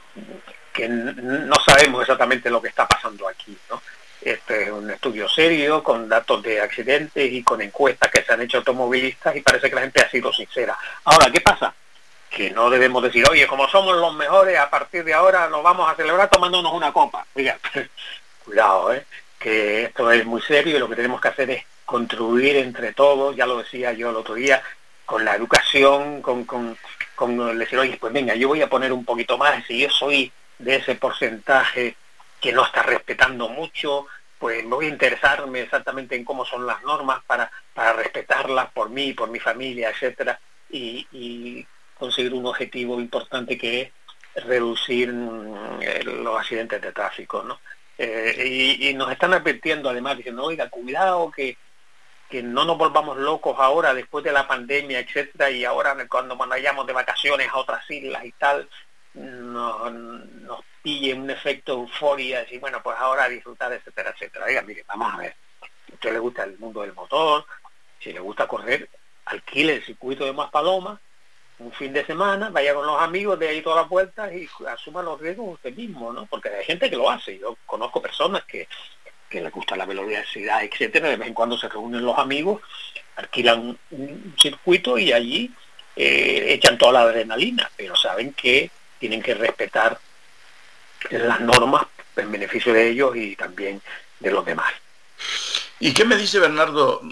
[0.73, 3.83] que no sabemos exactamente lo que está pasando aquí, ¿no?
[4.25, 8.41] Este es un estudio serio, con datos de accidentes y con encuestas que se han
[8.41, 10.79] hecho automovilistas y parece que la gente ha sido sincera.
[11.05, 11.75] Ahora, ¿qué pasa?
[12.31, 15.91] Que no debemos decir, oye, como somos los mejores, a partir de ahora nos vamos
[15.91, 17.27] a celebrar tomándonos una copa.
[17.35, 17.59] Oiga,
[18.45, 19.05] cuidado, ¿eh?
[19.41, 23.35] que esto es muy serio y lo que tenemos que hacer es contribuir entre todos,
[23.35, 24.63] ya lo decía yo el otro día,
[25.05, 26.79] con la educación, con, con,
[27.17, 30.31] con decir, oye, pues venga, yo voy a poner un poquito más, si yo soy
[30.61, 31.97] de ese porcentaje
[32.43, 34.07] que no está respetando mucho,
[34.37, 38.91] pues me voy a interesarme exactamente en cómo son las normas para, para respetarlas por
[38.91, 40.39] mí, por mi familia, etcétera,
[40.69, 41.65] y,
[41.97, 43.93] conseguir un objetivo importante que
[44.35, 47.61] es reducir mm, los accidentes de tráfico, ¿no?
[47.97, 51.57] Eh, y, nos están advirtiendo además diciendo, oiga, cuidado que,
[52.29, 56.85] que no nos volvamos locos ahora después de la pandemia, etcétera, y ahora cuando vayamos
[56.89, 58.69] de vacaciones a otras islas y tal,
[59.15, 64.47] nos, nos pille un efecto euforia, y bueno, pues ahora disfrutar, etcétera, etcétera.
[64.47, 67.47] Oiga, mire, vamos a ver, a usted le gusta el mundo del motor,
[68.01, 68.89] si le gusta correr,
[69.27, 71.01] alquile el circuito de Maspaloma,
[71.59, 75.03] un fin de semana, vaya con los amigos de ahí todas las vueltas y asuma
[75.03, 76.27] los riesgos usted mismo, ¿no?
[76.27, 78.67] Porque hay gente que lo hace, yo conozco personas que,
[79.29, 82.61] que les gusta la velocidad, etcétera, de vez en cuando se reúnen los amigos,
[83.17, 85.51] alquilan un, circuito y allí
[85.95, 89.99] eh, echan toda la adrenalina, pero saben que tienen que respetar
[91.11, 93.81] las normas en beneficio de ellos y también
[94.21, 94.73] de los demás.
[95.85, 97.03] ¿Y qué me dice Bernardo?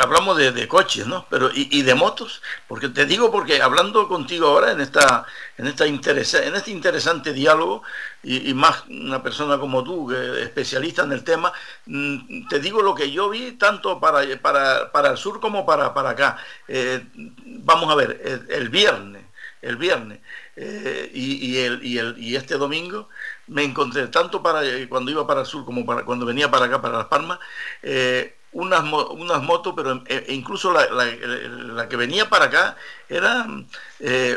[0.00, 1.26] Hablamos de, coches, ¿no?
[1.28, 2.40] Pero ¿y, de motos?
[2.68, 5.26] Porque te digo porque hablando contigo ahora en esta
[5.58, 7.82] en esta interesa, en este interesante diálogo
[8.22, 11.52] y, más una persona como tú, especialista en el tema,
[11.86, 15.92] mm, te digo lo que yo vi tanto para, para, para el sur como para,
[15.92, 16.38] para acá.
[16.68, 19.24] Eh, vamos a ver, el, viernes,
[19.60, 20.20] el viernes
[20.54, 23.08] eh, y, el, y, el, y este domingo
[23.50, 26.66] me encontré, tanto para eh, cuando iba para el sur como para cuando venía para
[26.66, 27.40] acá, para Las Palmas,
[27.82, 32.76] eh, unas, unas motos, pero eh, e incluso la, que venía para acá
[33.08, 33.46] era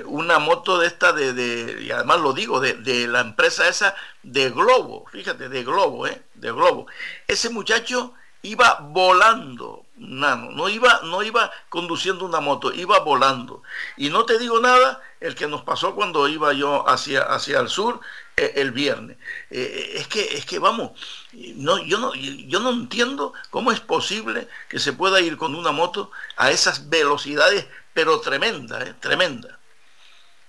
[0.05, 5.05] una moto de esta, de, y además lo digo, de, la empresa esa de Globo,
[5.11, 6.23] fíjate, de Globo, ¿eh?
[6.33, 6.87] De Globo.
[7.27, 13.61] Ese muchacho iba volando, nano, no iba, no iba conduciendo una moto, iba volando.
[13.95, 17.69] Y no te digo nada el que nos pasó cuando iba yo hacia, hacia el
[17.69, 19.17] sur eh, el viernes.
[19.51, 20.91] Eh, es que, es que vamos,
[21.55, 25.71] no, yo no, yo no entiendo cómo es posible que se pueda ir con una
[25.71, 29.59] moto a esas velocidades, pero tremenda, eh, tremenda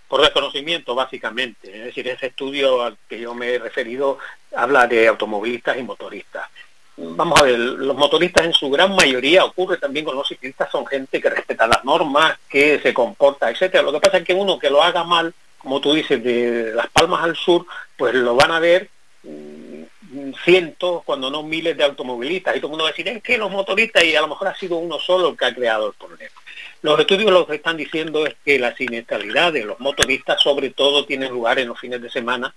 [0.09, 1.77] por desconocimiento básicamente.
[1.77, 4.19] Es decir, ese estudio al que yo me he referido
[4.55, 6.49] habla de automovilistas y motoristas.
[6.97, 10.87] Vamos a ver, los motoristas en su gran mayoría, ocurre también con los ciclistas, son
[10.87, 13.83] gente que respeta las normas, que se comporta, etcétera.
[13.83, 16.89] Lo que pasa es que uno que lo haga mal, como tú dices, de Las
[16.91, 17.67] Palmas al sur,
[17.97, 18.91] pues lo van a ver
[19.23, 22.55] mm, cientos, cuando no miles de automovilistas.
[22.55, 24.49] Y todo el mundo va a decir, es que los motoristas, y a lo mejor
[24.49, 26.35] ha sido uno solo el que ha creado el problema.
[26.83, 31.07] Los estudios lo que están diciendo es que la siniestralidad de los motoristas sobre todo
[31.07, 32.55] tiene lugar en los fines de semana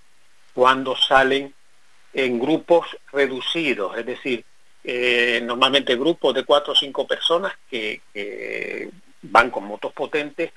[0.53, 1.53] cuando salen
[2.13, 4.43] en grupos reducidos, es decir,
[4.83, 8.89] eh, normalmente grupos de cuatro o cinco personas que, que
[9.21, 10.51] van con motos potentes,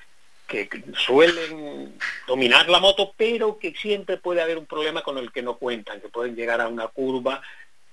[0.51, 1.97] que suelen
[2.27, 6.01] dominar la moto, pero que siempre puede haber un problema con el que no cuentan,
[6.01, 7.41] que pueden llegar a una curva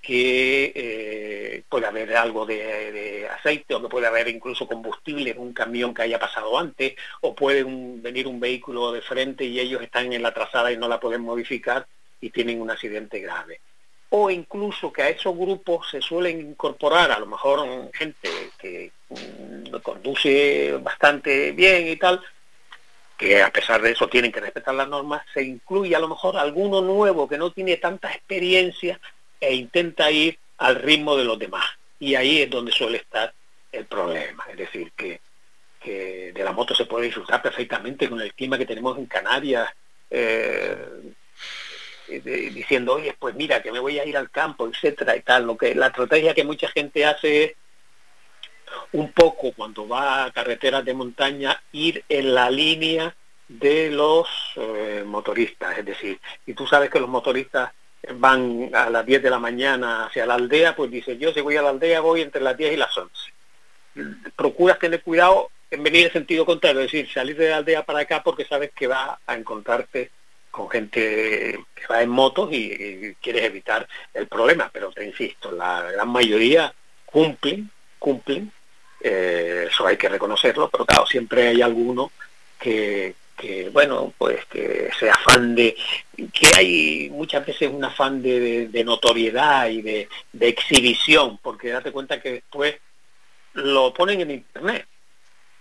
[0.00, 5.52] que eh, puede haber algo de, aceite o que puede haber incluso combustible en un
[5.52, 10.12] camión que haya pasado antes o puede venir un vehículo de frente y ellos están
[10.12, 11.86] en la trazada y no la pueden modificar
[12.20, 13.60] y tienen un accidente grave.
[14.10, 18.28] O incluso que a esos grupos se suelen incorporar a lo mejor gente
[18.58, 22.20] que mm, conduce bastante bien y tal,
[23.18, 26.36] que a pesar de eso tienen que respetar las normas, se incluye a lo mejor
[26.36, 29.00] alguno nuevo que no tiene tanta experiencia
[29.40, 31.66] e intenta ir al ritmo de los demás.
[31.98, 33.34] Y ahí es donde suele estar
[33.72, 34.46] el problema.
[34.50, 35.20] Es decir, que,
[35.84, 39.68] de la moto se puede disfrutar perfectamente con el clima que tenemos en Canarias,
[40.10, 40.76] eh,
[42.06, 45.46] diciendo, oye, pues mira, que me voy a ir al campo, etcétera y tal.
[45.46, 47.52] Lo que la estrategia que mucha gente hace es
[48.92, 53.14] un poco cuando va a carreteras de montaña ir en la línea
[53.48, 57.72] de los eh, motoristas, es decir, y tú sabes que los motoristas
[58.14, 61.56] van a las 10 de la mañana hacia la aldea, pues dice, yo si voy
[61.56, 63.12] a la aldea voy entre las 10 y las 11.
[64.36, 68.00] Procuras tener cuidado en venir en sentido contrario, es decir, salir de la aldea para
[68.00, 70.10] acá porque sabes que va a encontrarte
[70.50, 75.82] con gente que va en motos y, quieres evitar el problema, pero te insisto, la
[75.92, 76.72] gran mayoría
[77.04, 78.52] cumplen, cumplen,
[79.00, 82.10] eh, eso hay que reconocerlo, pero claro, siempre hay alguno
[82.58, 85.76] que, que bueno, pues que ese afán de,
[86.32, 90.08] que hay muchas veces un afán de, notoriedad y de,
[90.40, 92.76] exhibición, porque date cuenta que después
[93.54, 94.86] lo ponen en internet.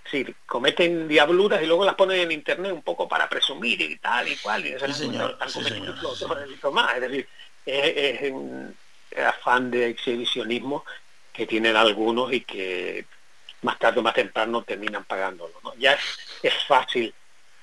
[0.05, 3.97] Es decir, cometen diabluras y luego las ponen en internet un poco para presumir y
[3.97, 5.59] tal y cual, y sí, señor, sí,
[6.71, 6.95] más.
[6.95, 7.27] Es decir,
[7.65, 8.75] es, un
[9.17, 10.85] afán de exhibicionismo
[11.33, 13.05] que tienen algunos y que
[13.67, 15.53] más tarde o más temprano terminan pagándolo.
[15.77, 16.01] Ya es,
[16.41, 17.13] es fácil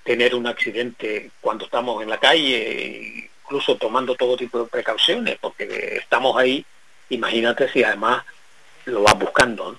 [0.04, 5.96] tener un accidente cuando estamos en la calle, incluso tomando todo tipo de precauciones, porque
[5.96, 6.64] estamos ahí,
[7.08, 8.22] imagínate si además
[8.84, 9.78] lo vas buscando.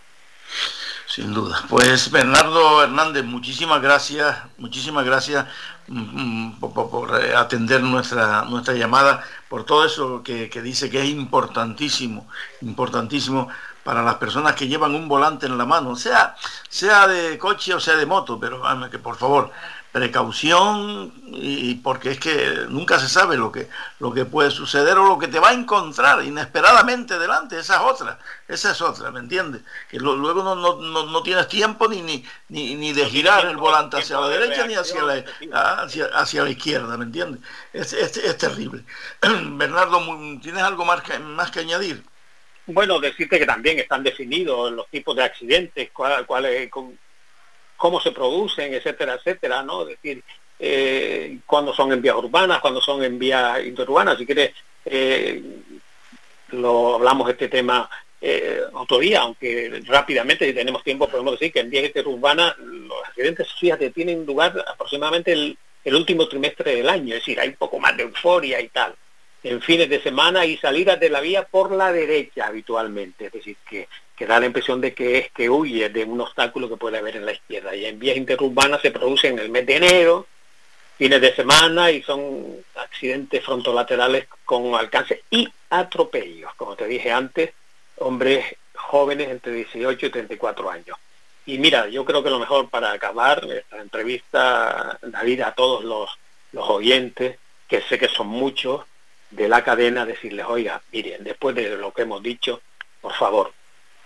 [1.07, 1.63] Sin duda.
[1.69, 5.45] Pues Bernardo Hernández, muchísimas gracias, muchísimas gracias
[5.87, 11.01] mm, mm, por, eh, atender nuestra, nuestra llamada, por todo eso que, que dice que
[11.01, 12.27] es importantísimo,
[12.61, 13.49] importantísimo
[13.85, 16.35] para las personas que llevan un volante en la mano, sea,
[16.67, 19.51] sea de coche o sea de moto, pero que por favor
[19.91, 25.05] precaución y porque es que nunca se sabe lo que lo que puede suceder o
[25.05, 29.21] lo que te va a encontrar inesperadamente delante esa es otra esa es otra me
[29.21, 33.97] entiendes que luego no, no, no, tienes tiempo ni ni, ni, de girar el volante
[33.97, 35.23] hacia la derecha ni hacia la
[35.83, 37.39] hacia, hacia la izquierda me entiendes
[37.71, 38.83] es, es, terrible.
[39.21, 40.01] Bernardo
[40.41, 42.03] tienes algo más que, más que añadir
[42.67, 46.97] bueno decirte que también están definidos los tipos de accidentes cuáles cuál,
[47.77, 49.83] cómo se producen, etcétera, etcétera, ¿no?
[49.83, 50.23] Es decir,
[50.59, 54.51] eh, cuando son en vías urbanas, cuando son en vías interurbanas, si quieres,
[54.85, 55.41] eh,
[56.49, 57.89] lo hablamos este tema
[58.21, 63.03] eh, otro día, aunque rápidamente, si tenemos tiempo, podemos decir que en vías interurbanas los
[63.05, 67.55] accidentes, fíjate, tienen lugar aproximadamente el, el último trimestre del año, es decir, hay un
[67.55, 68.95] poco más de euforia y tal
[69.47, 73.57] en fines de semana y salidas de la vía por la derecha habitualmente, es decir,
[73.67, 76.97] que que da la impresión de que es que huye de un obstáculo que puede
[76.97, 77.75] haber en la izquierda.
[77.75, 80.27] Y en vías interurbanas se producen en el mes de enero,
[80.97, 87.51] fines de semana, y son accidentes frontolaterales con alcance y atropellos, como te dije antes,
[87.97, 90.97] hombres jóvenes entre 18 y 34 años.
[91.45, 96.09] Y mira, yo creo que lo mejor para acabar esta entrevista, David, a todos los,
[96.53, 98.85] los oyentes, que sé que son muchos,
[99.31, 102.61] de la cadena, decirles, oiga, miren, después de lo que hemos dicho,
[103.01, 103.53] por favor,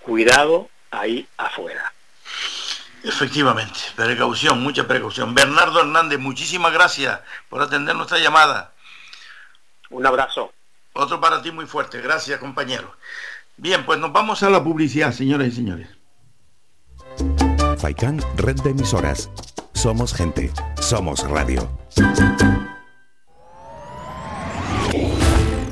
[0.02, 1.94] cuidado ahí afuera.
[3.04, 5.34] Efectivamente, precaución, mucha precaución.
[5.34, 8.74] Bernardo Hernández, muchísimas gracias por atender nuestra llamada.
[9.90, 10.52] Un abrazo.
[10.94, 12.94] Otro para ti muy fuerte, gracias compañero.
[13.56, 15.88] Bien, pues nos vamos a la publicidad, señoras y señores.
[17.78, 19.30] Faikán, red de emisoras.
[19.74, 20.52] Somos gente,
[20.82, 21.70] somos radio.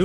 [0.00, 0.04] De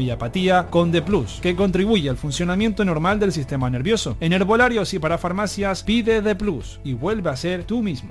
[0.01, 4.17] y apatía con D Plus, que contribuye al funcionamiento normal del sistema nervioso.
[4.19, 8.09] En herbolarios y para farmacias pide D Plus y vuelve a ser tú mismo.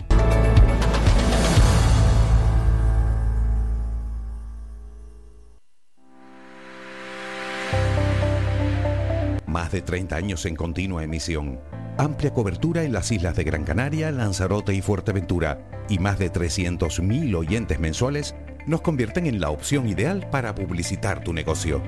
[9.47, 11.59] Más de 30 años en continua emisión.
[11.99, 15.67] Amplia cobertura en las islas de Gran Canaria, Lanzarote y Fuerteventura.
[15.89, 18.35] Y más de 300.000 oyentes mensuales
[18.67, 21.83] nos convierten en la opción ideal para publicitar tu negocio.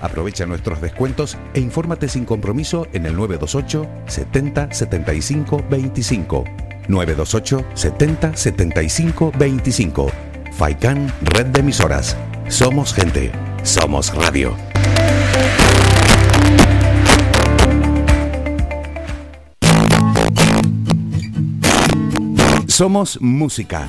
[0.00, 6.44] Aprovecha nuestros descuentos e infórmate sin compromiso en el 928 70 75 25.
[6.88, 10.06] 928 70 75 25.
[10.52, 12.16] Faikan Red de Emisoras.
[12.48, 13.32] Somos gente.
[13.62, 14.54] Somos radio.
[22.68, 23.88] Somos música.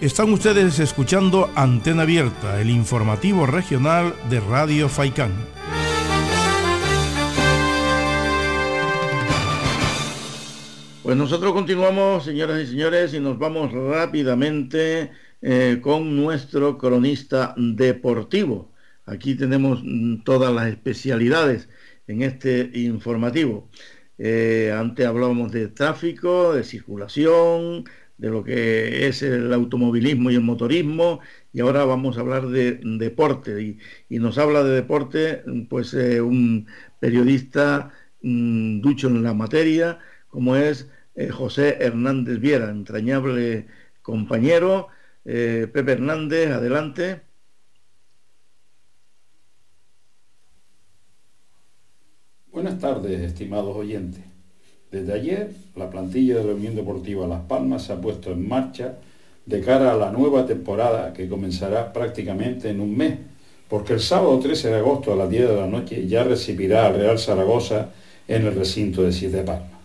[0.00, 5.30] Están ustedes escuchando Antena Abierta, el informativo regional de Radio Faicán.
[11.02, 15.10] Pues nosotros continuamos, señoras y señores, y nos vamos rápidamente
[15.42, 18.72] eh, con nuestro cronista deportivo.
[19.04, 21.68] Aquí tenemos mm, todas las especialidades
[22.06, 23.68] en este informativo.
[24.16, 27.84] Eh, antes hablábamos de tráfico, de circulación,
[28.20, 31.20] de lo que es el automovilismo y el motorismo
[31.52, 33.78] y ahora vamos a hablar de deporte
[34.08, 36.66] y, nos habla de deporte pues eh, un
[37.00, 37.90] periodista
[38.22, 39.98] mm, ducho en la materia
[40.28, 43.66] como es eh, José Hernández Viera, entrañable
[44.02, 44.88] compañero.
[45.24, 47.22] Eh, Pepe Hernández, adelante.
[52.52, 54.29] Buenas tardes, estimados oyentes.
[54.90, 58.96] Desde ayer, la plantilla de la Unión Deportiva Las Palmas se ha puesto en marcha
[59.46, 63.14] de cara a la nueva temporada que comenzará prácticamente en un mes,
[63.68, 66.96] porque el sábado 13 de agosto a las 10 de la noche ya recibirá al
[66.96, 67.90] Real Zaragoza
[68.26, 69.80] en el recinto de Siete Palmas.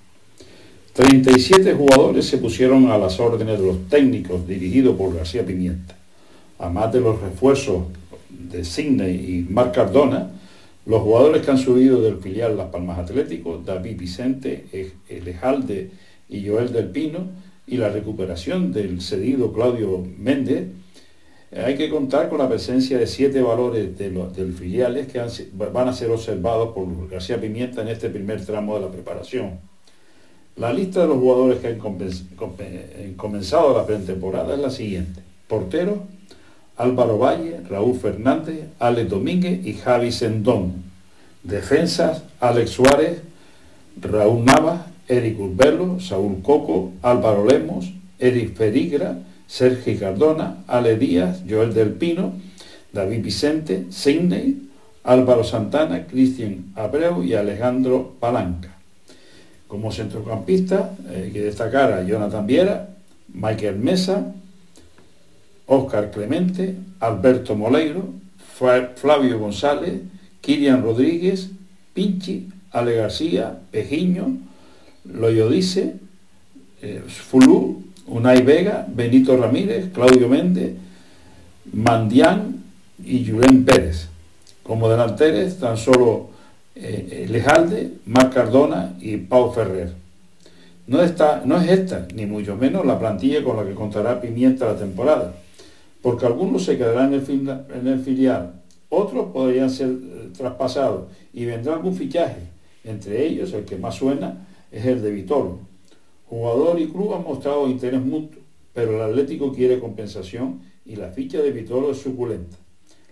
[0.94, 5.94] 37 jugadores se pusieron a las órdenes de los técnicos dirigidos por García Pimienta.
[6.58, 7.84] Además de los refuerzos
[8.30, 10.30] de Sidney y Marc Cardona,
[10.86, 14.66] los jugadores que han subido del filial Las Palmas Atlético, David Vicente,
[15.10, 15.92] Elejalde
[16.30, 17.30] y Joel del Pino,
[17.68, 20.68] y la recuperación del cedido Claudio Méndez,
[21.52, 25.22] hay que contar con la presencia de siete valores del filiales que
[25.54, 29.60] van a ser observados por García Pimienta en este primer tramo de la preparación.
[30.58, 35.22] La lista de los jugadores que han comenzado la pretemporada es la siguiente.
[35.48, 36.04] Portero,
[36.78, 40.84] Álvaro Valle, Raúl Fernández, Alex Domínguez y Javi Sendón.
[41.44, 43.22] Defensas, Alex Suárez,
[44.02, 51.74] Raúl Navas, Eric Urbelo, Saúl Coco, Álvaro Lemos, Eric Ferigra, Sergio Cardona, Ale Díaz, Joel
[51.74, 52.34] Del Pino,
[52.92, 54.70] David Vicente, Sidney,
[55.04, 58.76] Álvaro Santana, Cristian Abreu y Alejandro Palanca.
[59.68, 62.90] Como centrocampista hay que destacar a Jonathan Viera,
[63.34, 64.34] Michael Mesa,
[65.68, 68.14] Óscar Clemente, Alberto Moleiro,
[68.96, 70.02] Flavio González,
[70.42, 71.50] Kirian Rodríguez,
[71.94, 74.38] Pinchi, Ale García, Pejiño,
[75.06, 75.96] Loyodice,
[76.82, 80.74] eh, Fulú, Unai Vega, Benito Ramírez, Claudio Méndez,
[81.74, 82.64] Mandián
[83.04, 84.08] y Julen Pérez.
[84.62, 86.30] Como delanteres, tan solo
[86.76, 89.94] eh, Lejalde, Marc Cardona y Pau Ferrer.
[90.88, 94.66] No, está, no es esta, ni mucho menos, la plantilla con la que contará Pimienta
[94.66, 95.34] la temporada,
[96.06, 101.96] porque algunos se quedarán en el, filial, otros podrían ser eh, traspasados y vendrá algún
[101.96, 102.42] fichaje.
[102.84, 105.58] Entre ellos, el que más suena es el de Vitolo.
[106.28, 108.40] Jugador y club han mostrado interés mutuo,
[108.72, 112.58] pero el Atlético quiere compensación y la ficha de Vitolo es suculenta.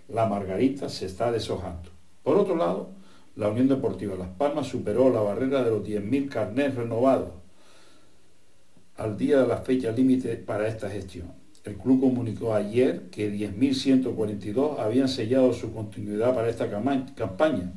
[0.08, 1.90] La Margarita se está deshojando.
[2.22, 2.90] Por otro lado,
[3.34, 7.30] la Unión Deportiva Las Palmas superó la barrera de los 10.000 carnés renovados
[8.94, 11.42] al día de la fecha límite para esta gestión.
[11.64, 17.72] El club comunicó ayer que 10.142 habían sellado su continuidad para esta campaña,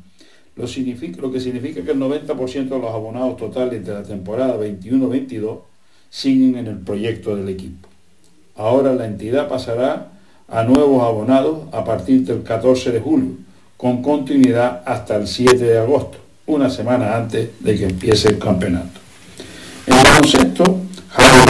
[0.57, 4.57] lo, significa, lo que significa que el 90% de los abonados totales de la temporada
[4.57, 5.59] 21-22
[6.09, 7.87] siguen en el proyecto del equipo.
[8.57, 10.11] Ahora la entidad pasará
[10.49, 13.35] a nuevos abonados a partir del 14 de julio,
[13.77, 18.99] con continuidad hasta el 7 de agosto, una semana antes de que empiece el campeonato.
[19.85, 20.86] En baloncesto,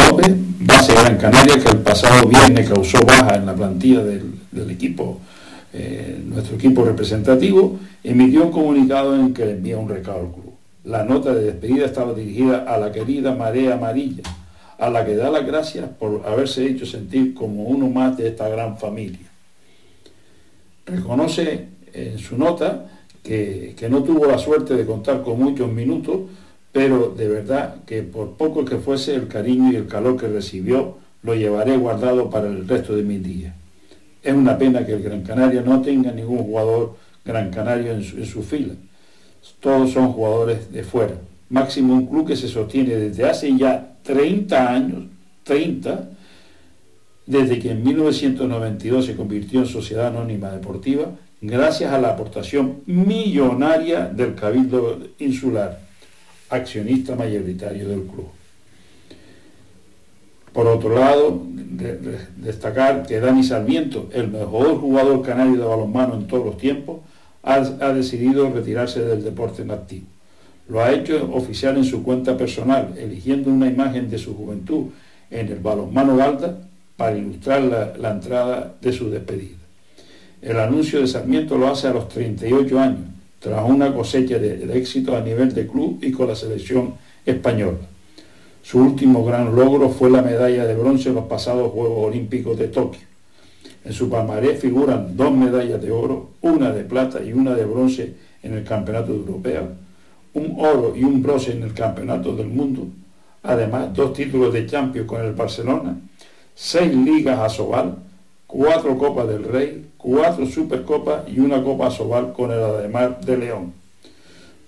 [0.07, 5.19] López, base Gran Canaria, que el pasado viernes causó baja en la plantilla del, equipo,
[5.73, 10.31] eh, nuestro equipo representativo, emitió un comunicado en el que le envía un recado al
[10.31, 10.53] club.
[10.85, 14.23] La nota de despedida estaba dirigida a la querida Marea Amarilla,
[14.77, 18.47] a la que da las gracias por haberse hecho sentir como uno más de esta
[18.47, 19.27] gran familia.
[20.85, 22.85] Reconoce en su nota
[23.23, 26.21] que, no tuvo la suerte de contar con muchos minutos,
[26.71, 30.97] pero de verdad que por poco que fuese el cariño y el calor que recibió,
[31.23, 33.53] lo llevaré guardado para el resto de mis días.
[34.23, 36.95] Es una pena que el Gran Canaria no tenga ningún jugador
[37.25, 38.73] Gran Canario en su, en su fila.
[39.59, 41.15] Todos son jugadores de fuera.
[41.49, 45.03] Máximo un club que se sostiene desde hace ya 30 años,
[45.43, 46.09] 30,
[47.25, 51.11] desde que en 1992 se convirtió en sociedad anónima deportiva,
[51.41, 55.86] gracias a la aportación millonaria del Cabildo Insular,
[56.49, 58.29] accionista mayoritario del club.
[60.53, 61.41] Por otro lado,
[62.37, 67.01] destacar que Dani Sarmiento, el mejor jugador canario de balonmano en todos los tiempos,
[67.43, 70.07] ha, decidido retirarse del deporte en activo.
[70.67, 74.87] Lo ha hecho oficial en su cuenta personal, eligiendo una imagen de su juventud
[75.29, 76.57] en el balonmano Galda
[76.97, 79.57] para ilustrar la, entrada de su despedida.
[80.41, 83.05] El anuncio de Sarmiento lo hace a los 38 años,
[83.39, 86.95] tras una cosecha de, de éxito a nivel de club y con la selección
[87.25, 87.77] española.
[88.63, 92.67] Su último gran logro fue la medalla de bronce en los pasados Juegos Olímpicos de
[92.67, 93.01] Tokio.
[93.85, 98.15] En su palmarés figuran dos medallas de oro, una de plata y una de bronce
[98.43, 99.69] en el Campeonato Europeo,
[100.33, 102.87] un oro y un bronce en el Campeonato del Mundo,
[103.43, 105.97] además dos títulos de Champions con el Barcelona,
[106.53, 107.95] seis ligas a Sobal,
[108.45, 113.73] cuatro Copas del Rey, cuatro Supercopas y una Copa Sobal con el Ademar de León.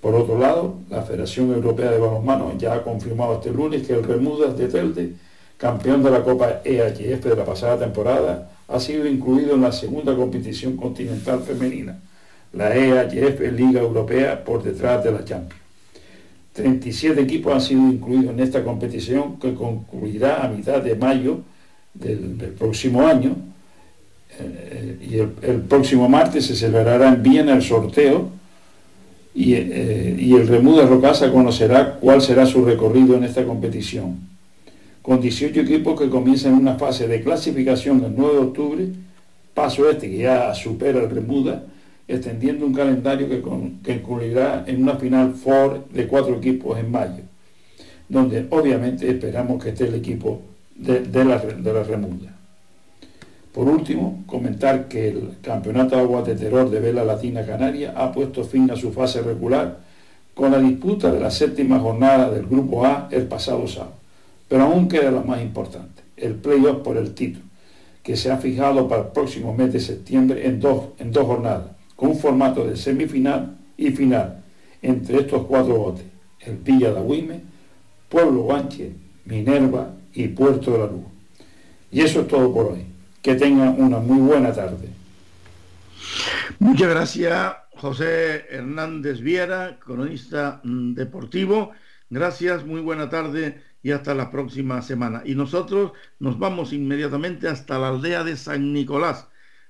[0.02, 4.04] Por otro lado, la Federación Europea de Balonmano ya ha confirmado este lunes que el
[4.04, 5.14] Remudas de Telde,
[5.58, 10.14] campeón de la Copa EHF de la pasada temporada, ha sido incluido en la segunda
[10.14, 11.98] competición continental femenina
[12.52, 15.62] la EHF Liga Europea por detrás de la Champions.
[16.52, 21.40] 37 equipos han sido incluidos en esta competición que concluirá a mitad de mayo
[21.94, 23.38] del, próximo año
[24.42, 28.30] y el, próximo martes se celebrará en Viena el sorteo
[29.34, 34.18] y, eh, el Remuda Rocasa conocerá cuál será su recorrido en esta competición.
[35.02, 38.88] Con 18 equipos que comienzan una fase de clasificación el 9 de octubre,
[39.54, 41.64] paso este que ya supera el Remuda,
[42.08, 47.24] extendiendo un calendario que, concluirá en una final Ford de cuatro equipos en mayo,
[48.08, 50.42] donde obviamente esperamos que esté el equipo
[50.76, 52.39] de, la, de la remuda.
[53.54, 58.12] Por último, comentar que el Campeonato de Aguas de Terror de Vela Latina Canaria ha
[58.12, 59.80] puesto fin a su fase regular
[60.34, 63.94] con la disputa de la séptima jornada del Grupo A el pasado sábado.
[64.48, 67.46] Pero aún queda lo más importante, el playoff por el título,
[68.04, 71.80] que se ha fijado para el próximo mes de septiembre en dos, en dos jornadas
[72.00, 74.42] con un formato de semifinal y final
[74.82, 76.06] entre estos cuatro botes,
[76.40, 77.42] el Villa de Agüime,
[78.08, 78.94] Pueblo Guanche,
[79.26, 81.04] Minerva y Puerto de la Luz.
[81.92, 82.86] Y eso es todo por hoy.
[83.22, 84.90] Que tengan una muy buena tarde.
[86.60, 91.72] Muchas gracias, José Hernández Viera, cronista mm, deportivo.
[92.10, 95.22] Gracias, muy buena tarde y hasta la próxima semana.
[95.26, 99.28] Y nosotros nos vamos inmediatamente hasta la aldea de San Nicolás.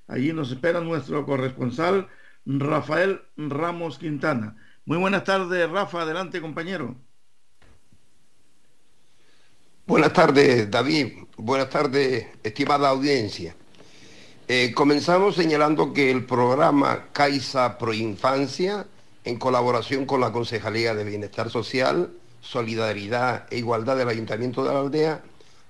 [0.08, 2.08] Allí nos espera nuestro corresponsal
[2.46, 4.56] Rafael Ramos Quintana.
[4.86, 6.02] Muy buenas tardes, Rafa.
[6.02, 6.96] Adelante, compañero.
[9.86, 11.29] Buenas tardes, David.
[11.42, 13.56] Buenas tardes, estimada audiencia.
[14.50, 18.88] Eh, comenzamos señalando que el programa CAISA Proinfancia,
[19.24, 22.12] en colaboración con la Concejalía de Bienestar Social,
[22.42, 25.24] Solidaridad e Igualdad del Ayuntamiento de la Aldea,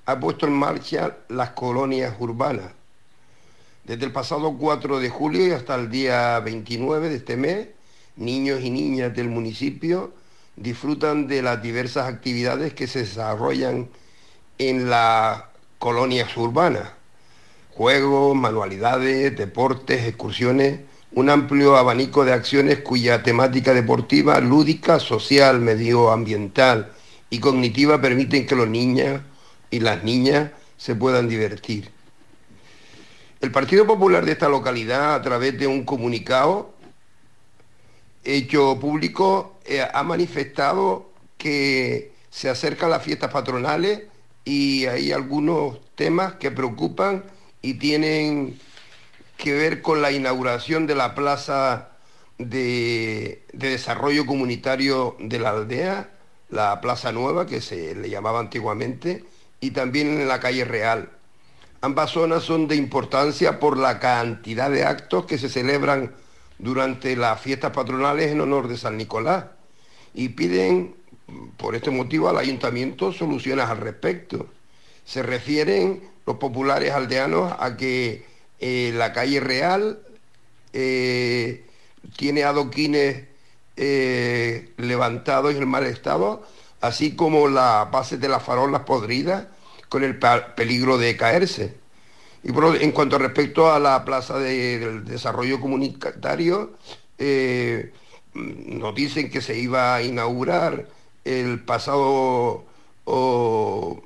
[0.07, 2.71] ha puesto en marcha las colonias urbanas.
[3.83, 7.67] Desde el pasado 4 de julio y hasta el día 29 de este mes,
[8.15, 10.15] niños y niñas del municipio
[10.55, 13.87] disfrutan de las diversas actividades que se desarrollan
[14.57, 15.48] en las
[15.79, 16.99] colonias urbanas
[17.79, 20.81] juegos, manualidades, deportes, excursiones,
[21.13, 26.91] un amplio abanico de acciones cuya temática deportiva, lúdica, social, medioambiental
[27.29, 29.21] y cognitiva permiten que los niños
[29.71, 31.89] y las niñas se puedan divertir.
[33.39, 36.73] El Partido Popular de esta localidad, a través de un comunicado
[38.25, 44.01] hecho público, eh, ha manifestado que se acercan las fiestas patronales
[44.49, 47.23] y hay algunos temas que preocupan
[47.61, 48.59] y tienen
[49.37, 51.89] que ver con la inauguración de la plaza
[52.39, 56.09] de, desarrollo comunitario de la aldea,
[56.49, 59.23] la Plaza Nueva, que se le llamaba antiguamente,
[59.61, 61.11] y también en la calle Real.
[61.81, 66.15] Ambas zonas son de importancia por la cantidad de actos que se celebran
[66.57, 69.45] durante las fiestas patronales en honor de San Nicolás
[70.15, 70.95] y piden
[71.57, 74.47] por este motivo al ayuntamiento soluciones al respecto.
[75.05, 78.25] Se refieren los populares aldeanos a que
[78.59, 79.99] eh, la calle real
[80.73, 81.65] eh,
[82.17, 83.23] tiene adoquines
[83.77, 86.45] eh, levantados en mal estado,
[86.81, 89.47] así como la base de las farolas podridas
[89.89, 91.75] con el peligro de caerse.
[92.43, 92.51] Y
[92.81, 96.71] en cuanto respecto a la plaza del desarrollo comunitario,
[98.33, 100.85] nos dicen que se iba a inaugurar
[101.25, 102.65] el pasado,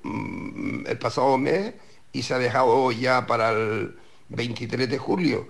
[0.03, 1.73] mm, el pasado mes
[2.11, 3.95] y se ha dejado ya para el
[4.29, 5.47] 23 de julio,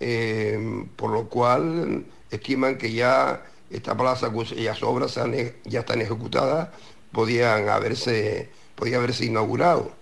[0.00, 5.18] eh, por lo cual estiman que ya esta plaza cuyas obras
[5.64, 6.68] ya están ejecutadas
[7.12, 9.92] podían haberse, podía haberse inaugurado.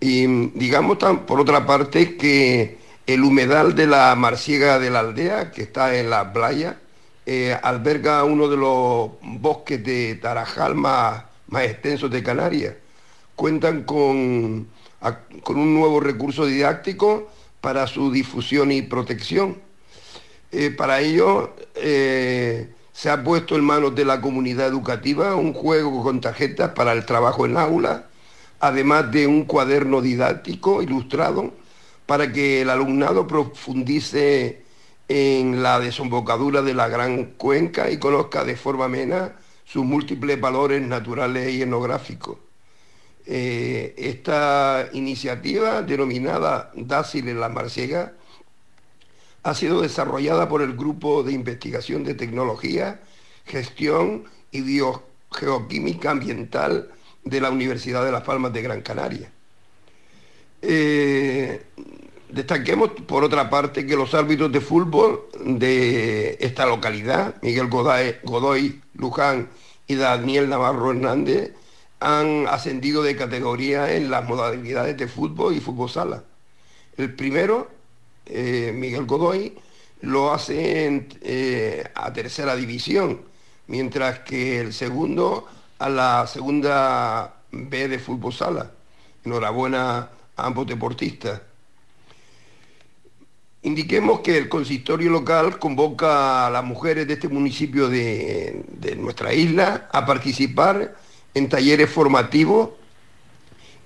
[0.00, 0.26] Y
[0.58, 5.96] digamos por otra parte que el humedal de la Marciega de la aldea, que está
[5.96, 6.78] en la playa,
[7.26, 11.24] eh, alberga uno de los bosques de Tarajal más
[11.62, 12.74] extensos de Canarias
[13.34, 14.68] cuentan con,
[15.42, 17.30] con un nuevo recurso didáctico
[17.60, 19.58] para su difusión y protección.
[20.52, 26.02] Eh, para ello eh, se ha puesto en manos de la comunidad educativa un juego
[26.02, 28.06] con tarjetas para el trabajo en aula,
[28.60, 31.52] además de un cuaderno didáctico ilustrado
[32.06, 34.63] para que el alumnado profundice
[35.08, 40.82] en la desembocadura de la gran cuenca y conozca de forma amena sus múltiples valores
[40.82, 42.38] naturales y etnográficos.
[43.26, 48.12] Eh, esta iniciativa, denominada Dácil en la Marciega,
[49.42, 53.00] ha sido desarrollada por el Grupo de Investigación de Tecnología,
[53.46, 56.90] Gestión y Biogeoquímica Ambiental
[57.24, 59.30] de la Universidad de Las Palmas de Gran Canaria.
[60.62, 61.62] Eh,
[62.34, 68.82] destaquemos, por otra parte, que los árbitros de fútbol de esta localidad, Miguel Godoy, Godoy
[68.94, 69.48] Luján
[69.86, 71.52] y Daniel Navarro Hernández,
[72.00, 76.24] han ascendido de categoría en las modalidades de fútbol y fútbol sala.
[76.96, 77.70] El primero,
[78.26, 79.56] eh, Miguel Godoy,
[80.00, 83.22] lo hace eh, a tercera división,
[83.68, 85.48] mientras que el segundo
[85.78, 88.70] a la segunda B de fútbol sala.
[89.24, 91.40] Enhorabuena a ambos deportistas.
[93.64, 98.62] Indiquemos que el consistorio local convoca a las mujeres de este municipio de,
[98.98, 100.94] nuestra isla a participar
[101.32, 102.70] en talleres formativos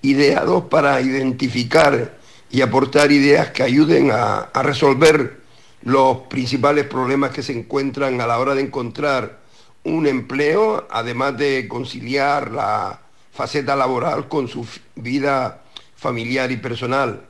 [0.01, 2.17] ideados para identificar
[2.51, 5.39] y aportar ideas que ayuden a, resolver
[5.83, 9.39] los principales problemas que se encuentran a la hora de encontrar
[9.85, 12.99] un empleo, además de conciliar la
[13.31, 15.61] faceta laboral con su vida
[15.95, 17.21] familiar y personal.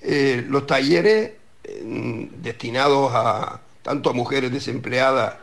[0.00, 1.32] Eh, los talleres
[2.42, 5.34] destinados a tanto a mujeres desempleadas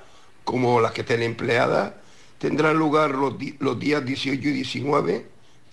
[0.43, 1.93] como las que estén empleadas
[2.37, 3.37] tendrán lugar los,
[3.79, 5.25] días 18 y 19,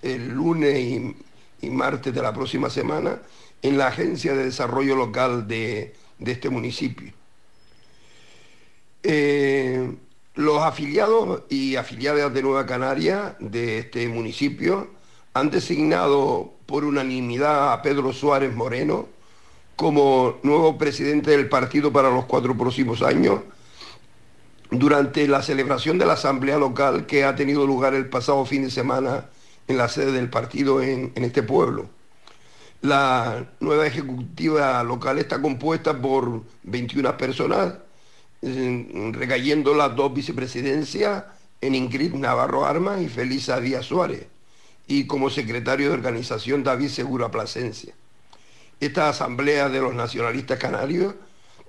[0.02, 1.14] el lunes
[1.60, 3.20] y, martes de la próxima semana,
[3.62, 7.12] en la Agencia de Desarrollo Local de, este municipio.
[9.02, 9.94] Eh,
[10.35, 14.90] los afiliados y afiliadas de Nueva Canaria, de este municipio,
[15.32, 19.09] han designado por unanimidad a Pedro Suárez Moreno
[19.76, 23.40] como nuevo presidente del partido para los cuatro próximos años
[24.70, 28.70] durante la celebración de la asamblea local que ha tenido lugar el pasado fin de
[28.70, 29.26] semana
[29.68, 31.88] en la sede del partido en, este pueblo.
[32.82, 37.74] La nueva ejecutiva local está compuesta por 21 personas,
[38.42, 41.24] recayendo las dos vicepresidencias
[41.62, 44.26] en Ingrid Navarro Armas y Felisa Díaz Suárez,
[44.86, 47.94] y como secretario de organización David Segura Plasencia.
[48.80, 51.14] Esta asamblea de los nacionalistas canarios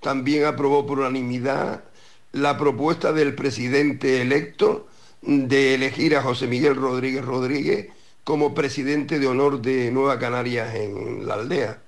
[0.01, 1.83] también aprobó por unanimidad
[2.31, 4.87] la propuesta del presidente electo
[5.21, 7.87] de elegir a José Miguel Rodríguez Rodríguez
[8.23, 11.81] como presidente de honor de Nueva Canarias en la aldea.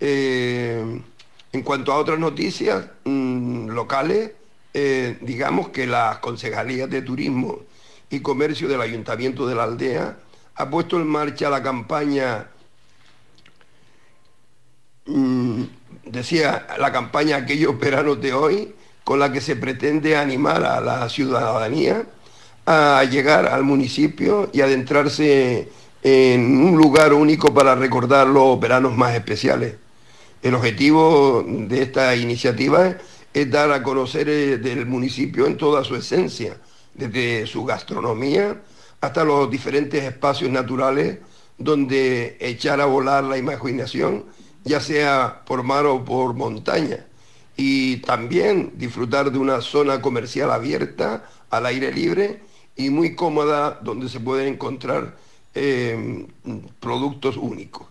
[0.00, 1.02] Eh,
[1.52, 4.32] en cuanto a otras noticias mm, locales,
[4.74, 7.60] eh, digamos que las concejalías de turismo
[8.10, 10.18] y comercio del ayuntamiento de la aldea
[10.54, 12.48] ha puesto en marcha la campaña,
[15.08, 15.62] mm,
[16.06, 18.74] decía la campaña Aquellos Veranos de Hoy,
[19.04, 22.04] con la que se pretende animar a la ciudadanía
[22.66, 25.68] a llegar al municipio y adentrarse
[26.02, 29.74] en un lugar único para recordar los veranos más especiales.
[30.42, 32.96] El objetivo de esta iniciativa
[33.32, 36.56] es dar a conocer el del municipio en toda su esencia,
[36.94, 38.60] desde su gastronomía
[39.00, 41.18] hasta los diferentes espacios naturales
[41.56, 44.26] donde echar a volar la imaginación,
[44.68, 47.06] ya sea por mar o por montaña
[47.56, 52.40] y también disfrutar de una zona comercial abierta al aire libre
[52.76, 55.16] y muy cómoda donde se pueden encontrar
[55.54, 56.28] em,
[56.78, 57.88] productos únicos.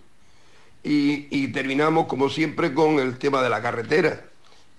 [0.84, 4.24] Y, terminamos como siempre con el tema de la carretera,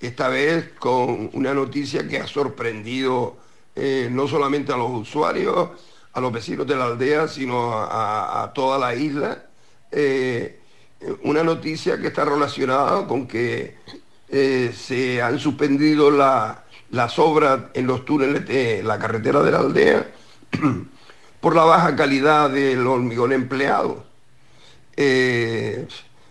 [0.00, 3.36] esta vez con una noticia que ha sorprendido
[3.76, 5.68] eh, no solamente a los usuarios,
[6.14, 9.44] a los vecinos de la aldea, sino a, toda la isla.
[9.92, 10.57] Eh,
[11.22, 13.76] una noticia que está relacionada con que
[14.28, 20.10] eh, se han suspendido las obras en los túneles de la carretera de la aldea
[21.40, 24.04] por la baja calidad del hormigón empleado.
[24.96, 25.86] Eh,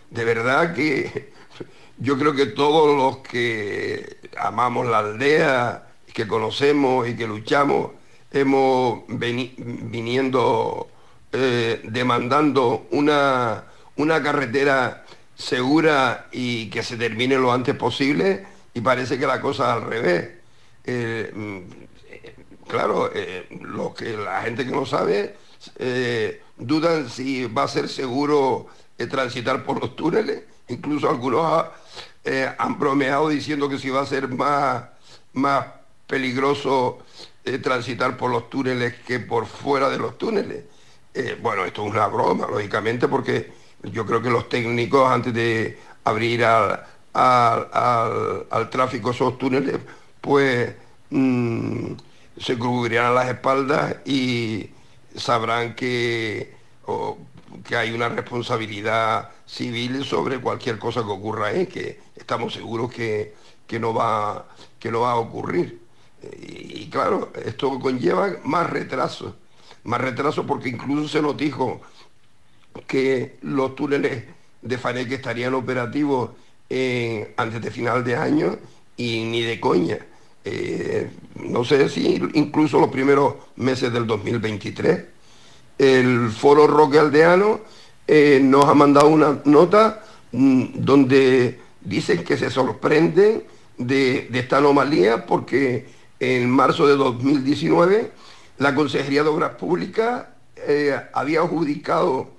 [0.09, 1.31] de verdad que
[1.97, 7.91] yo creo que todos los que amamos la aldea, que conocemos y que luchamos,
[8.31, 10.89] hemos viniendo
[11.31, 13.63] eh, demandando una,
[13.97, 15.03] una carretera
[15.35, 20.29] segura y que se termine lo antes posible y parece que la cosa al revés.
[20.83, 21.59] Eh, mm,
[22.67, 25.35] claro, eh, lo que la gente que no sabe
[25.77, 28.67] eh, dudan si va a ser seguro
[29.09, 30.43] transitar por los túneles.
[30.69, 31.65] Incluso algunos
[32.57, 34.83] han bromeado diciendo que si va a ser más,
[35.33, 35.65] más
[36.07, 36.99] peligroso
[37.63, 40.65] transitar por los túneles que por fuera de los túneles.
[41.41, 46.43] bueno, esto es una broma, lógicamente, porque yo creo que los técnicos antes de abrir
[46.45, 46.85] al,
[48.69, 49.77] tráfico esos túneles,
[50.21, 50.75] pues
[51.09, 51.91] mm,
[52.39, 54.69] se cubrirán las espaldas y
[55.15, 56.55] sabrán que,
[57.65, 63.33] que hay una responsabilidad civil sobre cualquier cosa que ocurra ahí, que estamos seguros que,
[63.79, 64.47] no, va,
[64.79, 65.81] que no va a ocurrir.
[66.21, 69.35] Y, y claro, esto conlleva más retraso,
[69.83, 71.81] más retraso porque incluso se nos dijo
[72.85, 74.23] que los túneles
[74.61, 76.31] de Faneque estarían operativos
[77.37, 78.57] antes de final de año
[78.97, 79.99] y ni de coña.
[80.43, 81.09] Eh,
[81.43, 85.03] no sé si incluso los primeros meses del 2023.
[85.77, 87.59] El Foro Roque Aldeano
[88.07, 93.43] eh, nos ha mandado una nota mm, donde dicen que se sorprenden
[93.77, 95.85] de, esta anomalía porque
[96.19, 98.11] en marzo de 2019
[98.57, 102.29] la Consejería de Obras Públicas eh, había adjudicado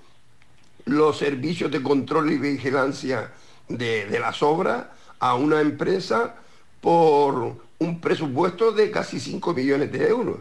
[0.89, 3.31] los servicios de control y vigilancia
[3.69, 4.87] de, las obras
[5.21, 6.37] a una empresa
[6.81, 10.39] por un presupuesto de casi 5 millones de euros.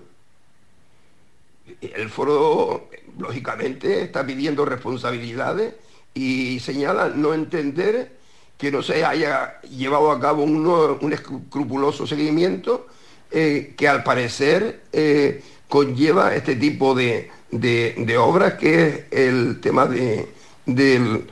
[1.81, 5.75] El foro, lógicamente, está pidiendo responsabilidades
[6.13, 8.15] y señala no entender
[8.57, 12.87] que no se haya llevado a cabo un, escrupuloso seguimiento
[13.29, 19.85] eh, que al parecer eh, conlleva este tipo de, de obras, que es el tema
[19.85, 20.36] de,
[20.67, 21.27] del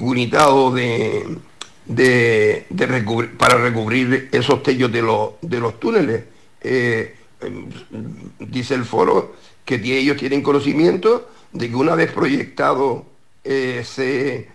[0.00, 1.38] unitado de,
[1.86, 2.66] de,
[3.38, 6.24] para recubrir esos tellos de los, túneles.
[6.60, 7.68] Eh, em,
[8.38, 13.06] dice el foro que ellos tienen conocimiento de que una vez proyectado
[13.44, 14.48] ese,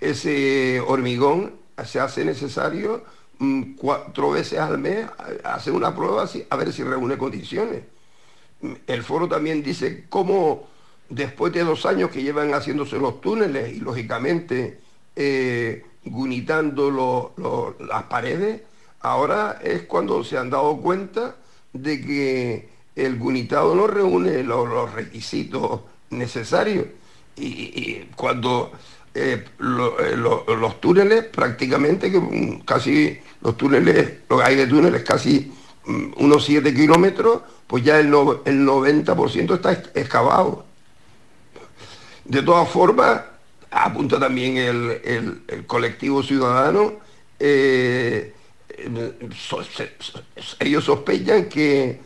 [0.00, 1.54] ese hormigón
[1.84, 3.04] se hace necesario
[3.38, 5.06] mm, cuatro veces al mes
[5.44, 7.82] hacer una prueba a ver si reúne condiciones.
[8.86, 10.73] El foro también dice cómo
[11.08, 14.78] después de dos años que llevan haciéndose los túneles y lógicamente
[15.16, 18.62] eh, gunitando las paredes,
[19.00, 21.36] ahora es cuando se han dado cuenta
[21.72, 26.86] de que el gunitado no reúne los, requisitos necesarios.
[27.36, 28.70] Y, cuando
[29.14, 35.02] eh, eh, los túneles prácticamente, que mm, casi los túneles, lo que hay de túneles
[35.02, 35.52] casi
[35.84, 40.64] mm, unos 7 kilómetros, pues ya el, el 90% está excavado.
[42.24, 43.20] De todas formas,
[43.70, 46.94] apunta también el, colectivo ciudadano,
[47.38, 48.32] eh,
[50.58, 52.00] ellos sospechan que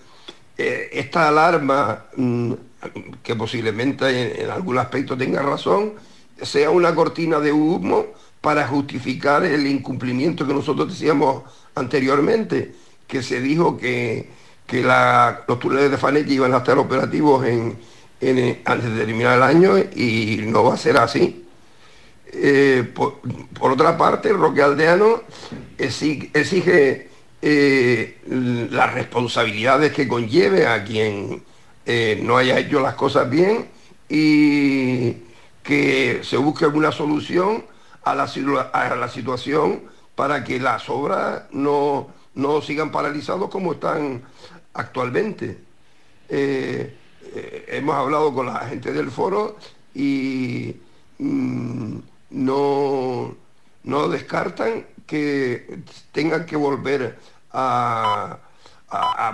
[0.57, 2.53] eh, esta alarma, mm,
[3.23, 5.95] que posiblemente en, algún aspecto tenga razón,
[6.43, 8.07] sea una cortina de humo
[8.41, 11.43] para justificar el incumplimiento que nosotros decíamos
[11.75, 12.75] anteriormente,
[13.07, 14.37] que se dijo que,
[15.49, 17.79] los túneles de Fanetti iban a estar operativos en,
[18.21, 21.45] antes de terminar el año y no va a ser así.
[22.31, 23.21] Eh, por,
[23.61, 25.23] otra parte, Roque Aldeano
[25.79, 27.09] exige,
[27.41, 28.19] eh,
[28.71, 31.43] las responsabilidades que conlleve a quien
[31.87, 33.69] eh, no haya hecho las cosas bien
[34.09, 35.13] y
[35.63, 37.65] que se busque alguna solución
[38.03, 38.25] a la,
[38.73, 39.83] a la situación
[40.15, 44.23] para que las obras no, no sigan paralizadas como están
[44.75, 45.59] actualmente.
[47.69, 49.57] Hemos hablado con la gente del foro
[49.95, 50.77] y
[51.19, 51.99] mm,
[52.31, 53.35] no,
[53.85, 55.81] no descartan que
[56.13, 57.19] tengan que volver
[57.53, 58.39] a,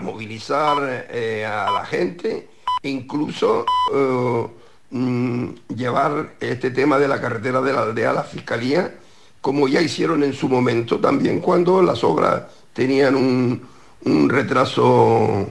[0.00, 2.48] movilizar eh, a la gente,
[2.82, 4.46] incluso eh,
[4.90, 8.94] mm, llevar este tema de la carretera de la aldea a la fiscalía,
[9.40, 13.74] como ya hicieron en su momento también cuando las obras tenían un,
[14.28, 15.48] retraso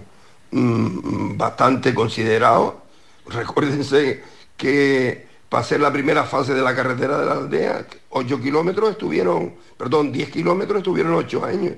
[0.54, 2.84] mm, bastante considerado.
[3.28, 4.24] Recuérdense
[4.58, 9.56] que para hacer la primera fase de la carretera de la aldea, 8 kilómetros estuvieron,
[9.78, 11.74] perdón, 10 kilómetros estuvieron 8 años.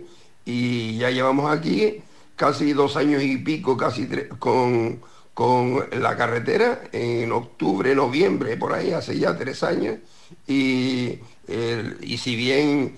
[0.45, 2.01] Y ya llevamos aquí
[2.35, 4.07] casi dos años y pico, casi
[4.39, 5.01] con,
[5.33, 9.97] con la carretera, en octubre, noviembre, por ahí, hace ya tres años.
[10.47, 11.19] Y,
[12.01, 12.95] y si bien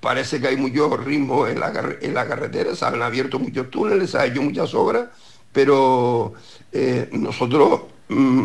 [0.00, 4.10] parece que hay mucho ritmo en la, en la carretera, se han abierto muchos túneles,
[4.10, 5.08] se han hecho muchas obras,
[5.52, 6.34] pero
[6.72, 8.44] eh, nosotros, mm,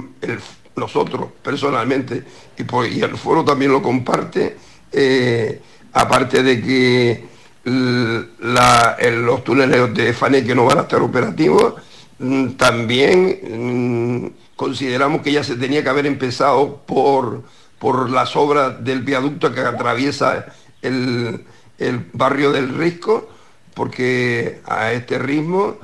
[0.75, 2.23] nosotros personalmente,
[2.57, 4.57] y, el foro también lo comparte,
[4.91, 5.61] eh,
[5.93, 7.25] aparte de que
[7.63, 11.73] los túneles de Faneque no van a estar operativos,
[12.19, 13.39] mm, también
[14.23, 17.43] mm, consideramos que ya se tenía que haber empezado por,
[17.79, 20.45] por las obras del viaducto que atraviesa
[20.87, 21.45] el,
[22.13, 23.29] barrio del Risco,
[23.73, 25.77] porque a este ritmo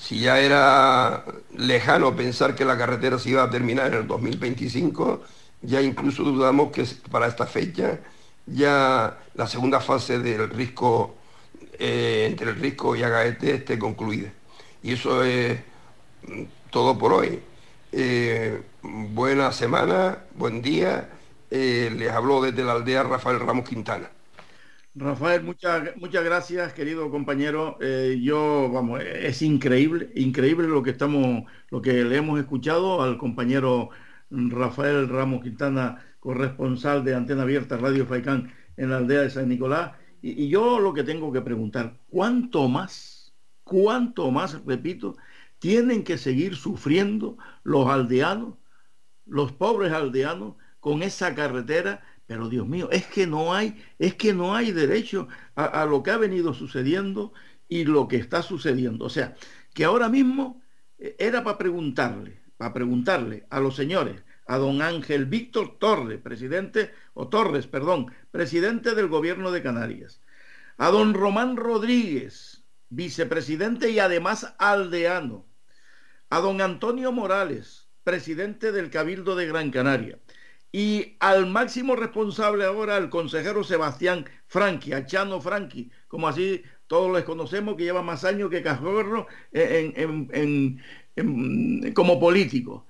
[0.00, 1.24] si ya era
[1.56, 5.22] lejano pensar que la carretera se iba a terminar en el 2025,
[5.62, 7.98] ya incluso dudamos que para esta fecha
[8.46, 11.16] ya la segunda fase del risco
[11.78, 14.32] eh, entre el risco y Agaete esté concluida.
[14.82, 15.58] Y eso es
[16.70, 17.40] todo por hoy.
[17.92, 21.08] Eh, buena semana, buen día.
[21.50, 24.10] Eh, les habló desde la aldea Rafael Ramos Quintana.
[24.94, 27.78] Rafael, muchas, muchas gracias, querido compañero.
[27.80, 33.16] Eh, yo, vamos, es increíble, increíble lo que estamos, lo que le hemos escuchado al
[33.16, 33.90] compañero
[34.30, 39.92] Rafael Ramos Quintana, corresponsal de Antena Abierta Radio Faicán en la aldea de San Nicolás.
[40.20, 45.16] Y, y yo lo que tengo que preguntar, ¿cuánto más, cuánto más, repito,
[45.60, 48.54] tienen que seguir sufriendo los aldeanos,
[49.26, 50.54] los pobres aldeanos,
[50.88, 55.28] con esa carretera pero Dios mío, es que no hay, es que no hay derecho
[55.54, 57.32] a, lo que ha venido sucediendo
[57.68, 59.06] y lo que está sucediendo.
[59.06, 59.34] O sea,
[59.72, 60.62] que ahora mismo
[60.98, 66.92] eh, era para preguntarle, para preguntarle a los señores, a don Ángel Víctor Torres, presidente,
[67.14, 70.20] o Torres, perdón, presidente del gobierno de Canarias,
[70.76, 75.46] a don Román Rodríguez, vicepresidente y además aldeano,
[76.28, 80.18] a don Antonio Morales, presidente del Cabildo de Gran Canaria,
[80.72, 87.12] y al máximo responsable ahora, al consejero Sebastián Franqui, a Chano Franqui, como así todos
[87.14, 89.26] les conocemos, que lleva más años que Cajorro
[91.94, 92.86] como político.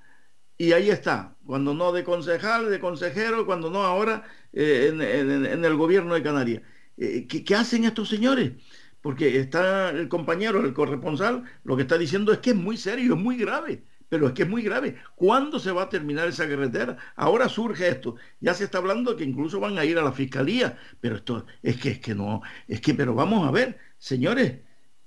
[0.57, 5.77] Y ahí está, cuando no de concejal, de consejero, cuando no ahora eh, en, el
[5.77, 6.63] gobierno de Canarias.
[6.97, 8.53] Eh, ¿qué, ¿Qué hacen estos señores?
[9.01, 13.15] Porque está el compañero, el corresponsal, lo que está diciendo es que es muy serio,
[13.15, 14.97] es muy grave pero es que es muy grave.
[15.15, 16.97] ¿Cuándo se va a terminar esa carretera?
[17.17, 18.17] Ahora surge esto.
[18.41, 21.77] Ya se está hablando que incluso van a ir a la fiscalía, pero esto es
[21.77, 24.61] que es que no, es que pero vamos a ver, señores,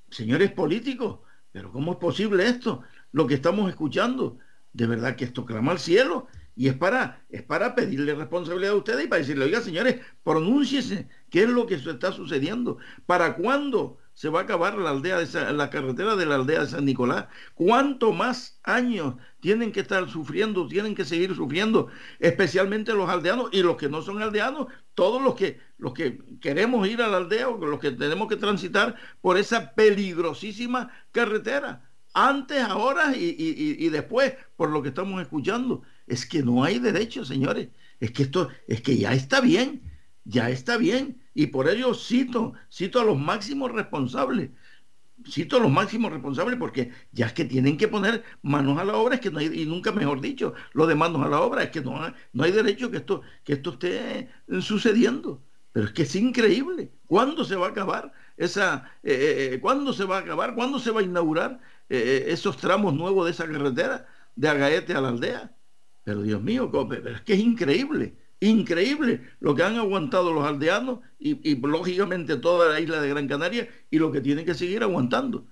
[0.09, 1.19] señores políticos,
[1.51, 2.83] pero ¿cómo es posible esto?
[3.11, 4.37] Lo que estamos escuchando,
[4.73, 8.77] de verdad que esto clama al cielo y es para, es para pedirle responsabilidad a
[8.77, 12.77] ustedes y para decirle, oiga señores, pronúnciese, ¿qué es lo que está sucediendo?
[13.05, 16.67] ¿Para cuándo se va a acabar la aldea de la carretera de la aldea de
[16.67, 17.27] San Nicolás?
[17.55, 21.87] ¿Cuánto más años tienen que estar sufriendo, tienen que seguir sufriendo,
[22.19, 26.87] especialmente los aldeanos y los que no son aldeanos, todos los que, los que queremos
[26.87, 31.89] ir a la aldea o los que tenemos que transitar por esa peligrosísima carretera?
[32.13, 35.83] Antes, ahora y, y después, por lo que estamos escuchando.
[36.07, 37.69] Es que no hay derecho, señores.
[38.01, 39.81] Es que esto, es que ya está bien,
[40.25, 41.20] ya está bien.
[41.33, 44.51] Y por ello cito, cito a los máximos responsables.
[45.29, 48.95] Cito a los máximos responsables porque ya es que tienen que poner manos a la
[48.95, 51.63] obra, es que no hay, y nunca mejor dicho, lo de manos a la obra,
[51.63, 51.99] es que no,
[52.33, 54.29] no hay derecho que esto, que esto esté
[54.61, 55.41] sucediendo.
[55.71, 56.91] Pero es que es increíble.
[57.07, 60.79] ¿Cuándo se va a acabar esa, eh, eh, eh cuándo se va a acabar, cuándo
[60.79, 65.51] se va a inaugurar esos tramos nuevos de esa carretera de Agaete a la aldea?
[66.03, 66.71] Pero Dios mío,
[67.05, 72.79] es que es increíble, increíble lo que han aguantado los aldeanos y, lógicamente toda la
[72.79, 75.47] isla de Gran Canaria y lo que tienen que seguir aguantando.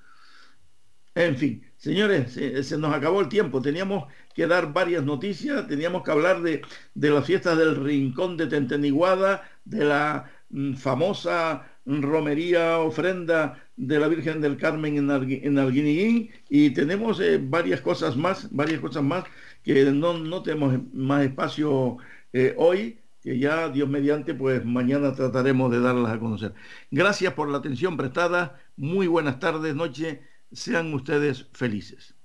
[1.16, 3.62] En fin, señores, se, nos acabó el tiempo.
[3.62, 6.62] Teníamos que dar varias noticias, teníamos que hablar de,
[6.94, 14.08] de las fiestas del Rincón de Tenteniguada, de la mm, famosa romería ofrenda de la
[14.08, 19.24] Virgen del Carmen en, Alguiniguín y tenemos eh, varias cosas más, varias cosas más
[19.64, 21.98] que no, tenemos más espacio
[22.34, 26.54] eh, hoy, que ya Dios mediante, pues mañana trataremos de darlas a conocer.
[26.92, 32.16] Gracias por la atención prestada, muy buenas tardes, noche, sean ustedes felices.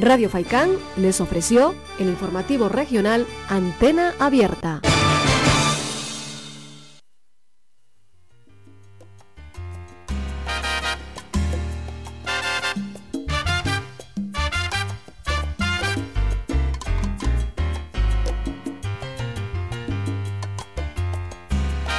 [0.00, 4.80] Radio Faicán les ofreció el informativo regional Antena Abierta.